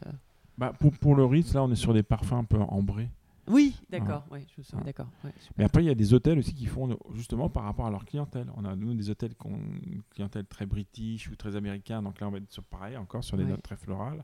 Bah, 0.58 0.74
pour, 0.80 0.92
pour 0.98 1.16
le 1.16 1.26
Ritz, 1.26 1.54
là, 1.54 1.64
on 1.64 1.72
est 1.72 1.76
sur 1.76 1.94
des 1.94 2.04
parfums 2.04 2.34
un 2.34 2.44
peu 2.44 2.60
ambrés. 2.60 3.10
Oui, 3.48 3.76
d'accord. 3.90 4.26
Ouais, 4.32 4.44
je 4.58 4.64
souviens. 4.64 4.80
Ah. 4.82 4.86
D'accord. 4.86 5.08
ouais. 5.24 5.32
Mais 5.58 5.66
après, 5.66 5.84
il 5.84 5.88
y 5.88 5.90
a 5.92 5.96
des 5.96 6.14
hôtels 6.16 6.40
aussi 6.40 6.54
qui 6.54 6.66
font 6.66 6.98
justement 7.14 7.48
par 7.50 7.64
rapport 7.64 7.86
à 7.86 7.92
leur 7.92 8.04
clientèle. 8.06 8.48
On 8.56 8.66
a 8.66 8.76
nous 8.76 8.94
des 8.96 9.10
hôtels 9.12 9.36
qui 9.36 9.46
ont 9.48 9.60
une 9.84 10.02
clientèle 10.10 10.46
très 10.48 10.66
british 10.66 11.30
ou 11.30 11.36
très 11.36 11.56
américain. 11.56 12.02
Donc 12.02 12.20
là, 12.20 12.28
on 12.28 12.32
va 12.32 12.38
être 12.40 12.52
sur 12.52 12.64
pareil, 12.64 12.98
encore 12.98 13.24
sur 13.24 13.38
des 13.38 13.44
Ouais. 13.44 13.52
notes 13.52 13.62
très 13.62 13.76
florales. 13.76 14.24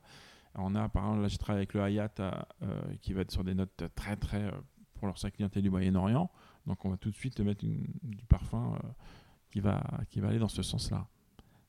On 0.56 0.74
a 0.76 0.90
par 0.90 1.04
exemple, 1.06 1.22
là, 1.22 1.28
je 1.28 1.38
travaille 1.38 1.60
avec 1.60 1.74
le 1.76 1.82
Hyatt 1.88 2.20
euh, 2.20 2.32
qui 3.02 3.14
va 3.14 3.22
être 3.22 3.32
sur 3.32 3.44
des 3.44 3.54
notes 3.54 3.84
très 3.96 4.16
très 4.16 4.42
euh, 4.46 4.52
pour 4.96 5.06
leur 5.08 5.18
sa 5.20 5.30
clientèle 5.30 5.62
du 5.64 5.70
Moyen-Orient. 5.70 6.32
Donc 6.66 6.84
on 6.84 6.90
va 6.90 6.98
tout 6.98 7.10
de 7.12 7.16
suite 7.16 7.40
mettre 7.42 7.64
une- 7.64 7.86
du 8.04 8.26
parfum 8.26 8.74
euh, 8.84 8.88
qui 9.52 9.60
va 9.60 9.84
qui 10.10 10.20
va 10.20 10.30
aller 10.30 10.40
dans 10.40 10.48
ce 10.50 10.64
sens-là. 10.64 11.08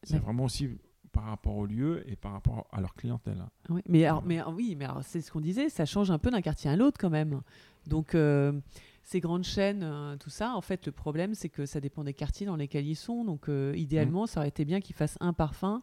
C'est 0.03 0.19
vraiment 0.19 0.45
aussi 0.45 0.71
par 1.13 1.25
rapport 1.25 1.57
au 1.57 1.67
lieu 1.67 2.03
et 2.11 2.17
par 2.17 2.33
rapport 2.33 2.67
à 2.73 2.81
leur 2.81 2.95
clientèle. 2.95 3.45
Oui, 3.69 3.83
mais 3.89 4.05
alors, 4.07 4.23
mais 4.25 4.43
oui, 4.45 4.75
mais 4.79 4.87
c'est 5.03 5.21
ce 5.21 5.31
qu'on 5.31 5.41
disait, 5.41 5.69
ça 5.69 5.85
change 5.85 6.11
un 6.11 6.19
peu 6.19 6.31
d'un 6.31 6.41
quartier 6.41 6.71
à 6.71 6.77
l'autre 6.77 6.99
quand 6.99 7.11
même. 7.11 7.41
Donc 7.87 8.15
euh, 8.15 8.53
ces 9.03 9.21
grandes 9.21 9.45
chaînes, 9.45 9.83
euh, 9.83 10.17
tout 10.17 10.31
ça, 10.31 10.55
en 10.55 10.61
fait, 10.61 10.87
le 10.87 10.93
problème 10.93 11.35
c'est 11.35 11.49
que 11.49 11.67
ça 11.67 11.81
dépend 11.81 12.05
des 12.05 12.15
quartiers 12.15 12.47
dans 12.47 12.57
lesquels 12.57 12.87
ils 12.87 12.97
sont. 12.97 13.25
Donc 13.25 13.49
euh, 13.49 13.75
idéalement, 13.77 14.27
ça 14.27 14.41
aurait 14.41 14.49
été 14.49 14.65
bien 14.65 14.81
qu'ils 14.81 14.97
fassent 14.97 15.19
un 15.21 15.33
parfum 15.33 15.83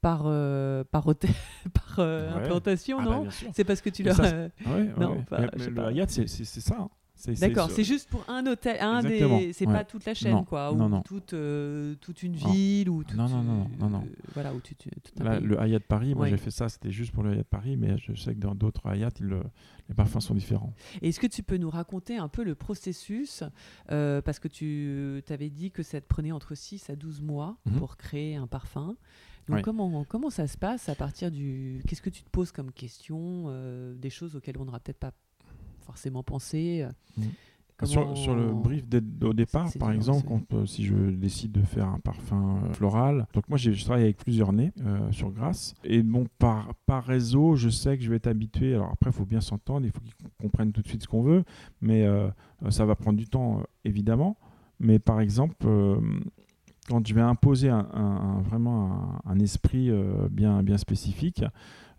par 0.00 0.20
par 0.22 0.84
par, 0.90 1.06
hôtel, 1.06 1.30
par 1.74 1.98
Ouais. 1.98 2.28
implantation, 2.28 2.98
Ah 3.00 3.04
bah, 3.04 3.10
non 3.10 3.30
sûr. 3.30 3.50
C'est 3.52 3.64
parce 3.64 3.80
que 3.80 3.90
tu 3.90 4.02
Mais 4.02 4.10
leur. 4.10 4.16
ça, 4.16 4.36
ouais, 4.36 4.50
ouais, 4.66 5.24
pas- 5.28 5.40
Mais- 5.40 5.66
le 5.66 6.06
c'est- 6.26 6.44
c'est 6.44 6.60
ça. 6.60 6.76
hein. 6.80 6.88
D'accord, 7.40 7.70
c'est 7.70 7.84
juste 7.84 8.08
pour 8.08 8.24
un 8.28 8.46
hôtel, 8.46 8.76
un 8.80 8.98
Exactement, 9.00 9.38
des, 9.38 9.52
c'est 9.52 9.66
ouais. 9.66 9.72
pas 9.72 9.84
toute 9.84 10.04
la 10.04 10.14
chaîne 10.14 10.32
Non, 10.32 10.44
quoi, 10.44 10.72
non, 10.74 10.86
ou 10.86 10.88
non. 10.88 11.02
toute 11.02 11.32
euh, 11.34 11.94
toute 12.00 12.22
une 12.22 12.34
ville 12.36 12.88
ou 12.88 13.04
toute, 13.04 13.16
Non, 13.16 13.28
non, 13.28 13.42
non, 13.42 13.70
non, 13.78 13.90
non. 13.90 13.98
euh, 14.06 14.12
voilà, 14.34 14.52
Là, 15.18 15.40
le 15.40 15.56
Hyatt 15.60 15.82
Paris, 15.84 16.14
moi 16.14 16.24
Ouais. 16.24 16.30
j'ai 16.30 16.36
fait 16.36 16.50
ça, 16.50 16.68
c'était 16.68 16.90
juste 16.90 17.12
pour 17.12 17.22
le 17.22 17.34
Hyatt 17.34 17.46
Paris, 17.46 17.76
mais 17.76 17.96
je 17.98 18.14
sais 18.14 18.34
que 18.34 18.40
dans 18.40 18.54
d'autres 18.54 18.80
le- 19.20 19.42
les 19.88 19.94
parfums 19.94 20.20
sont 20.20 20.34
différents. 20.34 20.72
Est-ce 21.02 21.18
que 21.20 21.26
tu 21.26 21.42
peux 21.42 21.56
nous 21.56 21.70
raconter 21.70 22.16
un 22.16 22.28
peu 22.28 22.44
le 22.44 22.54
processus 22.54 23.42
euh, 23.90 24.22
Parce 24.22 24.38
que 24.38 24.48
tu 24.48 25.22
t'avais 25.26 25.50
dit 25.50 25.70
que 25.70 25.82
ça 25.82 26.00
te 26.00 26.06
prenait 26.06 26.32
entre 26.32 26.54
6 26.54 26.88
à 26.90 26.96
12 26.96 27.20
mois 27.20 27.56
Mhm. 27.66 27.78
pour 27.78 27.96
créer 27.96 28.36
un 28.36 28.46
parfum. 28.46 28.96
Donc 29.48 29.56
Ouais. 29.56 29.62
comment, 29.62 30.04
comment 30.04 30.30
ça 30.30 30.46
se 30.46 30.56
passe 30.56 30.88
à 30.88 30.94
partir 30.94 31.30
du... 31.30 31.82
Qu'est-ce 31.88 32.02
que 32.02 32.10
tu 32.10 32.22
te 32.22 32.30
poses 32.30 32.52
comme 32.52 32.70
question 32.72 33.52
Des 33.96 34.10
choses 34.10 34.36
auxquelles 34.36 34.58
on 34.58 34.64
n'aura 34.64 34.78
peut-être 34.80 34.98
pas 35.00 35.12
forcément 35.90 36.22
pensé 36.22 36.82
euh, 36.82 36.90
comment- 37.76 37.90
Sur, 37.92 38.16
sur 38.16 38.34
le 38.34 38.52
brief 38.54 38.84
au 39.22 39.32
départ, 39.32 39.68
par 39.78 39.90
exemple, 39.90 40.24
quand, 40.28 40.54
euh, 40.54 40.66
si 40.66 40.84
je 40.84 40.94
décide 40.94 41.52
de 41.52 41.62
faire 41.62 41.88
un 41.88 41.98
parfum 41.98 42.60
euh, 42.64 42.72
floral, 42.74 43.26
donc 43.34 43.48
moi 43.48 43.58
j'ai- 43.58 43.72
je 43.72 43.84
travaille 43.84 44.04
avec 44.04 44.18
plusieurs 44.18 44.52
nez 44.52 44.70
euh, 44.84 45.10
sur 45.12 45.30
Grasse, 45.32 45.74
et 45.82 46.02
bon, 46.02 46.26
par, 46.38 46.74
par 46.86 47.04
réseau, 47.04 47.56
je 47.56 47.68
sais 47.70 47.96
que 47.96 48.04
je 48.04 48.10
vais 48.10 48.16
être 48.16 48.26
habitué, 48.28 48.74
alors 48.74 48.90
après 48.92 49.10
il 49.10 49.12
faut 49.14 49.24
bien 49.24 49.40
s'entendre, 49.40 49.84
il 49.86 49.92
faut 49.92 50.00
qu'ils 50.00 50.14
comprennent 50.40 50.72
tout 50.72 50.82
de 50.82 50.88
suite 50.88 51.02
ce 51.02 51.08
qu'on 51.08 51.22
veut, 51.22 51.42
mais 51.80 52.06
ça 52.68 52.84
va 52.84 52.94
prendre 52.94 53.18
du 53.18 53.26
temps, 53.26 53.62
évidemment, 53.84 54.36
mais 54.78 54.98
par 54.98 55.20
exemple, 55.20 55.66
quand 56.88 57.06
je 57.06 57.14
vais 57.14 57.20
imposer 57.20 57.68
un, 57.70 57.88
un- 57.92 58.20
un- 58.38 58.40
vraiment 58.42 59.20
un, 59.26 59.32
un 59.32 59.38
esprit 59.40 59.90
bien, 60.30 60.62
bien 60.62 60.76
spécifique, 60.78 61.42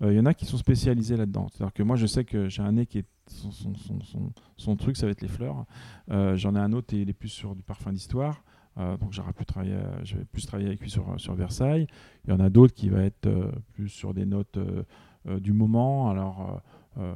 il 0.10 0.14
y 0.18 0.20
en 0.20 0.26
a 0.26 0.34
qui 0.34 0.46
sont 0.46 0.58
spécialisés 0.58 1.16
là-dedans. 1.18 1.48
C'est-à-dire 1.52 1.74
que 1.74 1.84
moi, 1.84 1.96
je 1.96 2.06
sais 2.08 2.24
que 2.26 2.50
j'ai 2.50 2.62
un 2.64 2.72
nez 2.72 2.86
qui 2.88 3.00
est 3.00 3.06
son, 3.28 3.52
son- 3.52 3.76
son- 3.76 4.02
son- 4.02 4.32
son 4.58 4.76
truc, 4.76 4.98
ça 4.98 5.06
va 5.06 5.12
être 5.12 5.22
les 5.22 5.28
fleurs. 5.28 5.66
Euh, 6.10 6.36
J'en 6.38 6.56
ai 6.56 6.60
un 6.60 6.74
autre 6.74 6.94
et 6.96 7.02
il 7.02 7.10
est 7.10 7.14
plus 7.14 7.30
sur 7.30 7.56
du 7.56 7.62
parfum 7.64 7.92
d'histoire. 7.94 8.44
Euh, 8.78 8.96
donc 8.98 9.12
j'aurais 9.12 9.34
pu 9.34 9.46
travailler, 9.46 9.74
euh, 9.74 10.04
je 10.04 10.16
vais 10.16 10.24
plus 10.26 10.46
travailler 10.46 10.70
avec 10.70 10.80
lui 10.80 10.90
sur, 10.90 11.20
sur 11.20 11.34
Versailles. 11.36 11.88
Il 12.26 12.32
y 12.32 12.34
en 12.34 12.40
a 12.40 12.50
d'autres 12.50 12.74
qui 12.74 12.90
va 12.90 13.04
être 13.04 13.28
euh, 13.28 13.52
plus 13.74 13.90
sur 13.90 14.14
des 14.14 14.26
notes 14.26 14.58
euh, 14.58 14.84
euh, 15.28 15.40
du 15.40 15.52
moment, 15.54 16.10
alors 16.10 16.62
euh, 16.98 17.02
euh, 17.02 17.16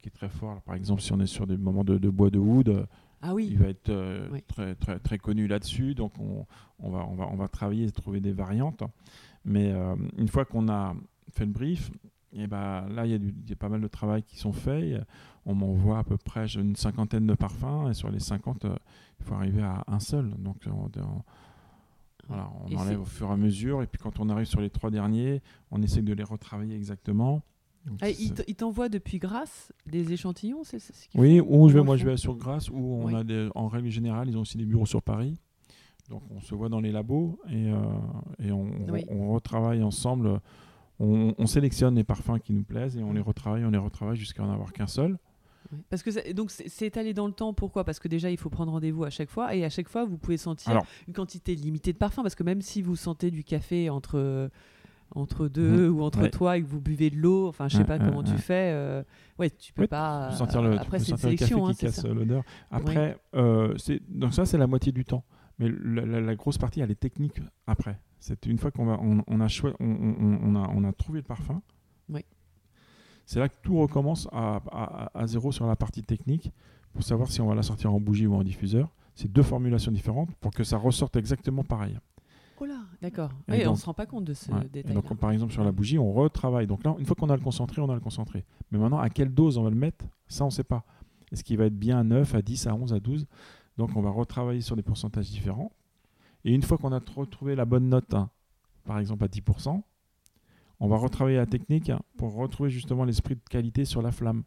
qui 0.00 0.08
est 0.08 0.12
très 0.12 0.28
fort. 0.28 0.50
Alors, 0.52 0.62
par 0.62 0.76
exemple, 0.76 1.02
si 1.02 1.12
on 1.12 1.20
est 1.20 1.26
sur 1.26 1.46
des 1.46 1.56
moments 1.56 1.84
de, 1.84 1.98
de 1.98 2.08
bois 2.08 2.30
de 2.30 2.38
wood, 2.38 2.68
euh, 2.68 2.86
Ah 3.22 3.32
il 3.38 3.58
va 3.58 3.66
être 3.68 3.88
euh, 3.90 4.28
Oui. 4.32 4.42
très, 4.46 4.74
très, 4.76 4.98
très 5.00 5.18
connu 5.18 5.46
là-dessus. 5.48 5.94
Donc 5.96 6.12
on, 6.20 6.46
on, 6.78 6.90
va, 6.90 7.06
on, 7.10 7.14
va, 7.16 7.28
on 7.30 7.36
va 7.36 7.48
travailler 7.48 7.86
et 7.86 7.90
trouver 7.90 8.20
des 8.20 8.32
variantes. 8.32 8.82
Mais 9.44 9.72
euh, 9.72 9.96
une 10.16 10.28
fois 10.28 10.44
qu'on 10.44 10.68
a 10.68 10.94
fait 11.32 11.44
le 11.44 11.52
brief, 11.52 11.90
et 12.34 12.46
ben 12.46 12.86
là, 12.88 13.06
il 13.06 13.12
y, 13.12 13.14
a 13.14 13.18
y 13.52 13.54
pas 13.54 13.68
mal 13.68 13.80
de 13.80 13.88
travail 13.88 14.22
qui 14.22 14.36
sont 14.36 14.52
faits. 14.52 15.00
On 15.46 15.54
m'envoie 15.54 15.98
à 15.98 16.04
peu 16.04 16.16
près 16.16 16.46
une 16.54 16.74
cinquantaine 16.76 17.26
de 17.26 17.34
parfums. 17.34 17.88
Et 17.90 17.94
sur 17.94 18.10
les 18.10 18.18
50, 18.20 18.64
euh, 18.64 18.74
il 19.20 19.24
faut 19.26 19.34
arriver 19.34 19.62
à 19.62 19.84
un 19.86 20.00
seul. 20.00 20.30
Donc 20.38 20.56
on, 20.66 20.86
on- 21.00 21.22
voilà, 22.28 22.50
on 22.64 22.68
Et 22.70 22.76
enlève 22.76 23.00
au 23.00 23.04
fur 23.04 23.28
et 23.28 23.32
à 23.32 23.36
mesure. 23.36 23.82
Et 23.82 23.86
puis 23.86 24.00
quand 24.02 24.18
on 24.20 24.28
arrive 24.30 24.46
sur 24.46 24.60
les 24.60 24.70
trois 24.70 24.90
derniers, 24.90 25.42
on 25.70 25.82
essaie 25.82 26.02
de 26.02 26.12
les 26.12 26.24
retravailler 26.24 26.74
exactement. 26.74 27.42
Donc, 27.86 27.98
Ah, 28.00 28.08
il 28.08 28.32
t'envoie 28.54 28.88
depuis 28.88 29.18
Grasse 29.18 29.70
des 29.86 30.10
échantillons 30.10 30.64
c'est, 30.64 30.78
oui, 31.14 31.38
ou 31.40 31.68
je 31.68 31.74
vais, 31.74 31.84
moi 31.84 31.98
je 31.98 32.06
vais 32.06 32.16
sur 32.16 32.34
Grasse, 32.34 32.70
où 32.70 32.76
on 32.78 33.04
Oui. 33.08 33.14
a 33.14 33.22
des, 33.24 33.50
en 33.54 33.68
règle 33.68 33.90
générale, 33.90 34.26
ils 34.30 34.38
ont 34.38 34.40
aussi 34.40 34.56
des 34.56 34.64
bureaux 34.64 34.86
sur 34.86 35.02
Paris. 35.02 35.38
Donc 36.08 36.22
on 36.34 36.40
se 36.40 36.54
voit 36.54 36.70
dans 36.70 36.80
les 36.80 36.92
labos 36.92 37.38
et, 37.50 37.70
euh, 37.70 37.76
et 38.42 38.52
on, 38.52 38.62
on- 38.62 38.90
Oui. 38.90 39.04
on 39.10 39.34
retravaille 39.34 39.82
ensemble. 39.82 40.40
On, 41.00 41.34
on 41.38 41.46
sélectionne 41.46 41.96
les 41.96 42.04
parfums 42.04 42.38
qui 42.42 42.52
nous 42.52 42.62
plaisent 42.64 42.96
et 42.96 43.02
on 43.02 43.12
les 43.12 43.20
retravaille, 43.20 43.64
on 43.64 43.70
les 43.70 43.78
retravaille 43.78 44.16
jusqu'à 44.16 44.42
en 44.44 44.50
avoir 44.52 44.72
qu'un 44.72 44.86
seul. 44.86 45.18
Parce 45.90 46.02
que 46.02 46.10
ça- 46.12 46.32
donc 46.34 46.50
c'est, 46.50 46.86
étalé 46.86 47.14
dans 47.14 47.26
le 47.26 47.32
temps. 47.32 47.52
Pourquoi? 47.52 47.84
Parce 47.84 47.98
que 47.98 48.06
déjà 48.06 48.30
il 48.30 48.36
faut 48.36 48.50
prendre 48.50 48.70
rendez-vous 48.70 49.02
à 49.04 49.10
chaque 49.10 49.30
fois 49.30 49.54
et 49.56 49.64
à 49.64 49.70
chaque 49.70 49.88
fois 49.88 50.04
vous 50.04 50.18
pouvez 50.18 50.36
sentir 50.36 50.70
Alors- 50.70 50.86
une 51.08 51.14
quantité 51.14 51.54
limitée 51.56 51.92
de 51.92 51.98
parfum 51.98 52.22
parce 52.22 52.34
que 52.36 52.44
même 52.44 52.60
si 52.62 52.80
vous 52.82 52.94
sentez 52.96 53.30
du 53.30 53.42
café 53.44 53.90
entre 53.90 54.50
entre 55.16 55.48
deux 55.48 55.88
ou 55.88 56.02
entre. 56.02 56.22
Ouais. 56.22 56.30
toi 56.30 56.56
et 56.58 56.62
que 56.62 56.66
vous 56.66 56.80
buvez 56.80 57.10
de 57.10 57.16
l'eau, 57.16 57.46
enfin 57.48 57.68
je 57.68 57.74
sais 57.76 57.78
Ouais, 57.82 57.84
pas 57.86 57.98
ouais, 57.98 58.04
comment 58.08 58.22
tu 58.22 58.36
fais. 58.36 58.70
euh, 58.72 59.02
ouais, 59.38 59.50
tu 59.50 59.72
peux 59.72 59.86
pas. 59.86 60.28
Tu 60.28 60.32
peux 60.32 60.38
sentir 60.38 60.62
le, 60.62 60.78
après 60.78 60.98
c'est 60.98 61.10
une 61.10 61.16
sentir 61.16 61.30
le 61.30 61.36
café 61.36 61.46
sélection, 61.46 61.66
hein, 61.66 61.70
qui 61.72 61.76
c'est 61.78 61.86
casse 61.86 62.04
l'odeur. 62.06 62.42
Après, 62.70 63.18
euh, 63.34 63.74
donc 64.08 64.34
ça 64.34 64.44
c'est 64.44 64.58
la 64.58 64.66
moitié 64.66 64.92
du 64.92 65.04
temps. 65.04 65.24
Mais 65.58 65.68
la, 65.68 66.04
la- 66.04 66.20
la 66.20 66.34
grosse 66.34 66.58
partie, 66.58 66.80
elle 66.80 66.90
est 66.90 66.98
technique 66.98 67.40
après. 67.66 68.00
C'est 68.26 68.46
une 68.46 68.56
fois 68.56 68.70
qu'on 68.70 68.86
va, 68.86 68.98
on, 69.02 69.22
on 69.26 69.40
a, 69.42 69.48
on, 69.80 70.54
a, 70.56 70.68
on 70.74 70.84
a 70.84 70.92
trouvé 70.94 71.18
le 71.18 71.24
parfum. 71.24 71.60
Oui. 72.08 72.24
C'est 73.26 73.38
là 73.38 73.50
que 73.50 73.56
tout 73.62 73.78
recommence 73.78 74.28
à, 74.32 74.62
à- 74.72 75.10
à 75.18 75.26
zéro 75.26 75.52
sur 75.52 75.66
la 75.66 75.76
partie 75.76 76.02
technique 76.02 76.50
pour 76.94 77.02
savoir 77.02 77.30
si 77.30 77.42
on 77.42 77.46
va 77.48 77.54
la 77.54 77.62
sortir 77.62 77.92
en 77.92 78.00
bougie 78.00 78.26
ou 78.26 78.34
en 78.34 78.42
diffuseur. 78.42 78.88
C'est 79.14 79.30
deux 79.30 79.42
formulations 79.42 79.92
différentes 79.92 80.34
pour 80.36 80.52
que 80.52 80.64
ça 80.64 80.78
ressorte 80.78 81.16
exactement 81.16 81.64
pareil. 81.64 81.98
Oh 82.60 82.64
là, 82.64 82.80
d'accord. 83.02 83.30
Oui, 83.46 83.58
on 83.62 83.64
donc- 83.66 83.78
se 83.78 83.84
rend 83.84 83.92
pas 83.92 84.06
compte 84.06 84.24
de 84.24 84.32
ce 84.32 84.50
Ouais. 84.50 84.64
Détail. 84.72 84.94
donc, 84.94 85.14
par 85.18 85.30
exemple, 85.30 85.52
sur 85.52 85.62
la 85.62 85.72
bougie, 85.72 85.98
on 85.98 86.10
retravaille. 86.10 86.66
Donc 86.66 86.82
là, 86.82 86.94
une 86.98 87.04
fois 87.04 87.16
qu'on 87.16 87.28
a 87.28 87.36
le 87.36 87.42
concentré, 87.42 87.82
on 87.82 87.90
a 87.90 87.94
le 87.94 88.00
concentré. 88.00 88.46
Mais 88.70 88.78
maintenant, 88.78 89.00
à 89.00 89.10
quelle 89.10 89.34
dose 89.34 89.58
on 89.58 89.64
va 89.64 89.70
le 89.70 89.76
mettre? 89.76 90.06
Ça, 90.28 90.44
on 90.44 90.48
ne 90.48 90.52
sait 90.52 90.64
pas. 90.64 90.82
Est-ce 91.30 91.44
qu'il 91.44 91.58
va 91.58 91.66
être 91.66 91.78
bien 91.78 91.98
à 91.98 92.02
9, 92.04 92.34
à 92.34 92.40
10, 92.40 92.66
à 92.68 92.74
11, 92.74 92.94
à 92.94 93.00
12 93.00 93.26
Donc, 93.76 93.90
on 93.96 94.00
va 94.00 94.08
retravailler 94.08 94.62
sur 94.62 94.76
des 94.76 94.82
pourcentages 94.82 95.28
différents. 95.28 95.72
Et 96.44 96.54
une 96.54 96.62
fois 96.62 96.78
qu'on 96.78 96.92
a 96.92 97.00
retrouvé 97.16 97.54
la 97.54 97.64
bonne 97.64 97.88
note, 97.88 98.12
hein, 98.14 98.30
par 98.84 98.98
exemple 98.98 99.24
à 99.24 99.28
10%, 99.28 99.82
on 100.80 100.88
va 100.88 100.96
retravailler 100.96 101.38
la 101.38 101.46
technique 101.46 101.90
pour 102.16 102.34
retrouver 102.34 102.70
justement 102.70 103.04
l'esprit 103.04 103.36
de 103.36 103.40
qualité 103.48 103.84
sur 103.84 104.02
la 104.02 104.12
flamme 104.12 104.44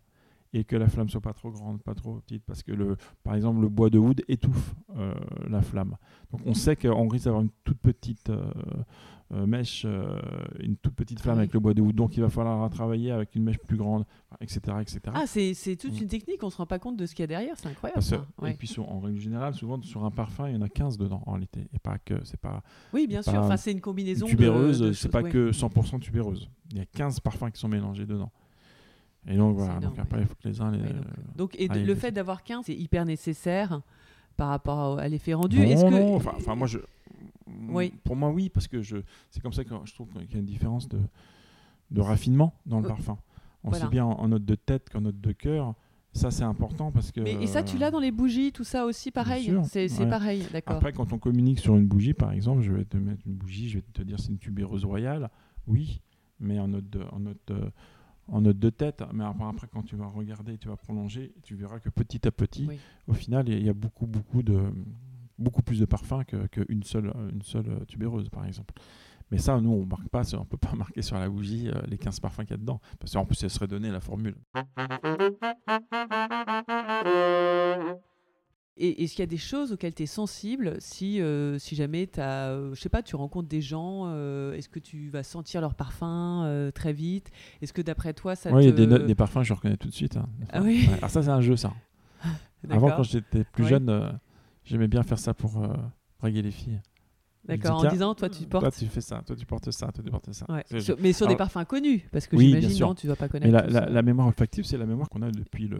et 0.54 0.64
que 0.64 0.76
la 0.76 0.88
flamme 0.88 1.10
soit 1.10 1.22
pas 1.22 1.34
trop 1.34 1.52
grande, 1.52 1.82
pas 1.82 1.94
trop 1.96 2.16
petite, 2.16 2.44
parce 2.46 2.64
que 2.64 2.72
le, 2.72 2.96
par 3.24 3.36
exemple 3.36 3.62
le 3.62 3.70
bois 3.70 3.90
de 3.90 3.98
oud 4.00 4.24
étouffe 4.28 4.76
euh, 4.98 5.14
la 5.50 5.62
flamme. 5.62 5.96
Donc 6.32 6.42
on 6.46 6.54
sait 6.54 6.76
qu'on 6.76 7.08
risque 7.08 7.26
d'avoir 7.26 7.44
une 7.44 7.50
toute 7.64 7.80
petite 7.80 8.30
euh, 8.30 8.44
euh, 9.34 9.46
mèche, 9.46 9.86
une 10.60 10.78
toute 10.78 10.96
petite 10.96 11.20
flamme 11.20 11.34
Ah 11.36 11.40
oui. 11.40 11.42
avec 11.44 11.54
le 11.54 11.60
bois 11.60 11.74
de 11.74 11.82
oud, 11.82 11.94
donc 11.94 12.16
il 12.16 12.22
va 12.22 12.30
falloir 12.30 12.70
travailler 12.70 13.12
avec 13.12 13.36
une 13.36 13.44
mèche 13.44 13.58
plus 13.58 13.76
grande, 13.76 14.06
etc. 14.40 14.60
etc. 14.80 15.00
Ah, 15.14 15.26
c'est 15.28 15.54
toute 15.76 15.94
Mm. 16.00 16.04
une 16.04 16.08
technique, 16.08 16.44
on 16.44 16.50
se 16.50 16.56
rend 16.58 16.66
pas 16.66 16.80
compte 16.80 16.96
de 16.96 17.06
ce 17.06 17.14
qu'il 17.14 17.24
y 17.24 17.26
a 17.26 17.28
derrière, 17.28 17.56
c'est 17.58 17.68
incroyable. 17.68 17.96
Parce 17.96 18.10
que- 18.10 18.16
ça. 18.16 18.26
Ouais. 18.42 18.52
Et 18.52 18.54
puis 18.54 18.68
sur- 18.70 18.90
en 18.90 19.02
règle 19.02 19.20
générale, 19.20 19.54
souvent 19.54 19.82
sur 19.82 20.06
un 20.06 20.12
parfum, 20.12 20.48
il 20.48 20.56
y 20.56 20.58
en 20.58 20.62
a 20.62 20.70
15 20.70 20.98
dedans 20.98 21.22
en 21.26 21.32
réalité. 21.34 21.68
Et 21.74 21.80
pas 21.80 21.98
que 21.98 22.24
c'est 22.24 22.40
pas 22.40 22.64
Oui, 22.94 23.06
bien 23.06 23.22
sûr, 23.22 23.34
enfin, 23.36 23.58
c'est 23.58 23.74
une 23.74 23.82
combinaison 23.82 24.26
tubéreuse, 24.28 24.94
c'est 24.94 25.10
pas 25.12 25.22
ouais. 25.22 25.30
que 25.30 25.52
100% 25.52 26.00
tubéreuse. 26.00 26.50
Il 26.72 26.78
y 26.78 26.82
a 26.82 26.86
15 26.86 27.20
parfums 27.20 27.52
qui 27.52 27.60
sont 27.60 27.68
mélangés 27.68 28.06
dedans. 28.06 28.32
Et 29.28 29.36
donc 29.36 29.58
voilà, 29.58 29.80
donc 29.80 30.00
après 30.00 30.22
il 30.22 30.26
faut 30.28 30.36
que 30.36 30.48
les 30.48 30.62
uns 30.62 30.72
les 30.72 30.82
Ouais, 30.82 30.92
donc, 31.36 31.56
et 31.60 31.68
le 31.68 31.96
fait 31.96 32.12
d'avoir 32.12 32.44
15, 32.44 32.66
c'est 32.66 32.76
hyper 32.76 33.06
nécessaire 33.06 33.82
par 34.38 34.50
rapport 34.50 35.00
à- 35.00 35.08
l'effet 35.08 35.34
rendu. 35.34 35.58
Non, 35.60 35.64
Est-ce 35.66 35.84
que 35.86 35.90
non, 35.90 36.16
enfin, 36.16 36.32
enfin, 36.38 36.56
moi 36.56 36.68
je 36.68 36.80
Oui. 37.70 37.94
pour 38.04 38.16
moi 38.16 38.30
oui 38.30 38.50
parce 38.50 38.68
que 38.68 38.82
je 38.82 38.98
c'est 39.32 39.42
comme 39.42 39.54
ça 39.54 39.64
que 39.64 39.74
je 39.86 39.94
trouve 39.94 40.10
qu'il 40.10 40.32
y 40.32 40.36
a 40.36 40.40
une 40.40 40.46
différence 40.46 40.88
de 40.88 41.00
de 41.92 42.02
raffinement 42.02 42.54
dans 42.66 42.80
le 42.80 42.86
Euh, 42.86 42.90
parfum. 42.90 43.18
voilà. 43.64 43.86
Aussi 43.86 43.90
bien 43.92 44.06
en, 44.06 44.12
en 44.20 44.28
note 44.28 44.44
de 44.46 44.56
tête 44.56 44.90
qu'en 44.90 45.02
note 45.02 45.20
de 45.20 45.32
cœur. 45.32 45.74
Ça 46.14 46.32
c'est 46.32 46.44
important 46.44 46.92
parce 46.92 47.12
que 47.12 47.20
Mais, 47.22 47.34
et 47.44 47.48
ça, 47.48 47.62
tu 47.64 47.78
l'as 47.78 47.92
dans 47.92 48.00
les 48.00 48.12
bougies, 48.12 48.52
tout 48.52 48.64
ça 48.64 48.86
aussi, 48.86 49.12
pareil. 49.12 49.44
sûr, 49.44 49.64
C'est 49.66 49.88
c'est 49.88 50.04
ouais. 50.04 50.10
pareil, 50.10 50.44
d'accord. 50.52 50.78
Après, 50.78 50.92
quand 50.92 51.14
on 51.14 51.20
communique 51.20 51.60
sur 51.60 51.76
une 51.76 51.86
bougie, 51.86 52.14
par 52.14 52.32
exemple, 52.32 52.62
je 52.62 52.72
vais 52.72 52.86
te 52.86 52.98
mettre 52.98 53.22
une 53.28 53.34
bougie, 53.36 53.70
je 53.70 53.78
vais 53.80 53.84
te 53.94 54.02
dire 54.02 54.20
c'est 54.20 54.30
une 54.32 54.40
tubéreuse 54.40 54.84
royale, 54.84 55.30
oui, 55.68 56.02
mais 56.40 56.60
en 56.60 56.70
note 56.70 56.90
de, 56.90 57.02
en 57.12 57.20
note 57.20 57.38
de, 57.48 57.56
en 58.28 58.42
note 58.42 58.60
de 58.60 58.70
tête. 58.70 59.04
Mais 59.14 59.24
après, 59.24 59.46
après, 59.46 59.68
quand 59.72 59.84
tu 59.84 59.96
vas 59.96 60.08
regarder, 60.08 60.58
tu 60.58 60.68
vas 60.68 60.78
prolonger, 60.78 61.34
tu 61.44 61.56
verras 61.56 61.80
que 61.80 61.90
petit 61.90 62.28
à 62.28 62.32
petit, 62.32 62.66
Oui. 62.68 62.80
au 63.08 63.14
final, 63.14 63.48
il 63.50 63.64
y 63.66 63.70
a 63.70 63.74
beaucoup, 63.74 64.08
beaucoup 64.08 64.44
de 64.44 64.60
beaucoup 65.40 65.62
plus 65.62 65.80
de 65.80 65.86
parfums 65.86 66.24
qu'une 66.26 66.48
que 66.82 66.88
seule, 66.88 67.14
une 67.32 67.44
seule 67.44 67.86
tubéreuse, 67.88 68.28
par 68.30 68.46
exemple. 68.46 68.74
Mais 69.30 69.38
ça, 69.38 69.60
nous, 69.60 69.72
on 69.72 69.86
marque 69.86 70.08
pas, 70.10 70.24
on 70.36 70.46
peut 70.46 70.58
pas 70.58 70.74
marquer 70.76 71.02
sur 71.02 71.18
la 71.20 71.30
bougie 71.30 71.70
euh, 71.70 71.82
les 71.88 71.98
15 71.98 72.20
parfums 72.20 72.42
qu'il 72.42 72.52
y 72.52 72.54
a 72.54 72.58
dedans, 72.58 72.80
parce 73.00 73.14
qu'en 73.14 73.26
plus, 73.26 73.36
ça 73.36 73.50
serait 73.50 73.68
donné 73.68 73.92
la 73.92 74.00
formule. 74.00 74.36
Et 78.80 79.04
est-ce 79.04 79.14
qu'il 79.14 79.22
y 79.22 79.24
a 79.24 79.28
des 79.28 79.38
choses 79.38 79.72
auxquelles 79.74 79.94
tu 79.96 80.04
es 80.04 80.08
sensible 80.08 80.76
si, 80.80 81.20
euh, 81.20 81.58
si 81.58 81.76
jamais 81.76 82.08
as, 82.20 82.50
euh, 82.50 82.76
je 82.76 82.80
sais 82.82 82.90
pas, 82.90 83.02
tu 83.02 83.16
rencontres 83.16 83.48
des 83.50 83.62
gens 83.62 84.04
euh, 84.06 84.54
Est-ce 84.54 84.70
que 84.70 84.80
tu 84.80 85.10
vas 85.10 85.24
sentir 85.24 85.62
leur 85.62 85.74
parfum 85.74 86.44
euh, 86.46 86.70
très 86.72 86.94
vite? 86.94 87.32
Est-ce 87.62 87.74
que 87.74 87.82
d'après 87.82 88.14
toi, 88.14 88.36
ça 88.36 88.52
Oui, 88.52 88.64
il 88.64 88.66
y 88.68 88.84
a 88.84 88.86
des, 88.86 89.06
des 89.06 89.16
parfums, 89.16 89.42
je 89.44 89.54
reconnais 89.54 89.78
tout 89.78 89.88
de 89.88 89.94
suite. 89.94 90.18
hein. 90.18 90.30
Ah 90.52 90.62
oui 90.62 90.86
Ouais. 90.88 90.98
Alors 91.00 91.10
ça, 91.10 91.24
c'est 91.24 91.30
un 91.30 91.42
jeu, 91.42 91.56
ça. 91.56 91.74
Avant, 92.70 92.92
quand 92.92 93.04
j'étais 93.04 93.44
plus 93.46 93.64
Ouais. 93.64 93.70
jeune, 93.70 94.20
j'aimais 94.64 94.88
bien 94.88 95.02
faire 95.04 95.20
ça 95.20 95.34
pour 95.34 95.60
draguer 96.20 96.42
les 96.44 96.52
filles. 96.52 96.80
D'accord, 97.46 97.80
en 97.80 97.90
disant, 97.90 98.14
toi 98.14 98.28
tu 98.30 98.46
Toi, 98.46 98.60
portes. 98.60 98.78
tu 98.78 98.88
fais 98.88 99.00
ça, 99.00 99.24
toi, 99.26 99.34
tu 99.36 99.46
portes 99.46 99.72
ça, 99.72 99.88
toi, 99.88 100.04
tu 100.04 100.12
portes 100.12 100.34
ça. 100.34 100.46
Ouais. 100.50 100.64
C'est- 100.66 100.82
Sur- 100.82 100.98
mais 101.00 101.14
sur 101.14 101.28
des 101.28 101.38
parfums 101.38 101.64
connus, 101.66 102.06
parce 102.12 102.28
que 102.28 102.36
Oui, 102.36 102.48
j'imagine, 102.50 102.80
non, 102.82 102.94
tu 102.94 103.08
vas 103.08 103.16
pas 103.16 103.26
Mais 103.34 103.40
connaître. 103.40 103.54
la, 103.54 103.62
tous, 103.62 103.74
la- 103.74 103.86
la 103.90 104.02
mémoire 104.02 104.28
olfactive, 104.28 104.66
c'est 104.66 104.78
la 104.78 104.86
mémoire 104.86 105.08
qu'on 105.08 105.22
a 105.22 105.32
depuis 105.32 105.68
le 105.70 105.80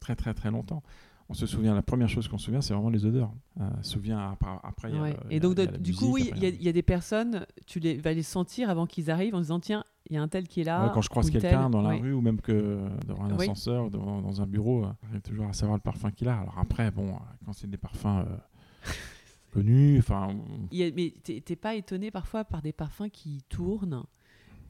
très 0.00 0.16
très 0.16 0.34
très 0.34 0.50
longtemps. 0.50 0.82
On 1.30 1.34
se 1.34 1.46
souvient, 1.46 1.74
la 1.74 1.80
première 1.82 2.08
chose 2.08 2.28
qu'on 2.28 2.36
se 2.36 2.44
souvient, 2.46 2.60
c'est 2.60 2.74
vraiment 2.74 2.90
les 2.90 3.06
odeurs. 3.06 3.32
Euh, 3.58 3.68
on 3.78 3.82
se 3.82 3.92
souvient 3.92 4.18
après, 4.62 4.92
y 4.92 4.94
a 4.98 5.08
y 5.08 5.14
Et 5.30 5.36
a- 5.36 5.40
donc, 5.40 5.58
y 5.58 5.62
a 5.62 5.66
du 5.68 5.78
musique, 5.90 5.96
coup, 5.98 6.12
oui, 6.12 6.30
il 6.36 6.42
y, 6.42 6.46
a- 6.46 6.50
il 6.50 6.62
y 6.62 6.68
a 6.68 6.72
des 6.72 6.82
personnes, 6.82 7.46
tu 7.66 7.80
les, 7.80 7.96
vas 7.96 8.12
les 8.12 8.22
sentir 8.22 8.68
avant 8.68 8.86
qu'ils 8.86 9.10
arrivent 9.10 9.34
en 9.34 9.40
disant 9.40 9.58
tiens, 9.58 9.84
il 10.10 10.16
y 10.16 10.18
a 10.18 10.22
un 10.22 10.28
tel 10.28 10.46
qui 10.46 10.60
est 10.60 10.64
là. 10.64 10.84
Ouais, 10.84 10.90
quand 10.92 11.00
je 11.00 11.08
croise 11.08 11.30
quelqu'un 11.30 11.70
dans 11.70 11.80
la 11.80 11.90
Ouais. 11.90 12.00
rue 12.00 12.12
ou 12.12 12.20
même 12.20 12.40
que 12.42 12.78
dans 13.06 13.20
un 13.22 13.30
Oui. 13.36 13.44
ascenseur, 13.44 13.88
dans, 13.90 14.20
dans 14.20 14.42
un 14.42 14.46
bureau, 14.46 14.84
euh, 14.84 14.88
j'arrive 15.04 15.22
toujours 15.22 15.46
à 15.46 15.54
savoir 15.54 15.78
le 15.78 15.82
parfum 15.82 16.10
qu'il 16.10 16.28
a. 16.28 16.38
Alors 16.40 16.58
après, 16.58 16.90
bon, 16.90 17.08
euh, 17.08 17.18
quand 17.46 17.54
c'est 17.54 17.70
des 17.70 17.78
parfums 17.78 18.06
euh, 18.28 18.36
connus, 19.50 19.98
enfin, 20.00 20.28
mais 20.72 21.14
t'es 21.22 21.56
pas 21.56 21.74
étonné 21.74 22.10
parfois 22.10 22.44
par 22.44 22.60
des 22.60 22.72
parfums 22.72 23.08
qui 23.10 23.42
tournent 23.48 24.02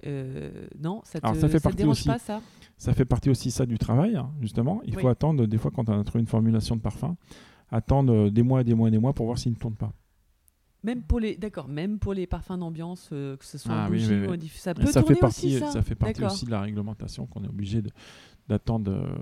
euh, 0.07 0.67
Non, 0.79 1.01
ça 1.05 1.21
te, 1.21 1.27
Alors, 1.27 1.37
ça 1.41 1.49
fait 1.49 1.61
te 1.61 1.69
dérange 1.77 1.93
aussi. 1.93 2.09
pas 2.09 2.19
ça? 2.19 2.41
Ça 2.77 2.93
fait 2.93 3.05
partie 3.05 3.31
aussi 3.31 3.51
ça 3.51 3.67
du 3.67 3.79
travail, 3.79 4.17
hein, 4.17 4.31
justement. 4.41 4.81
Il 4.85 4.95
Oui. 4.97 5.03
faut 5.03 5.09
attendre, 5.09 5.47
des 5.47 5.59
fois, 5.59 5.71
quand 5.71 5.89
on 5.89 5.99
a 6.01 6.05
trouvé 6.05 6.21
une 6.21 6.27
formulation 6.27 6.77
de 6.77 6.81
parfum, 6.81 7.17
attendre 7.71 8.13
euh, 8.13 8.31
des 8.31 8.43
mois 8.43 8.61
et 8.61 8.65
des 8.65 8.75
mois 8.75 8.89
et 8.89 8.91
des 8.91 8.99
mois 8.99 9.13
pour 9.13 9.27
voir 9.27 9.39
s'il 9.39 9.53
ne 9.53 9.57
tourne 9.57 9.77
pas. 9.77 9.93
Même 10.83 11.03
pour 11.03 11.19
les, 11.19 11.37
d'accord, 11.37 11.67
même 11.69 11.99
pour 11.99 12.13
les 12.13 12.27
parfums 12.27 12.59
d'ambiance, 12.59 13.09
euh, 13.13 13.37
que 13.39 13.45
ce 13.45 13.57
soit 13.57 13.73
Ah 13.75 13.87
en 13.87 13.91
oui, 13.91 14.05
oui, 14.07 14.27
ou 14.27 14.49
ça 14.55 14.75
peut 14.75 14.85
ça 14.87 15.01
tourner 15.01 15.15
fait 15.15 15.21
partie, 15.21 15.47
aussi 15.57 15.59
ça? 15.61 15.71
ça 15.71 15.83
fait 15.83 15.95
partie 15.95 16.23
aussi 16.25 16.45
de 16.45 16.51
la 16.51 16.61
réglementation 16.61 17.27
qu'on 17.27 17.43
est 17.43 17.49
obligé 17.49 17.83
d'attendre 18.49 18.91
euh, 18.93 19.17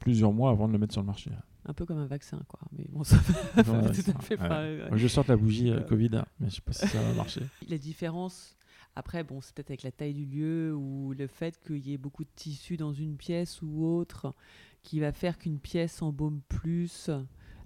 plusieurs 0.00 0.32
mois 0.32 0.50
avant 0.50 0.66
de 0.66 0.72
le 0.72 0.78
mettre 0.78 0.92
sur 0.94 1.02
le 1.02 1.06
marché. 1.06 1.30
Un 1.68 1.72
peu 1.74 1.84
comme 1.86 1.98
un 1.98 2.06
vaccin, 2.06 2.40
quoi. 2.48 2.58
Mais 2.76 2.86
bon, 2.88 3.04
ça 3.04 3.16
Ouais, 3.56 3.62
tout 3.92 4.02
ça, 4.02 4.12
à 4.16 4.20
fait 4.20 4.40
ouais. 4.40 4.48
pas- 4.48 4.62
ouais. 4.62 4.88
Je 4.98 5.06
sorte 5.08 5.28
la 5.28 5.36
bougie 5.36 5.72
Covid, 5.88 6.10
hein, 6.14 6.24
mais 6.40 6.48
je 6.50 6.56
sais 6.56 6.60
pas 6.60 6.72
si 6.72 6.86
ça 6.88 7.00
va 7.00 7.12
marcher. 7.14 7.42
La 7.68 7.78
différence, 7.78 8.56
après, 8.96 9.22
bon, 9.22 9.40
c'est 9.42 9.54
peut-être 9.54 9.70
avec 9.70 9.82
la 9.82 9.92
taille 9.92 10.14
du 10.14 10.24
lieu 10.24 10.74
ou 10.74 11.12
le 11.12 11.26
fait 11.26 11.60
qu'il 11.64 11.86
y 11.86 11.92
ait 11.92 11.98
beaucoup 11.98 12.24
de 12.24 12.30
tissu 12.34 12.78
dans 12.78 12.94
une 12.94 13.16
pièce 13.16 13.60
ou 13.62 13.84
autre 13.84 14.34
qui 14.82 15.00
va 15.00 15.12
faire 15.12 15.38
qu'une 15.38 15.58
pièce 15.58 16.00
embaume 16.00 16.40
plus. 16.48 17.10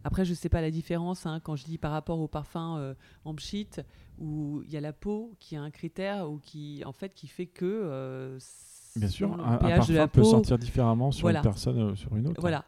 Après, 0.02 0.24
je 0.24 0.34
sais 0.34 0.48
pas 0.48 0.60
la 0.60 0.70
différence 0.70 1.26
hein, 1.26 1.40
quand 1.40 1.54
je 1.56 1.64
dis 1.64 1.78
par 1.78 1.92
rapport 1.92 2.18
au 2.18 2.26
parfum 2.26 2.78
euh, 2.78 2.94
en 3.24 3.34
pchit 3.34 3.68
où 4.18 4.62
il 4.66 4.72
y 4.72 4.76
a 4.76 4.80
la 4.80 4.92
peau 4.92 5.36
qui 5.38 5.54
a 5.54 5.62
un 5.62 5.70
critère 5.70 6.30
ou 6.30 6.38
qui, 6.38 6.82
en 6.84 6.92
fait, 6.92 7.14
qui 7.14 7.28
fait 7.28 7.46
que. 7.46 7.64
euh, 7.64 8.38
Bien 8.96 9.08
sûr, 9.08 9.32
un, 9.44 9.56
pH 9.58 9.86
de 9.88 9.94
la 9.94 10.00
parfum 10.00 10.08
peut 10.08 10.20
peau, 10.22 10.30
sentir 10.30 10.58
différemment 10.58 11.12
sur 11.12 11.22
Voilà. 11.22 11.38
une 11.38 11.42
personne 11.44 11.78
euh, 11.78 11.94
sur 11.94 12.16
une 12.16 12.26
autre. 12.28 12.40
Voilà, 12.40 12.64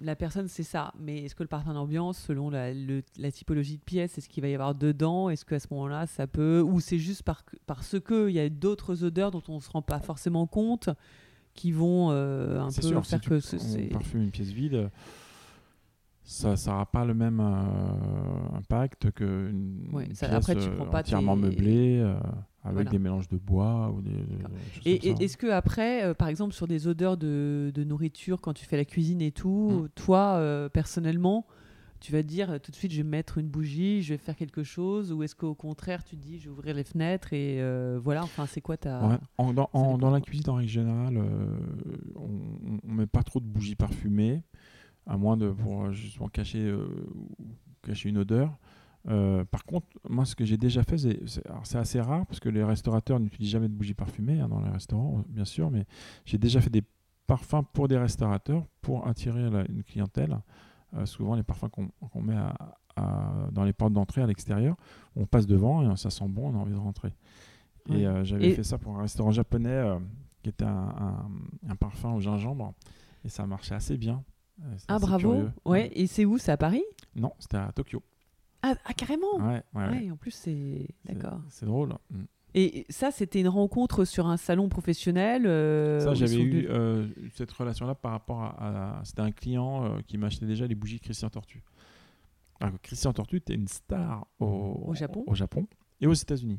la 0.00 0.16
personne 0.16 0.48
c'est 0.48 0.62
ça. 0.62 0.92
Mais 0.98 1.24
est-ce 1.24 1.34
que 1.34 1.42
le 1.42 1.48
parfum 1.48 1.74
d'ambiance, 1.74 2.16
selon 2.18 2.48
la, 2.48 2.72
le- 2.72 3.02
la 3.18 3.30
typologie 3.30 3.76
de 3.76 3.82
pièce, 3.82 4.16
est-ce 4.16 4.28
qu'il 4.28 4.42
va 4.42 4.48
y 4.48 4.54
avoir 4.54 4.74
dedans? 4.74 5.28
Est-ce 5.28 5.44
qu'à 5.44 5.58
ce, 5.60 5.66
moment-là, 5.72 6.06
ça 6.06 6.26
peut. 6.26 6.62
Ou 6.62 6.80
c'est 6.80 6.98
juste 6.98 7.22
par, 7.24 7.42
parce 7.66 7.96
qu'il 8.00 8.30
y 8.30 8.40
a 8.40 8.48
d'autres 8.48 9.04
odeurs 9.04 9.30
dont 9.30 9.42
on 9.48 9.56
ne 9.56 9.60
se 9.60 9.70
rend 9.70 9.82
pas 9.82 10.00
forcément 10.00 10.46
compte 10.46 10.88
qui 11.54 11.72
vont 11.72 12.08
euh, 12.10 12.60
un 12.60 12.66
peu 12.66 12.82
sûr, 12.82 13.04
faire 13.04 13.18
si 13.18 13.20
tu 13.20 13.28
que 13.30 13.40
ce- 13.40 13.56
on 13.56 13.88
parfume 13.92 14.22
une 14.22 14.30
pièce 14.30 14.48
vide, 14.50 14.90
ça 16.22 16.54
n'aura 16.66 16.86
pas 16.86 17.04
le 17.04 17.14
même 17.14 17.40
euh, 17.40 18.56
impact 18.56 19.10
qu'une 19.12 19.88
Ouais, 19.92 20.06
pièce 20.06 20.22
après, 20.24 20.56
tu 20.56 20.62
euh, 20.68 20.74
prends 20.76 20.86
pas 20.86 21.00
entièrement 21.00 21.34
tes- 21.36 21.42
meublée, 21.42 21.98
euh, 22.00 22.18
avec 22.66 22.74
Voilà. 22.74 22.90
des 22.90 22.98
mélanges 22.98 23.28
de 23.28 23.36
bois 23.38 23.90
ou 23.96 24.00
des, 24.02 24.10
Et, 24.84 25.08
est-ce 25.22 25.36
que 25.36 25.46
après, 25.48 26.04
euh, 26.04 26.14
par 26.14 26.28
exemple, 26.28 26.52
sur 26.54 26.66
des 26.66 26.86
odeurs 26.88 27.16
de, 27.16 27.70
de 27.74 27.84
nourriture, 27.84 28.40
quand 28.40 28.52
tu 28.52 28.64
fais 28.66 28.76
la 28.76 28.84
cuisine 28.84 29.20
et 29.22 29.32
tout, 29.32 29.84
Mm. 29.84 29.88
toi, 29.94 30.34
euh, 30.36 30.68
personnellement, 30.68 31.46
tu 32.00 32.12
vas 32.12 32.22
te 32.22 32.28
dire 32.28 32.60
tout 32.60 32.70
de 32.70 32.76
suite, 32.76 32.92
je 32.92 32.98
vais 32.98 33.08
mettre 33.08 33.38
une 33.38 33.48
bougie, 33.48 34.02
je 34.02 34.12
vais 34.14 34.18
faire 34.18 34.36
quelque 34.36 34.62
chose, 34.62 35.12
ou 35.12 35.22
est-ce 35.22 35.34
qu'au 35.34 35.54
contraire, 35.54 36.04
tu 36.04 36.16
te 36.16 36.20
dis, 36.22 36.38
je 36.38 36.44
vais 36.44 36.50
ouvrir 36.50 36.74
les 36.74 36.84
fenêtres 36.84 37.32
et 37.32 37.60
euh, 37.62 37.98
voilà, 38.02 38.22
enfin, 38.22 38.44
c'est 38.46 38.60
quoi 38.60 38.76
ta. 38.76 39.06
Ouais. 39.08 39.16
En- 39.38 39.54
dans, 39.54 39.70
en- 39.72 39.82
dépend, 39.82 39.98
dans 39.98 40.10
la 40.10 40.20
cuisine, 40.20 40.50
en 40.50 40.54
règle 40.56 40.68
générale, 40.70 41.18
on 42.16 42.28
ne 42.88 42.94
met 42.94 43.06
pas 43.06 43.22
trop 43.22 43.40
de 43.40 43.46
bougies 43.46 43.76
parfumées, 43.76 44.42
à 45.06 45.16
moins 45.16 45.36
de 45.36 45.50
pour 45.50 45.90
justement 45.92 46.28
cacher 46.28 46.74
une 48.04 48.18
odeur. 48.18 48.56
Euh, 49.08 49.44
par 49.44 49.64
contre, 49.64 49.86
moi, 50.08 50.24
ce 50.24 50.34
que 50.34 50.44
j'ai 50.44 50.56
déjà 50.56 50.82
fait, 50.82 50.98
c'est- 50.98 51.76
assez 51.76 52.00
rare 52.00 52.26
parce 52.26 52.40
que 52.40 52.48
les 52.48 52.64
restaurateurs 52.64 53.20
n'utilisent 53.20 53.50
jamais 53.50 53.68
de 53.68 53.72
bougies 53.74 53.94
parfumées 53.94 54.40
hein, 54.40 54.48
dans 54.48 54.60
les 54.60 54.70
restaurants, 54.70 55.22
bien 55.28 55.44
sûr, 55.44 55.70
mais 55.70 55.84
j'ai 56.24 56.38
déjà 56.38 56.60
fait 56.60 56.70
des 56.70 56.82
parfums 57.26 57.62
pour 57.72 57.86
des 57.88 57.98
restaurateurs 57.98 58.64
pour 58.80 59.06
attirer 59.06 59.48
la- 59.50 59.64
une 59.68 59.82
clientèle. 59.84 60.38
Euh, 60.94 61.06
souvent, 61.06 61.34
les 61.36 61.42
parfums 61.42 61.68
qu'on 61.70 62.20
met 62.22 62.36
à- 62.36 62.54
à- 62.96 63.48
dans 63.52 63.64
les 63.64 63.72
portes 63.72 63.92
d'entrée 63.92 64.22
à 64.22 64.26
l'extérieur, 64.26 64.76
on 65.14 65.26
passe 65.26 65.46
devant 65.46 65.92
et 65.92 65.96
ça 65.96 66.10
sent 66.10 66.26
bon, 66.28 66.50
on 66.52 66.54
a 66.56 66.58
envie 66.58 66.72
de 66.72 66.78
rentrer. 66.78 67.12
Ouais. 67.88 68.00
Et 68.00 68.06
euh, 68.06 68.24
j'avais 68.24 68.48
Et- 68.50 68.54
fait 68.54 68.64
ça 68.64 68.78
pour 68.78 68.96
un 68.96 69.02
restaurant 69.02 69.30
japonais 69.30 69.68
euh, 69.68 69.98
qui 70.42 70.48
était 70.48 70.64
un, 70.64 70.68
un- 70.98 71.28
un 71.70 71.76
parfum 71.76 72.12
au 72.14 72.20
gingembre 72.20 72.72
et 73.24 73.28
ça 73.28 73.46
marchait 73.46 73.74
assez 73.74 73.96
bien. 73.96 74.24
Euh, 74.64 74.74
Ah, 74.88 74.98
bravo. 74.98 75.30
curieux. 75.32 75.52
Ouais, 75.64 75.90
et 75.94 76.06
c'est 76.06 76.24
où? 76.24 76.38
C'est 76.38 76.50
à 76.52 76.56
Paris? 76.56 76.82
Non, 77.14 77.32
c'était 77.38 77.58
à 77.58 77.70
Tokyo. 77.72 78.02
Ah, 78.62 78.74
ah, 78.84 78.92
carrément 78.94 79.36
Ouais, 79.36 79.62
ouais, 79.74 79.88
Ouais, 79.88 79.88
ouais. 80.04 80.10
en 80.10 80.16
plus, 80.16 80.30
c'est. 80.32 80.88
D'accord. 81.04 81.40
C'est 81.48 81.66
drôle. 81.66 81.94
Mm. 82.10 82.22
Et 82.58 82.86
ça, 82.88 83.10
c'était 83.10 83.40
une 83.40 83.48
rencontre 83.48 84.04
sur 84.06 84.26
un 84.26 84.38
salon 84.38 84.68
professionnel 84.70 85.46
euh, 85.46 86.00
Ça, 86.00 86.14
j'avais 86.14 86.36
eu 86.36 86.66
euh, 86.70 87.06
cette 87.34 87.52
relation-là 87.52 87.94
par 87.94 88.12
rapport 88.12 88.42
à. 88.42 88.98
à- 89.00 89.04
C'était 89.04 89.20
un 89.22 89.30
client 89.32 89.84
euh, 89.84 90.00
qui 90.06 90.16
m'achetait 90.16 90.46
déjà 90.46 90.66
les 90.66 90.74
bougies 90.74 90.98
Christian 91.00 91.28
Tortue. 91.28 91.62
Alors, 92.60 92.80
Christian 92.80 93.12
Tortue 93.12 93.36
était 93.36 93.54
une 93.54 93.68
star 93.68 94.26
au, 94.40 94.84
Au 94.86 94.94
Japon 94.94 95.24
au 95.26 95.34
Japon 95.34 95.66
et 96.00 96.06
aux 96.06 96.14
États-Unis. 96.14 96.58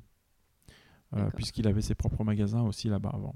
Euh. 1.16 1.30
Puisqu'il 1.36 1.68
avait 1.68 1.82
ses 1.82 1.95
propres 1.95 2.24
magasins 2.24 2.62
aussi 2.62 2.89
là-bas 2.89 3.12
avant. 3.14 3.34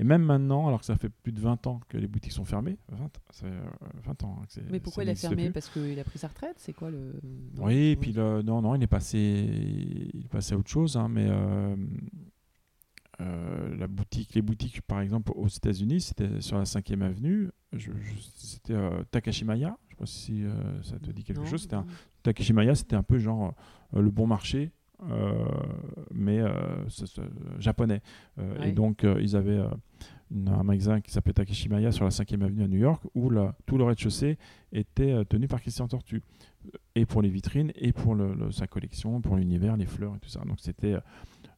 Et 0.00 0.04
même 0.04 0.22
maintenant, 0.22 0.68
alors 0.68 0.78
que 0.80 0.86
ça 0.86 0.94
fait 0.96 1.08
plus 1.08 1.32
de 1.32 1.40
20 1.40 1.66
ans 1.66 1.80
que 1.88 1.98
les 1.98 2.06
boutiques 2.06 2.30
sont 2.32 2.44
fermées, 2.44 2.78
20, 2.92 3.10
ça 3.30 3.46
fait, 3.46 3.52
euh, 3.52 3.60
20 4.04 4.22
ans. 4.24 4.42
que 4.46 4.52
c'est- 4.52 4.70
Mais 4.70 4.78
pourquoi 4.80 5.02
il 5.02 5.10
a 5.10 5.14
fermé. 5.16 5.50
Parce 5.50 5.68
qu'il 5.68 5.98
a 5.98 6.04
pris 6.04 6.18
sa 6.20 6.28
retraite 6.28 6.54
C'est 6.58 6.72
quoi 6.72 6.90
le. 6.90 7.20
non, 7.56 7.64
Oui, 7.64 7.74
et 7.90 7.96
puis 7.96 8.12
le- 8.12 8.42
non, 8.42 8.62
non, 8.62 8.74
il 8.76 8.82
est 8.82 8.86
passé, 8.86 9.18
il 10.14 10.24
est 10.24 10.28
passé 10.28 10.54
à 10.54 10.56
autre 10.58 10.70
chose, 10.70 10.96
hein, 10.96 11.08
mais 11.08 11.26
euh, 11.28 11.74
euh, 13.20 13.76
la 13.76 13.88
boutique, 13.88 14.34
les 14.34 14.42
boutiques, 14.42 14.80
par 14.82 15.00
exemple, 15.00 15.32
aux 15.34 15.48
États-Unis, 15.48 16.00
c'était 16.02 16.40
sur 16.40 16.56
la 16.58 16.64
5e 16.64 17.02
avenue, 17.02 17.50
je- 17.72 17.90
je- 17.90 18.20
c'était 18.20 18.74
euh, 18.74 19.02
Takashimaya, 19.10 19.76
je 19.88 19.90
sais 19.94 19.96
pas 19.98 20.06
si 20.06 20.44
euh, 20.44 20.82
ça 20.84 20.98
te 21.00 21.10
dit 21.10 21.24
quelque 21.24 21.40
non, 21.40 21.46
chose, 21.46 21.62
c'était 21.62 21.74
un. 21.74 21.86
Takashimaya, 22.22 22.74
c'était 22.76 22.94
un 22.96 23.02
peu 23.02 23.18
genre 23.18 23.54
le 23.92 24.10
bon 24.10 24.26
marché, 24.28 24.70
mais 26.12 26.40
euh, 26.40 26.88
c'est, 26.88 27.18
euh, 27.18 27.24
japonais. 27.58 28.00
Euh, 28.38 28.58
Ouais. 28.58 28.70
Et 28.70 28.72
donc, 28.72 29.04
ils 29.20 29.36
avaient 29.36 29.60
une- 30.30 30.48
un 30.48 30.62
magasin 30.62 31.00
qui 31.00 31.10
s'appelait 31.10 31.32
Takashimaya 31.32 31.92
sur 31.92 32.04
la 32.04 32.10
5e 32.10 32.42
avenue 32.42 32.62
à 32.64 32.68
New 32.68 32.78
York, 32.78 33.02
où 33.14 33.30
la- 33.30 33.54
tout 33.66 33.78
le 33.78 33.84
rez-de-chaussée 33.84 34.36
était 34.72 35.24
tenu 35.26 35.46
par 35.48 35.60
Christian 35.60 35.86
Tortue. 35.88 36.22
Et 36.94 37.06
pour 37.06 37.22
les 37.22 37.28
vitrines, 37.30 37.72
et 37.76 37.92
pour 37.92 38.14
le- 38.14 38.34
le- 38.34 38.50
sa 38.50 38.66
collection, 38.66 39.20
pour 39.20 39.36
l'univers, 39.36 39.76
les 39.76 39.86
fleurs 39.86 40.16
et 40.16 40.18
tout 40.18 40.28
ça. 40.28 40.40
Donc, 40.46 40.58
c'était 40.60 40.96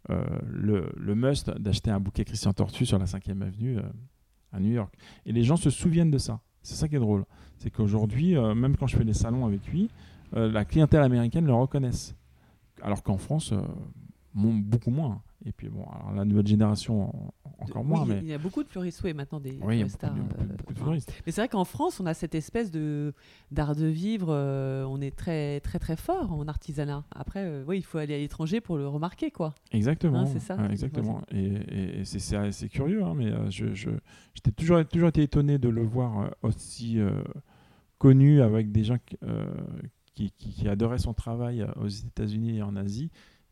euh, 0.09 0.25
le, 0.49 0.91
le 0.97 1.15
must 1.15 1.51
d'acheter 1.59 1.91
un 1.91 2.01
bouquet 2.01 2.25
Christian 2.25 2.53
Tortue 2.55 2.87
sur 2.87 2.99
la 2.99 3.05
5e 3.07 3.43
avenue 3.43 3.77
euh, 3.79 3.83
à 4.53 4.59
New 4.59 4.71
York. 4.73 4.95
Et 5.27 5.33
les 5.33 5.43
gens 5.43 5.57
se 5.57 5.69
souviennent 5.71 6.11
de 6.11 6.17
ça. 6.19 6.41
C'est 6.63 6.75
ça 6.75 6.89
qui 6.89 6.97
est 6.97 7.01
drôle. 7.01 7.25
C'est 7.59 7.71
qu'aujourd'hui, 7.71 8.37
euh, 8.37 8.55
même 8.55 8.77
quand 8.77 8.87
je 8.87 8.97
fais 8.97 9.05
des 9.05 9.13
salons 9.15 9.45
avec 9.47 9.67
lui, 9.69 9.91
la 10.33 10.65
clientèle 10.65 11.03
américaine 11.03 11.45
le 11.45 11.53
reconnaisse. 11.53 12.15
Alors 12.83 13.03
qu'en 13.03 13.19
France, 13.19 13.53
euh, 13.53 13.61
beaucoup 14.35 14.91
moins. 14.91 15.23
Et 15.47 15.53
puis 15.53 15.69
bon, 15.71 15.85
alors 15.85 16.13
la 16.15 16.25
nouvelle 16.27 16.47
génération 16.47 17.09
en- 17.09 17.33
encore 17.61 17.83
moins, 17.85 18.03
Oui, 18.03 18.09
mais 18.11 18.19
Il 18.23 18.27
y 18.29 18.35
a 18.35 18.39
beaucoup 18.39 18.63
de 18.63 18.69
fleuristes, 18.69 19.01
oui, 19.05 19.15
maintenant 19.15 19.41
des 19.41 19.59
oui, 19.63 19.79
beaucoup, 19.79 19.89
stars. 19.89 20.15
de- 20.15 20.21
beaucoup, 20.21 20.35
euh, 20.43 20.45
beaucoup 20.57 20.73
de 20.75 20.79
enfin, 20.79 20.85
fleuristes. 20.85 21.13
Mais 21.25 21.33
c'est 21.33 21.41
vrai 21.41 21.49
qu'en 21.49 21.65
France, 21.65 21.99
on 21.99 22.07
a 22.07 22.13
cette 22.15 22.35
espèce 22.35 22.71
de 22.71 23.15
d'art 23.51 23.75
de 23.75 23.87
vivre. 23.87 24.29
euh, 24.31 24.85
on 24.85 25.01
est 25.01 25.17
très 25.17 25.61
très 25.61 25.79
très 25.79 25.97
fort 25.97 26.33
en 26.33 26.47
artisanat. 26.47 27.05
Après, 27.11 27.41
euh, 27.45 27.65
oui, 27.67 27.79
il 27.79 27.83
faut 27.83 27.97
aller 27.99 28.15
à 28.15 28.19
l'étranger 28.19 28.61
pour 28.61 28.77
le 28.77 28.87
remarquer, 28.87 29.31
quoi. 29.31 29.55
Exactement. 29.73 30.21
Hein, 30.21 30.27
c'est 30.27 30.41
ça, 30.41 30.57
ouais, 30.57 30.71
exactement. 30.71 31.23
Et, 31.33 31.45
et- 31.45 32.01
et 32.01 32.05
c'est- 32.05 32.69
curieux, 32.69 33.03
hein, 33.03 33.15
mais 33.17 33.27
euh, 33.33 33.51
je, 33.51 33.75
j'étais 34.35 34.53
toujours, 34.53 34.85
toujours 34.87 35.09
été 35.09 35.23
étonné 35.23 35.59
de 35.59 35.69
le 35.71 35.83
voir 35.83 36.21
euh, 36.21 36.29
aussi 36.43 36.99
euh, 37.01 37.23
connu 37.99 38.43
avec 38.43 38.73
des 38.73 38.85
gens 38.85 38.97
qui, 39.05 39.17
euh, 39.23 39.45
qui, 40.29 40.31
qui- 40.39 40.51
qui 40.53 40.69
adoraient 40.69 40.99
son 40.99 41.15
travail 41.15 41.63
euh, 41.63 41.67
aux 41.83 41.89
États-Unis 41.89 42.59
et 42.59 42.63
en 42.63 42.77
Asie, 42.77 43.11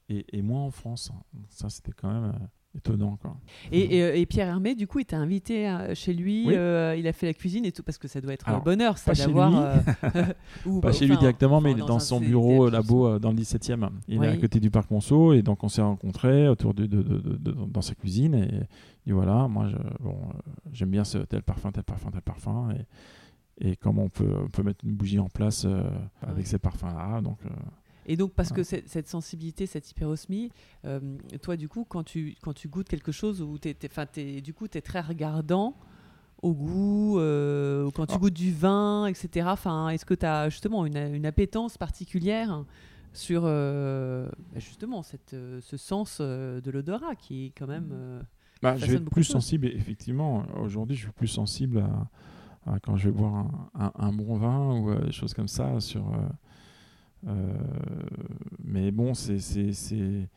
et, 0.09 0.25
et 0.37 0.43
moi 0.43 0.61
en 0.61 0.71
France. 0.71 1.11
Ça, 1.49 1.69
c'était 1.71 1.93
quand 1.93 2.11
même 2.13 2.33
euh, 2.35 2.39
étonnant. 2.77 3.17
Quoi. 3.21 3.37
Et, 3.73 3.81
et, 3.81 4.21
et 4.21 4.27
Pierre 4.27 4.49
Hermé, 4.49 4.75
du 4.75 4.87
coup, 4.87 4.99
il 4.99 5.05
t'a 5.07 5.19
invité 5.19 5.69
euh, 5.69 5.95
chez 5.95 6.13
lui. 6.13 6.45
Oui. 6.47 6.55
euh, 6.57 6.95
il 6.99 7.07
a 7.07 7.13
fait 7.13 7.27
la 7.27 7.35
cuisine 7.35 7.65
et 7.65 7.73
tout, 7.73 7.83
parce 7.83 7.99
que 7.99 8.09
ça 8.09 8.21
doit 8.21 8.33
être 8.33 8.49
un 8.49 8.59
bonheur, 8.59 8.99
ça 8.99 9.11
pas 9.11 9.15
chez 9.15 9.27
d'avoir. 9.27 9.51
lui. 9.51 9.59
euh, 9.59 10.25
ou- 10.67 10.81
Pas 10.81 10.89
bah, 10.89 10.93
chez 10.93 11.07
lui 11.07 11.17
directement, 11.17 11.61
mais 11.61 11.73
il 11.73 11.79
est 11.79 11.87
dans 11.87 11.99
son 11.99 12.21
bureau 12.21 12.69
labo 12.69 13.07
euh, 13.07 13.19
dans 13.19 13.31
le 13.33 13.37
17e. 13.39 13.89
Il 14.09 14.23
est 14.23 14.29
à 14.29 14.37
côté 14.37 14.61
du 14.61 14.71
parc 14.71 14.91
Monceau, 14.91 15.33
et 15.33 15.43
donc 15.43 15.63
on 15.65 15.69
s'est 15.69 15.83
rencontrés 15.83 16.49
autour 16.49 16.75
de, 16.75 16.87
de- 16.87 17.03
de- 17.03 17.19
de- 17.19 17.37
de- 17.37 17.53
dans 17.67 17.83
sa 17.83 17.95
cuisine. 17.95 18.35
Et, 18.35 18.61
et 19.11 19.13
voilà, 19.13 19.49
moi, 19.49 19.69
je, 19.69 19.77
bon, 20.03 20.17
j'aime 20.73 20.91
bien 20.91 21.05
ce 21.05 21.19
tel 21.19 21.43
parfum, 21.43 21.71
tel 21.73 21.85
parfum, 21.85 22.11
tel 22.11 22.23
parfum. 22.23 22.71
Et, 22.73 22.85
et 23.61 23.77
comment 23.77 24.05
on 24.05 24.09
peut, 24.09 24.33
on 24.45 24.49
peut 24.49 24.63
mettre 24.63 24.85
une 24.85 24.95
bougie 24.95 25.19
en 25.19 25.29
place 25.29 25.65
euh, 25.65 25.83
avec 26.23 26.39
Ouais. 26.39 26.45
ces 26.45 26.59
parfums-là. 26.59 27.21
Donc, 27.21 27.39
euh, 27.45 27.49
Et 28.07 28.17
donc, 28.17 28.33
parce 28.35 28.53
que 28.53 28.63
cette, 28.63 29.09
sensibilité, 29.09 29.67
cette 29.67 29.91
hyperosmie, 29.91 30.51
euh, 30.85 31.01
toi, 31.43 31.57
du 31.57 31.69
coup, 31.69 31.85
quand 31.85 32.05
tu, 32.05 32.37
quand 32.41 32.53
tu 32.55 32.69
goûtes 32.69 32.89
quelque 32.89 33.13
chose 33.13 33.43
où 33.43 33.59
t'es, 33.59 33.75
t'es- 33.75 34.41
du 34.41 34.55
coup, 34.55 34.69
tu 34.69 34.79
es 34.79 34.81
très 34.81 35.01
regardant 35.01 35.75
au 36.43 36.55
goût, 36.55 37.15
quand 37.95 38.07
tu 38.07 38.15
Ah. 38.15 38.19
goûtes 38.19 38.33
du 38.35 38.53
vin, 38.53 39.07
etc. 39.07 39.49
Est-ce 39.93 40.05
que 40.07 40.15
tu 40.15 40.25
as 40.25 40.49
justement 40.51 40.87
une, 40.87 40.97
une 40.97 41.27
appétence 41.27 41.77
particulière 41.77 42.65
sur 43.13 43.43
bah, 43.43 44.29
justement 44.57 45.03
cette, 45.03 45.35
ce 45.61 45.77
sens 45.77 46.21
de 46.21 46.71
l'odorat 46.71 47.17
qui 47.17 47.47
est 47.47 47.53
quand 47.59 47.67
même. 47.67 47.93
bah, 48.63 48.77
je 48.77 48.87
vais 48.87 48.95
être 48.95 49.11
plus 49.11 49.25
sensible, 49.25 49.67
effectivement. 49.67 50.45
Aujourd'hui, 50.63 50.97
je 50.97 51.03
suis 51.03 51.13
plus 51.13 51.27
sensible 51.27 51.79
à 51.81 52.09
quand 52.83 52.97
je 52.97 53.09
vais 53.11 53.17
boire 53.17 53.35
un, 53.35 53.71
un- 53.87 53.93
un 54.09 54.13
bon 54.13 54.37
vin 54.37 54.79
ou 54.81 54.91
euh, 54.91 55.05
des 55.07 55.13
choses 55.13 55.35
comme 55.35 55.49
ça. 55.49 55.81
Sur, 55.81 56.07
euh, 56.13 57.29
euh, 57.29 57.53
mais 58.65 58.91
bon, 58.91 59.15
c'est. 59.15 59.39
c'est- 59.39 59.73
c'est- 59.73 60.29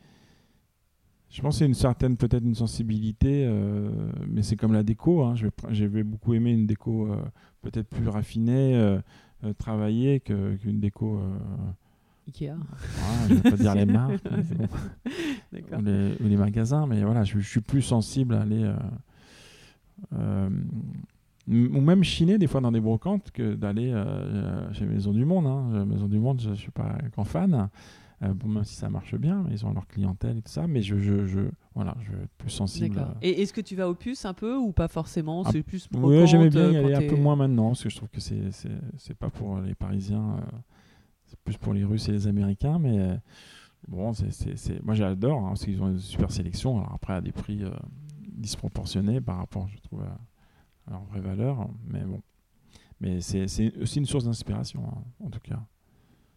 Je 1.30 1.40
pense 1.40 1.54
que 1.54 1.58
c'est 1.60 1.66
une 1.66 1.72
certaine, 1.74 2.16
peut-être 2.18 2.44
une 2.44 2.54
sensibilité, 2.54 3.46
euh, 3.46 3.90
mais 4.28 4.42
c'est 4.42 4.56
comme 4.56 4.72
la 4.74 4.82
déco. 4.82 5.22
hein. 5.24 5.34
Je, 5.34 5.44
vais, 5.46 5.50
pr- 5.50 5.72
je 5.72 5.84
vais 5.86 6.02
beaucoup 6.02 6.34
aimer 6.34 6.52
une 6.52 6.66
déco 6.66 7.06
euh, 7.10 7.16
peut-être 7.62 7.88
plus 7.88 8.06
raffinée, 8.08 8.74
euh, 8.76 9.00
travaillée 9.58 10.20
que- 10.20 10.56
qu'une 10.56 10.78
déco. 10.80 11.20
Ikea. 12.28 12.52
je 13.28 13.34
ne 13.34 13.38
vais 13.40 13.50
pas 13.50 13.56
dire 13.56 13.74
les 13.74 13.86
marques, 13.86 14.22
mais 14.30 14.42
bon 14.56 14.68
D'accord. 15.52 15.78
ou 15.80 15.82
les, 15.82 16.12
ou 16.22 16.28
les 16.28 16.36
magasins, 16.36 16.86
mais 16.86 17.02
voilà, 17.02 17.24
je, 17.24 17.38
je 17.40 17.48
suis 17.48 17.60
plus 17.62 17.82
sensible 17.82 18.34
à 18.34 18.42
aller. 18.42 18.72
Euh, 21.50 21.54
euh, 21.54 21.68
ou 21.76 21.80
même 21.80 22.02
chiner 22.04 22.38
des 22.38 22.46
fois 22.46 22.60
dans 22.60 22.72
des 22.72 22.80
brocantes 22.80 23.30
que 23.30 23.54
d'aller 23.54 23.90
euh, 23.90 24.04
euh, 24.04 24.72
chez 24.72 24.86
Maison 24.86 25.12
du 25.12 25.24
Monde. 25.24 25.46
Hein. 25.46 25.84
Maison 25.84 26.06
du 26.08 26.18
Monde, 26.18 26.40
je 26.40 26.50
ne 26.50 26.54
suis 26.54 26.70
pas 26.70 26.96
grand 27.12 27.24
fan. 27.24 27.68
Euh, 28.22 28.32
bon, 28.34 28.46
même 28.46 28.62
si 28.64 28.76
ça 28.76 28.88
marche 28.88 29.16
bien, 29.16 29.44
ils 29.50 29.66
ont 29.66 29.72
leur 29.72 29.88
clientèle 29.88 30.38
et 30.38 30.42
tout 30.42 30.50
ça, 30.52 30.68
mais 30.68 30.80
je, 30.80 30.96
je, 30.96 31.26
je- 31.26 31.40
voilà, 31.74 31.96
je 32.02 32.12
vais 32.12 32.22
être 32.22 32.30
plus 32.38 32.50
sensible. 32.50 32.96
À- 33.00 33.16
Et 33.20 33.42
est-ce 33.42 33.52
que 33.52 33.60
tu 33.60 33.74
vas 33.74 33.88
au 33.88 33.94
puce 33.94 34.24
un 34.24 34.32
peu 34.34 34.56
ou 34.56 34.70
pas 34.70 34.86
forcément? 34.86 35.42
Ah, 35.44 35.50
C'est 35.50 35.64
plus 35.64 35.88
Oui, 35.92 36.24
j'aimais 36.28 36.48
bien 36.48 36.70
y 36.70 36.76
euh, 36.76 36.84
aller 36.84 36.94
un 36.94 37.00
peu 37.08 37.16
moins 37.16 37.34
maintenant, 37.34 37.68
parce 37.70 37.82
que 37.82 37.90
je 37.90 37.96
trouve 37.96 38.10
que 38.10 38.20
c'est 38.20 38.50
c'est 38.96 39.16
pas 39.16 39.28
pour 39.28 39.58
les 39.60 39.74
Parisiens, 39.74 40.36
euh, 40.38 40.56
c'est 41.26 41.38
plus 41.40 41.56
pour 41.56 41.74
les 41.74 41.82
Russes 41.82 42.08
et 42.10 42.12
les 42.12 42.28
Américains, 42.28 42.78
mais 42.78 42.96
euh, 42.96 43.16
bon, 43.88 44.12
c'est 44.12 44.84
moi 44.84 44.94
j'adore, 44.94 45.40
hein, 45.40 45.48
parce 45.48 45.64
qu'ils 45.64 45.82
ont 45.82 45.88
une 45.88 45.98
super 45.98 46.30
sélection, 46.30 46.78
alors 46.78 46.92
après 46.94 47.14
à 47.14 47.20
des 47.20 47.32
prix 47.32 47.64
euh, 47.64 47.70
disproportionnés 48.36 49.20
par 49.20 49.38
rapport, 49.38 49.66
je 49.68 49.78
trouve, 49.80 50.02
à 50.02 50.16
leur 50.90 51.02
vraie 51.04 51.20
valeur, 51.20 51.68
mais 51.86 52.04
bon. 52.04 52.22
Mais 53.00 53.20
c'est 53.20 53.44
aussi 53.78 53.98
une 53.98 54.06
source 54.06 54.24
d'inspiration, 54.24 54.84
hein, 54.86 55.02
en 55.24 55.30
tout 55.30 55.40
cas. 55.40 55.60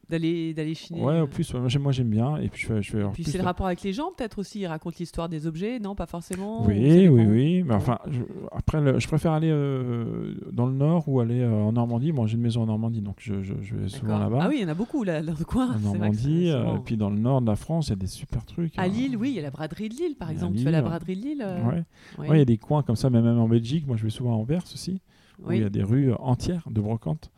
D'aller, 0.09 0.53
d'aller 0.53 0.75
chiner. 0.75 1.01
Ouais, 1.03 1.13
euh, 1.13 1.23
en 1.23 1.27
plus, 1.27 1.51
ouais, 1.53 1.59
moi 1.79 1.91
j'aime- 1.91 2.09
bien, 2.09 2.37
et 2.37 2.47
puis 2.49 2.61
je 2.67 2.79
je 2.81 2.97
Et 2.99 3.03
puis 3.11 3.23
plus 3.23 3.31
c'est 3.31 3.37
le 3.39 3.43
rapport 3.43 3.65
avec 3.65 3.81
les 3.81 3.91
gens, 3.91 4.11
peut-être 4.15 4.37
aussi. 4.37 4.59
Il 4.59 4.67
raconte 4.67 4.97
l'histoire 4.97 5.29
des 5.29 5.47
objets, 5.47 5.79
non 5.79 5.95
Pas 5.95 6.05
forcément. 6.05 6.63
Oui, 6.67 7.07
oui, 7.07 7.25
oui. 7.25 7.63
Mais 7.63 7.73
enfin, 7.73 7.97
je, 8.07 8.21
après, 8.51 8.81
le- 8.81 8.99
je 8.99 9.07
préfère 9.07 9.31
aller 9.31 9.49
euh, 9.51 10.35
dans 10.51 10.67
le 10.67 10.73
nord 10.73 11.09
ou 11.09 11.19
aller 11.21 11.39
euh, 11.41 11.51
en 11.51 11.71
Normandie. 11.71 12.11
Moi, 12.11 12.27
j'ai 12.27 12.35
une 12.35 12.41
maison 12.43 12.61
en 12.61 12.65
Normandie, 12.67 13.01
donc 13.01 13.15
je, 13.19 13.41
je- 13.41 13.53
vais 13.75 13.87
souvent 13.89 14.19
là-bas. 14.19 14.39
Ah 14.41 14.47
oui, 14.47 14.57
il 14.59 14.61
y 14.61 14.65
en 14.65 14.69
a 14.69 14.75
beaucoup 14.75 15.03
là, 15.03 15.21
dans 15.23 15.33
le 15.37 15.43
coin. 15.45 15.75
en 15.75 15.79
Normandie, 15.79 16.49
euh, 16.51 16.75
et 16.75 16.79
puis 16.85 16.97
dans 16.97 17.09
le 17.09 17.17
nord 17.17 17.41
de 17.41 17.47
la 17.47 17.55
France, 17.55 17.87
il 17.87 17.91
y 17.91 17.93
a 17.93 17.95
des 17.95 18.05
super 18.07 18.45
trucs. 18.45 18.77
À 18.77 18.83
hein. 18.83 18.87
Lille, 18.87 19.17
oui, 19.17 19.29
il 19.29 19.35
y 19.35 19.39
a 19.39 19.41
la 19.41 19.49
braderie 19.51 19.89
de 19.89 19.95
Lille, 19.95 20.15
par 20.19 20.29
exemple. 20.29 20.57
tu 20.57 20.63
fais 20.63 20.71
la 20.71 20.81
Lille, 20.81 20.87
braderie 20.89 21.15
de 21.15 21.21
Lille 21.21 21.41
euh, 21.43 21.63
Ouais. 21.63 21.83
ouais. 22.19 22.29
Ouais, 22.29 22.35
il 22.37 22.39
y 22.39 22.41
a 22.41 22.45
des 22.45 22.57
coins 22.57 22.83
comme 22.83 22.95
ça, 22.95 23.09
mais 23.09 23.21
même 23.23 23.39
en 23.39 23.47
Belgique. 23.47 23.87
Moi, 23.87 23.97
je 23.97 24.03
vais 24.03 24.09
souvent 24.11 24.33
à 24.33 24.35
Anvers 24.35 24.63
aussi, 24.71 25.01
où 25.43 25.51
il 25.51 25.61
y 25.61 25.63
a 25.63 25.69
des 25.69 25.81
rues 25.83 26.13
entières 26.19 26.67
de 26.69 26.79
brocantes. 26.79 27.31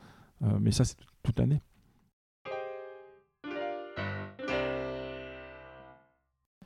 Euh, 0.43 0.47
mais 0.59 0.71
ça, 0.71 0.83
c'est 0.83 0.95
tout- 0.95 1.05
toute 1.23 1.39
l'année. 1.39 1.61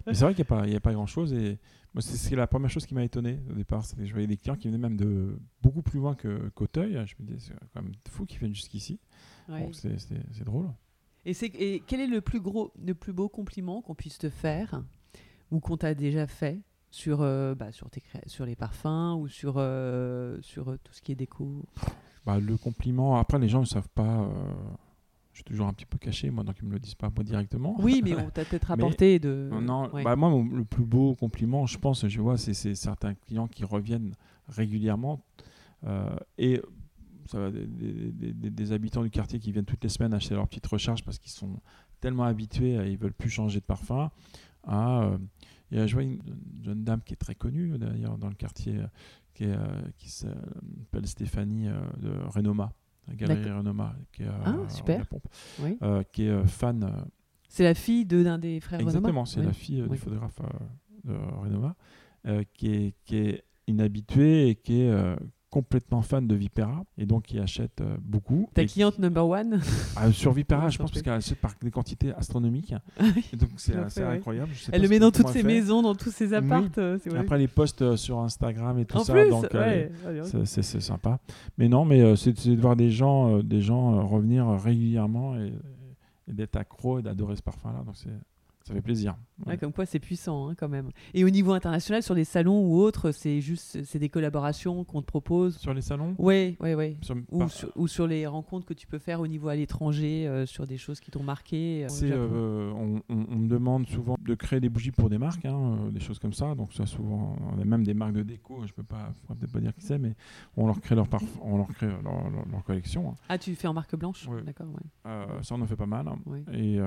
Mais 0.07 0.13
c'est 0.13 0.23
vrai 0.25 0.33
qu'il 0.35 0.45
n'y 0.67 0.73
a 0.73 0.77
a 0.77 0.79
pas 0.79 0.93
grand-chose. 0.93 1.33
Et 1.33 1.59
moi, 1.93 2.01
c'est 2.01 2.35
la 2.35 2.47
première 2.47 2.69
chose 2.69 2.85
qui 2.85 2.93
m'a 2.95 3.03
étonné 3.03 3.39
au 3.49 3.53
départ. 3.53 3.85
C'est 3.85 3.95
que 3.97 4.05
je 4.05 4.11
voyais 4.11 4.27
des 4.27 4.37
clients 4.37 4.55
qui 4.55 4.67
venaient 4.67 4.77
même 4.77 4.97
de 4.97 5.37
beaucoup 5.61 5.81
plus 5.81 5.99
loin 5.99 6.15
que 6.15 6.49
qu'Auteuil. 6.55 6.93
Je 7.05 7.15
me 7.19 7.27
disais, 7.27 7.39
c'est 7.39 7.69
quand 7.73 7.81
même 7.81 7.93
fou 8.09 8.25
qu'ils 8.25 8.39
viennent 8.39 8.55
jusqu'ici. 8.55 8.99
Ouais. 9.49 9.65
Bon, 9.65 9.73
c'est- 9.73 9.97
c'est 9.99 10.21
c'est 10.31 10.43
drôle. 10.43 10.69
Et, 11.25 11.33
c'est, 11.33 11.47
et 11.47 11.83
quel 11.85 11.99
est 11.99 12.07
le 12.07 12.21
plus, 12.21 12.39
gros, 12.39 12.71
le 12.83 12.95
plus 12.95 13.13
beau 13.13 13.29
compliment 13.29 13.81
qu'on 13.81 13.93
puisse 13.95 14.17
te 14.17 14.29
faire 14.29 14.83
ou 15.51 15.59
qu'on 15.59 15.77
t'a 15.77 15.93
déjà 15.93 16.25
fait 16.25 16.59
sur, 16.89 17.21
euh, 17.21 17.53
bah, 17.53 17.71
sur, 17.71 17.89
tes 17.91 18.01
sur 18.25 18.45
les 18.45 18.55
parfums 18.55 19.15
ou 19.19 19.27
sur, 19.27 19.55
euh, 19.57 20.37
sur 20.41 20.69
euh, 20.71 20.79
tout 20.83 20.93
ce 20.93 21.01
qui 21.01 21.11
est 21.11 21.15
déco? 21.15 21.63
Bah, 22.25 22.39
le 22.39 22.57
compliment, 22.57 23.17
après, 23.17 23.37
les 23.39 23.49
gens 23.49 23.59
ne 23.61 23.65
savent 23.65 23.89
pas. 23.93 24.21
euh, 24.23 24.53
suis 25.41 25.45
toujours 25.45 25.67
un 25.67 25.73
petit 25.73 25.85
peu 25.85 25.97
caché, 25.97 26.29
moi, 26.29 26.43
donc 26.43 26.55
ils 26.59 26.65
ne 26.65 26.69
me 26.69 26.73
le 26.73 26.79
disent 26.79 26.95
pas 26.95 27.09
moi 27.15 27.23
directement. 27.23 27.75
Oui, 27.79 28.01
mais 28.03 28.13
on 28.27 28.29
t'a 28.29 28.45
peut-être 28.45 28.69
Mais- 28.69 28.83
apporté 28.83 29.19
de. 29.19 29.49
Non, 29.61 29.89
ouais. 29.93 30.03
bah, 30.03 30.15
moi, 30.15 30.29
mon- 30.29 30.45
le 30.45 30.63
plus 30.65 30.85
beau 30.85 31.15
compliment, 31.15 31.65
je 31.65 31.77
pense, 31.77 32.07
je 32.07 32.21
vois, 32.21 32.37
c'est 32.37 32.53
certains 32.75 33.13
clients 33.13 33.47
qui 33.47 33.63
reviennent 33.65 34.15
régulièrement. 34.47 35.23
euh, 35.87 36.15
et 36.37 36.61
ça 37.25 37.39
va, 37.39 37.49
des, 37.51 37.65
des- 37.65 38.11
des- 38.11 38.33
des- 38.33 38.49
des 38.49 38.71
habitants 38.71 39.03
du 39.03 39.09
quartier 39.09 39.39
qui 39.39 39.51
viennent 39.51 39.65
toutes 39.65 39.83
les 39.83 39.89
semaines 39.89 40.13
acheter 40.13 40.35
leur 40.35 40.47
petite 40.47 40.67
recharge 40.67 41.03
parce 41.03 41.17
qu'ils 41.17 41.31
sont 41.31 41.59
tellement 41.99 42.23
habitués, 42.25 42.77
à- 42.77 42.85
ils 42.85 42.97
veulent 42.97 43.13
plus 43.13 43.29
changer 43.29 43.59
de 43.59 43.65
parfum. 43.65 44.11
À, 44.63 45.03
euh, 45.03 45.17
euh, 45.73 45.87
je 45.87 45.93
vois 45.93 46.03
une, 46.03 46.19
une 46.25 46.63
jeune 46.63 46.83
dame 46.83 47.01
qui 47.03 47.13
est 47.13 47.17
très 47.17 47.33
connue 47.35 47.77
d'ailleurs 47.79 48.17
dans 48.17 48.27
le 48.29 48.35
quartier, 48.35 48.77
euh, 48.77 48.87
qui, 49.33 49.45
euh, 49.45 49.55
s'appelle 50.05 51.07
Stéphanie 51.07 51.67
de 51.99 52.11
Renoma, 52.27 52.73
D'accord. 53.07 53.57
Renoma, 53.57 53.95
qui 54.13 54.23
est 54.23 54.27
Ah, 54.27 54.51
rue 54.51 54.65
de 54.67 54.71
super. 54.71 54.99
la 54.99 55.05
Pompe, 55.05 55.27
Oui. 55.61 55.77
euh, 55.81 56.03
qui 56.11 56.23
est 56.25 56.29
euh, 56.29 56.45
fan. 56.45 56.83
euh, 56.83 56.89
C'est 57.49 57.63
la 57.63 57.73
fille 57.73 58.05
de, 58.05 58.23
d'un 58.23 58.37
des 58.39 58.59
frères 58.59 58.79
Renoma 58.79 58.97
Exactement, 58.97 59.25
c'est 59.25 59.39
Oui. 59.41 59.45
la 59.47 59.53
fille 59.53 59.81
Oui. 59.83 59.89
du 59.89 59.97
photographe 59.97 60.39
de 61.03 61.13
Renoma, 61.13 61.75
qui, 62.53 62.67
est, 62.73 62.95
qui 63.03 63.17
est 63.17 63.43
inhabitué 63.67 64.49
et 64.49 64.55
qui 64.55 64.81
est 64.81 65.15
complètement 65.51 66.01
fan 66.01 66.25
de 66.25 66.33
Vipera 66.33 66.83
et 66.97 67.05
donc 67.05 67.23
qui 67.25 67.37
achète 67.37 67.81
euh, 67.81 67.97
beaucoup. 68.01 68.49
Ta 68.53 68.65
cliente 68.65 68.97
number 68.99 69.27
one 69.27 69.61
Ah, 69.97 70.11
sur 70.11 70.31
Vipera, 70.31 70.69
je 70.69 70.77
pense 70.77 70.89
parce 70.89 71.03
qu'elle 71.03 71.13
achète 71.13 71.39
par 71.39 71.53
des 71.61 71.69
quantités 71.69 72.13
astronomiques. 72.13 72.73
Ah. 72.99 73.03
Et 73.33 73.35
donc 73.35 73.49
c'est 73.57 73.75
assez 73.75 74.01
ouais. 74.01 74.07
incroyable. 74.07 74.51
Je 74.53 74.63
sais 74.63 74.71
Elle 74.73 74.81
le 74.81 74.87
met 74.87 74.99
dans 74.99 75.11
toutes 75.11 75.27
ses 75.27 75.43
maisons, 75.43 75.81
dans 75.81 75.93
tous 75.95 76.09
ses 76.11 76.33
appartes. 76.33 76.77
euh. 76.77 76.97
Après 77.17 77.37
les 77.37 77.47
posts 77.47 77.81
euh, 77.81 77.97
sur 77.97 78.19
Instagram 78.19 78.79
et 78.79 78.85
tout 78.85 78.97
en 78.97 79.03
ça, 79.03 79.13
plus, 79.13 79.29
donc 79.29 79.43
ouais. 79.53 79.91
ouais, 80.05 80.45
c'est- 80.45 80.61
sympa. 80.79 81.19
Mais 81.57 81.67
non, 81.67 81.83
mais 81.85 82.15
c'est 82.15 82.47
de 82.47 82.61
voir 82.61 82.75
des 82.75 82.89
gens, 82.89 83.39
des 83.43 83.61
gens 83.61 84.07
revenir 84.07 84.47
régulièrement 84.47 85.35
et, 85.37 85.51
et 86.27 86.33
d'être 86.33 86.55
accro 86.55 86.99
et 86.99 87.01
d'adorer 87.01 87.35
ce 87.35 87.41
parfum-là. 87.43 87.83
Donc 87.85 87.95
c'est 87.97 88.09
ça 88.63 88.73
fait 88.73 88.81
plaisir. 88.81 89.15
Ouais, 89.47 89.57
comme 89.57 89.73
quoi 89.73 89.85
c'est 89.87 89.99
puissant 89.99 90.49
hein, 90.49 90.55
quand 90.55 90.69
même. 90.69 90.89
Et 91.15 91.23
au 91.23 91.29
niveau 91.29 91.51
international, 91.53 92.03
sur 92.03 92.13
les 92.13 92.25
salons 92.25 92.63
ou 92.67 92.75
autres, 92.77 93.11
c'est 93.11 93.41
juste 93.41 93.83
c'est 93.83 93.97
des 93.99 94.09
collaborations 94.09 94.83
qu'on 94.83 95.01
te 95.01 95.07
propose. 95.07 95.57
Sur 95.57 95.73
les 95.73 95.81
salons, 95.81 96.15
ouais, 96.19 96.55
ouais. 96.59 96.95
sur- 97.01 97.15
Ou, 97.31 97.39
par- 97.39 97.49
sur, 97.49 97.71
ou 97.75 97.87
sur 97.87 98.05
les 98.07 98.27
rencontres 98.27 98.65
que 98.67 98.73
tu 98.75 98.85
peux 98.85 98.99
faire 98.99 99.19
au 99.19 99.27
niveau 99.27 99.47
à 99.47 99.55
l'étranger, 99.55 100.27
euh, 100.27 100.45
sur 100.45 100.67
des 100.67 100.77
choses 100.77 100.99
qui 100.99 101.09
t'ont 101.09 101.23
marqué. 101.23 101.85
euh, 101.85 101.87
euh, 102.11 102.71
on, 102.75 103.01
on- 103.09 103.25
on 103.29 103.35
me 103.35 103.47
demande 103.47 103.87
souvent 103.87 104.15
de 104.23 104.35
créer 104.35 104.59
des 104.59 104.69
bougies 104.69 104.91
pour 104.91 105.09
des 105.09 105.17
marques, 105.17 105.45
hein, 105.45 105.77
euh, 105.87 105.91
des 105.91 105.99
choses 105.99 106.19
comme 106.19 106.33
ça. 106.33 106.53
Donc 106.53 106.73
ça 106.73 106.85
souvent, 106.85 107.35
on 107.55 107.59
a 107.59 107.65
même 107.65 107.83
des 107.83 107.93
marques 107.95 108.13
de 108.13 108.23
déco. 108.23 108.61
Je 108.67 108.73
peux 108.73 108.83
pas, 108.83 109.11
je 109.15 109.21
pourrais 109.25 109.39
peut-être 109.39 109.53
pas 109.53 109.59
dire 109.59 109.73
qui 109.73 109.81
c'est, 109.81 109.97
mais 109.97 110.13
on 110.55 110.67
leur 110.67 110.79
crée 110.81 110.95
leur 110.95 111.07
parfum, 111.07 111.25
on 111.43 111.57
leur 111.57 111.67
crée 111.69 111.87
leur, 111.87 112.03
leur- 112.03 112.45
leur 112.51 112.63
collection. 112.63 113.09
hein. 113.09 113.15
Ah, 113.29 113.37
tu 113.39 113.55
fais 113.55 113.67
en 113.67 113.73
marque 113.73 113.95
blanche? 113.95 114.27
Ouais. 114.27 114.43
D'accord, 114.43 114.67
ça 115.41 115.55
on 115.55 115.61
en 115.61 115.65
fait 115.65 115.75
pas 115.75 115.85
mal. 115.87 116.05
Et, 116.53 116.75
et 116.75 116.81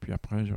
puis 0.00 0.12
après, 0.12 0.44
j'ai 0.44 0.54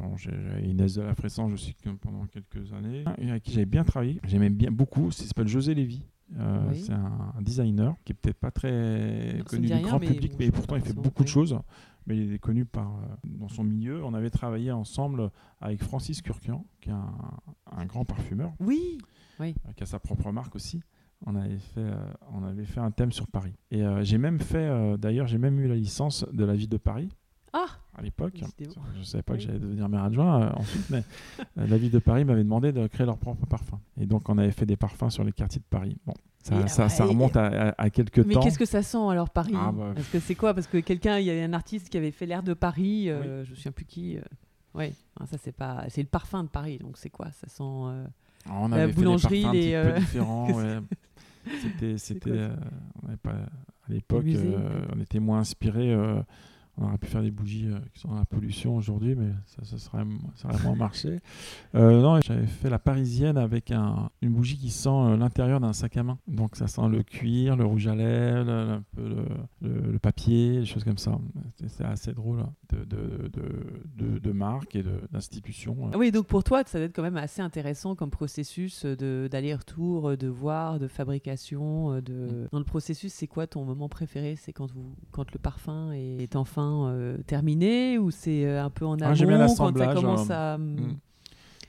Inès 0.64 0.96
de 0.96 1.02
la 1.02 1.16
Fressange 1.16 1.54
aussi 1.54 1.74
que- 1.76 1.90
pendant 1.90 2.26
quelques 2.26 2.72
années, 2.74 3.04
et 3.20 3.30
avec 3.30 3.44
qui 3.44 3.52
j'avais 3.52 3.66
bien 3.66 3.84
travaillé. 3.84 4.20
J'aimais 4.26 4.50
bien 4.50 4.72
beaucoup. 4.72 5.08
Il 5.08 5.14
s'appelle 5.14 5.48
José 5.48 5.74
Lévy. 5.76 6.06
Euh, 6.40 6.70
Oui. 6.72 6.82
C'est 6.82 6.94
un, 6.94 7.34
designer 7.42 7.96
qui 8.06 8.14
est 8.14 8.16
peut-être 8.16 8.40
pas 8.40 8.50
très 8.52 9.42
connu 9.46 9.68
du 9.68 9.74
rien, 9.74 9.82
grand 9.84 10.00
mais 10.00 10.08
public, 10.08 10.34
mais 10.40 10.46
je 10.46 10.52
pourtant 10.52 10.76
sais 10.76 10.82
il 10.82 10.88
fait 10.88 10.94
beaucoup 10.96 11.24
de 11.24 11.28
oui. 11.28 11.34
choses. 11.34 11.60
Mais 12.08 12.18
il 12.18 12.34
est 12.34 12.40
connu 12.40 12.66
par, 12.66 12.96
euh, 12.96 13.06
dans 13.24 13.48
son 13.50 13.64
milieu. 13.64 14.04
On 14.04 14.14
avait 14.14 14.30
travaillé 14.30 14.72
ensemble 14.72 15.30
avec 15.62 15.82
Francis 15.84 16.22
Curquian, 16.22 16.66
qui 16.82 16.90
est 16.90 16.94
un, 16.94 17.14
un 17.72 17.86
grand 17.86 18.04
parfumeur, 18.04 18.52
Oui, 18.60 18.98
euh, 19.40 19.52
qui 19.76 19.84
a 19.84 19.86
sa 19.86 20.00
propre 20.00 20.32
marque 20.32 20.56
aussi. 20.56 20.82
On 21.26 21.36
avait 21.36 21.60
fait, 21.60 21.80
euh, 21.80 21.96
on 22.34 22.44
avait 22.44 22.66
fait 22.66 22.82
un 22.82 22.92
thème 22.92 23.12
sur 23.14 23.28
Paris. 23.28 23.54
Et 23.72 23.84
j'ai 24.02 24.18
même 24.18 24.40
fait, 24.40 24.98
d'ailleurs, 24.98 25.28
j'ai 25.28 25.38
même 25.38 25.58
eu 25.60 25.68
la 25.68 25.76
licence 25.76 26.26
de 26.34 26.44
la 26.44 26.56
ville 26.56 26.68
de 26.70 26.76
Paris 26.78 27.10
Ah 27.54 27.68
à 27.96 28.02
l'époque. 28.02 28.42
Je 28.60 29.00
ne 29.00 29.04
savais 29.04 29.22
pas 29.24 29.34
que 29.34 29.40
Oui. 29.40 29.46
j'allais 29.46 29.60
devenir 29.60 29.88
maire 29.90 30.04
adjoint 30.04 30.42
euh, 30.44 30.50
ensuite, 30.56 30.90
mais 30.90 31.04
euh, 31.60 31.68
la 31.68 31.78
ville 31.78 31.92
de 31.92 32.00
Paris 32.00 32.26
m'avait 32.26 32.44
demandé 32.44 32.72
de 32.72 32.88
créer 32.88 33.06
leur 33.06 33.18
propre 33.18 33.46
parfum. 33.46 33.80
Et 34.00 34.06
donc, 34.06 34.28
on 34.30 34.38
avait 34.38 34.52
fait 34.52 34.66
des 34.66 34.76
parfums 34.78 35.10
sur 35.10 35.24
les 35.24 35.32
quartiers 35.32 35.60
de 35.60 35.66
Paris. 35.70 35.98
Bon, 36.06 36.14
ça, 36.44 36.60
Et, 36.62 36.68
ça, 36.68 36.88
ah, 36.90 37.06
et- 37.06 37.08
remonte 37.08 37.38
à, 37.38 37.70
à- 37.70 37.82
à 37.84 37.90
quelques 37.90 38.20
Mais 38.20 38.34
temps. 38.34 38.42
qu'est-ce 38.42 38.58
que 38.60 38.66
ça 38.66 38.82
sent 38.82 38.98
alors 39.10 39.30
Paris? 39.30 39.54
Ah, 39.56 39.72
bah, 39.72 39.92
Parce 39.96 40.08
que 40.08 40.20
c'est 40.20 40.36
quoi? 40.36 40.54
Parce 40.54 40.68
que 40.68 40.78
quelqu'un, 40.80 41.20
il 41.20 41.26
y 41.26 41.30
avait 41.30 41.44
un 41.44 41.54
artiste 41.54 41.90
qui 41.90 41.98
avait 41.98 42.12
fait 42.12 42.26
l'air 42.26 42.44
de 42.44 42.54
Paris, 42.54 43.10
euh, 43.10 43.44
je 43.46 43.52
me 43.52 43.56
souviens 43.56 43.72
plus 43.72 43.86
qui. 43.86 44.18
Ouais, 44.74 44.94
Ah, 45.20 45.26
ça 45.28 45.38
c'est 45.38 45.52
pas, 45.52 45.86
c'est 45.90 46.02
le 46.02 46.08
parfum 46.08 46.44
de 46.44 46.50
Paris, 46.50 46.80
donc 46.80 46.98
c'est 46.98 47.10
quoi? 47.12 47.30
Ça 47.32 47.48
sent. 47.48 47.62
On 47.62 48.68
la 48.68 48.76
avait 48.76 48.88
fait 48.88 48.88
des 48.88 48.94
boulangerie, 48.94 49.42
parfums 49.44 49.50
un 49.50 49.54
les, 49.54 49.62
petit 49.62 49.76
euh, 49.76 49.94
peu 49.94 50.00
différents. 50.00 50.52
ouais. 50.58 50.80
C'était, 51.62 51.98
c'était, 51.98 52.48
on 53.08 53.16
pas, 53.18 53.32
à 53.32 53.90
l'époque, 53.92 54.26
on 54.96 55.00
était 55.02 55.20
moins 55.20 55.40
inspiré. 55.40 55.96
On 56.78 56.86
aurait 56.86 56.98
pu 56.98 57.08
faire 57.08 57.22
des 57.22 57.32
bougies 57.32 57.68
euh, 57.68 57.78
qui 57.94 58.00
sont 58.00 58.10
dans 58.10 58.16
la 58.20 58.26
pollution 58.26 58.76
aujourd'hui, 58.76 59.14
mais 59.16 59.30
ça, 59.46 59.64
ça 59.64 59.78
serait, 59.78 60.04
ça 60.36 60.50
aurait 60.50 60.64
moins 60.64 60.76
marché. 60.76 61.20
Euh, 61.76 62.02
non, 62.04 62.20
j'avais 62.22 62.46
fait 62.46 62.70
la 62.70 62.78
parisienne 62.78 63.36
avec 63.36 63.72
un, 63.72 64.12
une 64.22 64.30
bougie 64.32 64.58
qui 64.58 64.70
sent 64.70 64.90
euh, 64.90 65.18
l'intérieur 65.18 65.60
d'un 65.60 65.74
sac 65.74 65.98
à 65.98 66.04
main. 66.04 66.20
Donc 66.28 66.56
ça 66.56 66.68
sent 66.68 66.88
le 66.88 67.02
cuir, 67.02 67.56
le 67.56 67.66
rouge 67.66 67.88
à 67.88 67.96
lèvres, 67.96 68.44
le- 68.46 68.70
un 68.74 68.84
peu 68.96 69.02
le, 69.10 69.26
le- 69.62 69.92
le 69.94 70.00
papier, 70.00 70.60
des 70.60 70.66
choses 70.66 70.84
comme 70.84 71.00
ça. 71.00 71.18
C'est, 71.66 71.84
assez 71.84 72.14
drôle 72.14 72.42
hein, 72.42 72.54
de, 72.72 72.84
de, 72.86 73.28
de, 73.30 74.06
de, 74.14 74.20
de 74.20 74.32
marque 74.32 74.76
et 74.76 74.84
de, 74.84 74.92
d'institution. 75.12 75.76
Oui, 75.96 76.12
donc 76.12 76.28
pour 76.28 76.44
toi, 76.44 76.62
ça 76.66 76.78
doit 76.78 76.86
être 76.86 76.96
quand 76.96 77.02
même 77.02 77.18
assez 77.18 77.42
intéressant 77.42 77.96
comme 77.96 78.12
processus 78.12 78.86
de- 78.86 79.28
d'aller-retour, 79.32 80.16
de 80.16 80.28
voir, 80.28 80.80
de 80.80 80.88
fabrication. 80.88 81.92
euh, 81.94 82.00
Mm. 82.00 82.02
De... 82.04 82.48
Dans 82.52 82.60
le 82.60 82.66
processus, 82.66 83.14
c'est 83.14 83.28
quoi 83.28 83.48
ton 83.48 83.64
moment 83.66 83.90
préféré? 83.90 84.36
C'est 84.36 84.52
quand, 84.54 84.72
vous, 84.72 84.96
quand 85.12 85.32
le 85.32 85.40
parfum 85.40 85.92
est 85.94 86.36
enfin 86.36 86.63
euh, 86.88 87.18
terminé 87.26 87.98
ou 87.98 88.12
c'est 88.12 88.46
euh, 88.46 88.64
un 88.64 88.70
peu 88.70 88.86
en 88.86 89.00
amont 89.00 89.16
Ah, 89.20 89.26
bien 89.26 89.48
quand 89.48 89.78
ça 89.78 89.94
commence 89.94 90.30
euh, 90.30 90.56
à... 90.56 90.58
Mm. 90.58 90.98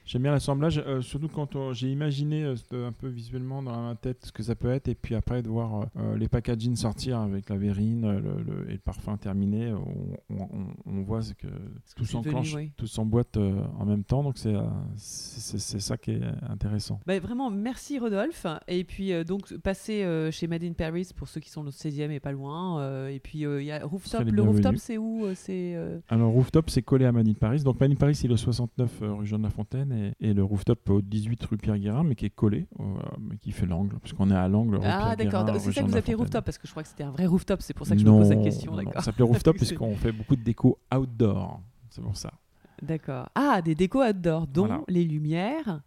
J'aime 0.07 0.23
bien 0.23 0.33
l'assemblage, 0.33 0.83
euh, 0.87 1.01
surtout 1.01 1.29
quand 1.29 1.57
on- 1.57 1.73
j'ai 1.73 1.91
imaginé 1.91 2.45
euh, 2.45 2.87
un 2.87 2.93
peu 2.93 3.09
visuellement 3.09 3.63
dans 3.63 3.89
ma 3.89 3.95
tête 3.95 4.27
ce 4.27 4.33
que 4.33 4.43
ça 4.43 4.55
peut 4.55 4.69
être, 4.71 4.89
et 4.89 4.95
puis 4.95 5.15
après 5.15 5.43
de 5.43 5.49
voir 5.49 5.75
euh, 5.83 5.85
euh, 5.99 6.17
les 6.19 6.29
packaging 6.29 6.77
sortir 6.77 7.19
avec 7.21 7.49
la 7.49 7.57
verrine 7.57 8.05
euh, 8.05 8.21
le, 8.21 8.43
le- 8.43 8.69
et 8.71 8.73
le 8.75 8.79
parfum 8.79 9.17
terminé, 9.17 9.73
on, 9.73 10.35
on- 10.35 10.43
on- 10.43 10.75
on 10.99 11.03
voit 11.03 11.21
que 11.39 11.47
tout 11.97 12.05
s'enclenche, 12.05 12.55
oui. 12.55 12.71
tout 12.77 12.87
s'emboîte 12.87 13.37
euh, 13.39 13.61
en 13.79 13.87
même 13.87 14.05
temps, 14.05 14.23
donc 14.23 14.37
c'est 14.37 14.55
euh, 14.55 14.63
c'est 14.97 15.81
ça 15.81 15.97
qui 15.97 16.13
est 16.13 16.21
intéressant. 16.49 17.01
Bah, 17.07 17.19
vraiment, 17.19 17.51
merci 17.51 17.99
Rodolphe. 17.99 18.47
Et 18.69 18.85
puis, 18.85 19.13
euh, 19.13 19.25
donc, 19.25 19.57
passez 19.59 20.03
euh, 20.03 20.31
chez 20.31 20.47
Made 20.47 20.65
in 20.65 20.73
Paris 20.73 21.09
pour 21.17 21.29
ceux 21.29 21.41
qui 21.41 21.51
sont 21.51 21.67
au 21.67 21.71
16e 21.71 22.11
et 22.11 22.21
pas 22.21 22.33
loin. 22.33 22.81
Euh, 22.81 23.09
et 23.09 23.21
puis, 23.21 23.45
euh, 23.47 23.63
il 23.63 23.67
y 23.67 23.71
a 23.73 23.85
Rooftop. 23.85 24.25
Le 24.31 24.43
Rooftop, 24.43 24.77
c'est 24.77 24.99
où 24.99 25.25
euh, 25.25 25.33
C'est. 25.35 25.75
euh, 25.77 25.99
Alors 26.09 26.31
Rooftop 26.33 26.71
c'est 26.71 26.83
collé 26.83 27.05
à 27.05 27.13
Manille 27.13 27.35
Paris, 27.37 27.63
donc 27.63 27.81
Manille 27.81 27.97
Paris 27.97 28.15
c'est 28.15 28.29
le 28.29 28.37
69 28.37 29.03
euh, 29.03 29.13
rue 29.15 29.27
Jean 29.27 29.39
de 29.39 29.45
la 29.45 29.51
Fontaine 29.51 29.93
et, 29.97 30.13
et 30.21 30.35
le 30.35 30.43
Rooftop 30.45 30.89
au 30.91 31.01
18 31.03 31.45
rue 31.45 31.57
Pierre 31.57 31.79
Guérin, 31.79 32.05
mais 32.05 32.15
qui 32.15 32.27
est 32.27 32.31
collé, 32.31 32.67
euh, 32.81 32.83
mais 33.21 33.37
qui 33.37 33.53
fait 33.53 33.67
l'angle, 33.67 33.97
parce 34.01 34.13
qu'on 34.13 34.31
est 34.31 34.35
à 34.37 34.49
l'angle. 34.49 34.79
Ah, 34.83 35.15
d'accord. 35.17 35.47
C'est 35.59 35.73
ça 35.73 35.83
que 35.83 35.87
vous 35.87 35.97
appelez. 35.97 36.15
Rooftop 36.15 36.45
parce 36.45 36.59
que 36.59 36.67
je 36.67 36.73
crois 36.73 36.83
que 36.83 36.89
c'était 36.89 37.05
un 37.05 37.11
vrai 37.11 37.27
rooftop. 37.27 37.63
C'est 37.63 37.75
pour 37.75 37.87
ça 37.87 37.95
que 37.95 38.01
je 38.01 38.07
me 38.07 38.11
pose 38.11 38.31
la 38.31 38.37
question. 38.37 38.73
Non, 38.75 38.83
Ça 38.95 39.03
s'appelait 39.03 39.25
Rooftop 39.25 39.57
C'est- 39.59 39.67
puisqu'on 39.67 39.95
fait 39.97 40.13
beaucoup 40.13 40.37
de 40.37 40.43
déco 40.43 40.79
outdoor. 40.95 41.61
C'est 41.91 42.03
pour 42.03 42.17
ça. 42.17 42.33
D'accord. 42.83 43.29
Ah, 43.35 43.63
des 43.63 43.75
décos 43.75 44.03
outdoor, 44.03 44.47
dont 44.47 44.67
Voilà. 44.67 44.83
les 44.89 45.05
lumières. 45.05 45.81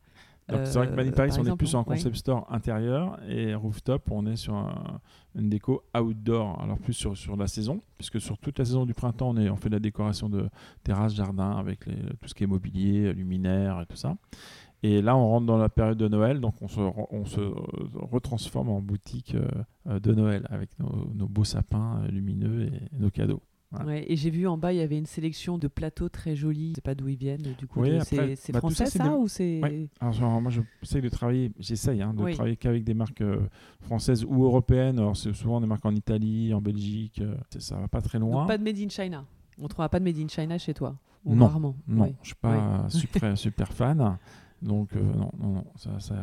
Donc 0.50 0.62
c'est 0.66 0.78
vrai 0.78 0.88
que 0.88 0.94
Euh, 0.94 0.96
Manny 0.96 1.12
Paris, 1.12 1.30
par 1.30 1.40
on 1.40 1.46
est 1.54 1.56
plus 1.58 1.76
en 1.76 1.80
ouais. 1.80 1.86
concept 1.86 2.16
store 2.16 2.48
intérieur 2.50 3.20
et 3.28 3.54
Rooftop, 3.54 4.10
on 4.12 4.26
est 4.28 4.38
sur 4.38 4.56
un- 4.56 5.02
une 5.36 5.50
déco 5.50 5.84
outdoor. 5.98 6.62
Alors 6.62 6.78
plus 6.80 6.94
sur, 6.94 7.18
sur 7.18 7.36
la 7.36 7.48
saison, 7.48 7.82
puisque 7.98 8.22
sur 8.22 8.38
toute 8.38 8.58
la 8.58 8.64
saison 8.66 8.86
du 8.86 8.94
printemps, 8.94 9.30
on, 9.32 9.38
est, 9.38 9.50
on 9.50 9.58
fait 9.58 9.68
de 9.70 9.76
la 9.76 9.80
décoration 9.82 10.30
de 10.30 10.50
terrasse, 10.84 11.14
jardin, 11.14 11.52
avec 11.52 11.86
les- 11.86 11.96
tout 12.22 12.28
ce 12.28 12.34
qui 12.34 12.44
est 12.46 12.48
mobilier, 12.48 13.12
luminaire 13.14 13.82
et 13.82 13.86
tout 13.86 13.98
ça. 13.98 14.16
Et 14.84 15.02
là, 15.02 15.18
on 15.18 15.28
rentre 15.28 15.48
dans 15.48 15.58
la 15.58 15.70
période 15.70 15.98
de 15.98 16.08
Noël, 16.08 16.40
donc 16.40 16.54
on 16.62 16.68
se, 16.68 16.80
re- 16.80 17.08
on 17.12 17.26
se 17.26 17.42
retransforme 17.96 18.70
en 18.70 18.82
boutique 18.82 19.36
euh, 19.90 20.00
de 20.00 20.14
Noël 20.14 20.46
avec 20.50 20.70
nos, 20.80 21.10
nos 21.14 21.28
beaux 21.28 21.44
sapins 21.44 22.02
euh, 22.04 22.08
lumineux 22.10 22.64
et 22.68 22.72
nos 23.00 23.10
cadeaux. 23.10 23.42
Ouais, 23.86 24.06
et 24.08 24.16
j'ai 24.16 24.30
vu 24.30 24.48
en 24.48 24.58
bas, 24.58 24.72
il 24.72 24.78
y 24.78 24.82
avait 24.82 24.98
une 24.98 25.06
sélection 25.06 25.58
de 25.58 25.68
plateaux 25.68 26.08
très 26.08 26.36
jolis. 26.38 26.70
Je 26.70 26.76
sais 26.76 26.82
pas 26.82 26.96
d'où 26.96 27.10
ils 27.10 27.18
viennent. 27.18 27.42
Du 27.58 27.68
coup, 27.68 27.82
Oui, 27.82 28.00
c'est 28.06 28.52
bah, 28.54 28.60
français 28.60 28.86
ça, 28.86 28.92
c'est 28.92 28.98
ça 29.00 29.04
des- 29.10 29.10
ou 29.16 29.28
c'est 29.28 29.60
Ouais. 29.62 29.90
Alors, 30.00 30.42
moi, 30.42 30.52
j'essaye 30.82 31.02
de 31.02 31.10
travailler, 31.10 31.52
j'essaye 31.60 32.02
hein, 32.02 32.14
de 32.14 32.24
Oui. 32.24 32.34
travailler 32.34 32.56
qu'avec 32.56 32.84
des 32.86 32.94
marques 32.94 33.20
euh, 33.22 33.42
françaises 33.82 34.24
ou 34.26 34.46
européennes. 34.46 35.00
Alors, 35.00 35.18
c'est 35.18 35.34
souvent 35.34 35.60
des 35.60 35.68
marques 35.68 35.86
en 35.86 35.94
Italie, 35.94 36.54
en 36.54 36.62
Belgique. 36.62 37.20
euh, 37.22 37.36
ça 37.60 37.78
va 37.78 37.88
pas 37.90 38.02
très 38.02 38.20
loin. 38.20 38.40
Donc 38.40 38.48
pas 38.48 38.58
de 38.58 38.64
made 38.64 38.78
in 38.80 38.90
China. 38.90 39.26
On 39.60 39.68
trouvera 39.68 39.90
pas 39.90 40.00
de 40.00 40.06
made 40.06 40.18
in 40.18 40.28
China 40.30 40.58
chez 40.58 40.74
toi. 40.74 40.96
Ou 41.26 41.36
Non, 41.36 41.48
rarement. 41.48 41.76
Non, 41.90 42.14
je 42.22 42.28
suis 42.28 42.36
pas 42.36 42.86
super, 42.90 43.38
super 43.38 43.74
fan. 43.74 44.18
Donc, 44.62 44.96
euh, 44.96 45.02
non, 45.02 45.32
non, 45.40 45.50
non, 45.54 45.66
ça, 45.76 46.00
ça 46.00 46.16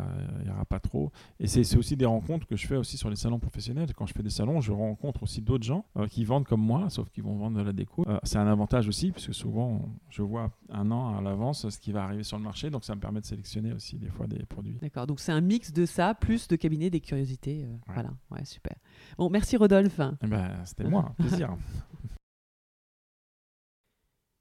ira 0.45 0.65
pas 0.65 0.81
trop. 0.81 1.13
Et 1.39 1.47
c'est 1.47 1.77
aussi 1.77 1.97
des 1.97 2.07
rencontres 2.07 2.47
que 2.47 2.57
je 2.57 2.67
fais 2.67 2.77
aussi 2.77 2.97
sur 2.97 3.11
les 3.11 3.17
salons 3.17 3.39
professionnels. 3.39 3.93
Quand 3.95 4.07
je 4.07 4.13
fais 4.13 4.23
des 4.23 4.31
salons, 4.31 4.61
je 4.61 4.73
rencontre 4.73 5.23
aussi 5.23 5.41
d'autres 5.41 5.65
gens 5.65 5.85
euh, 5.97 6.07
qui 6.07 6.25
vendent 6.25 6.47
comme 6.47 6.61
moi, 6.61 6.91
sauf 6.91 7.09
qu'ils 7.11 7.23
vont 7.23 7.37
vendre 7.37 7.59
de 7.59 7.63
la 7.63 7.73
déco. 7.73 8.05
Euh, 8.09 8.19
c'est 8.25 8.39
un 8.39 8.47
avantage 8.47 8.89
aussi, 8.89 9.13
puisque 9.13 9.35
souvent, 9.35 9.97
je 10.11 10.23
vois 10.23 10.51
un 10.71 10.91
an 10.91 11.17
à 11.17 11.21
l'avance 11.21 11.69
ce 11.69 11.79
qui 11.79 11.93
va 11.93 12.05
arriver 12.05 12.25
sur 12.25 12.37
le 12.37 12.45
marché. 12.45 12.71
Donc, 12.71 12.85
ça 12.85 12.95
me 12.95 13.01
permet 13.01 13.21
de 13.21 13.27
sélectionner 13.27 13.73
aussi 13.73 13.99
des 13.99 14.11
fois 14.11 14.27
des 14.27 14.45
produits. 14.47 14.79
D'accord, 14.81 15.07
donc 15.07 15.21
c'est 15.21 15.33
un 15.33 15.41
mix 15.41 15.73
de 15.73 15.87
ça, 15.87 16.15
plus 16.15 16.49
de 16.49 16.57
cabinet 16.57 16.91
des 16.91 17.01
curiosités. 17.01 17.67
Ouais. 17.67 17.95
Voilà, 17.95 18.11
ouais, 18.31 18.45
super. 18.45 18.77
Bon, 19.17 19.31
merci 19.31 19.57
Rodolphe. 19.57 20.01
Eh 20.23 20.27
ben, 20.27 20.65
C'était 20.65 20.85
moi, 20.85 21.15
plaisir. 21.19 21.57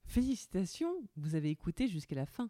Félicitations, 0.05 0.93
vous 1.15 1.35
avez 1.35 1.49
écouté 1.49 1.87
jusqu'à 1.87 2.15
la 2.15 2.25
fin. 2.25 2.49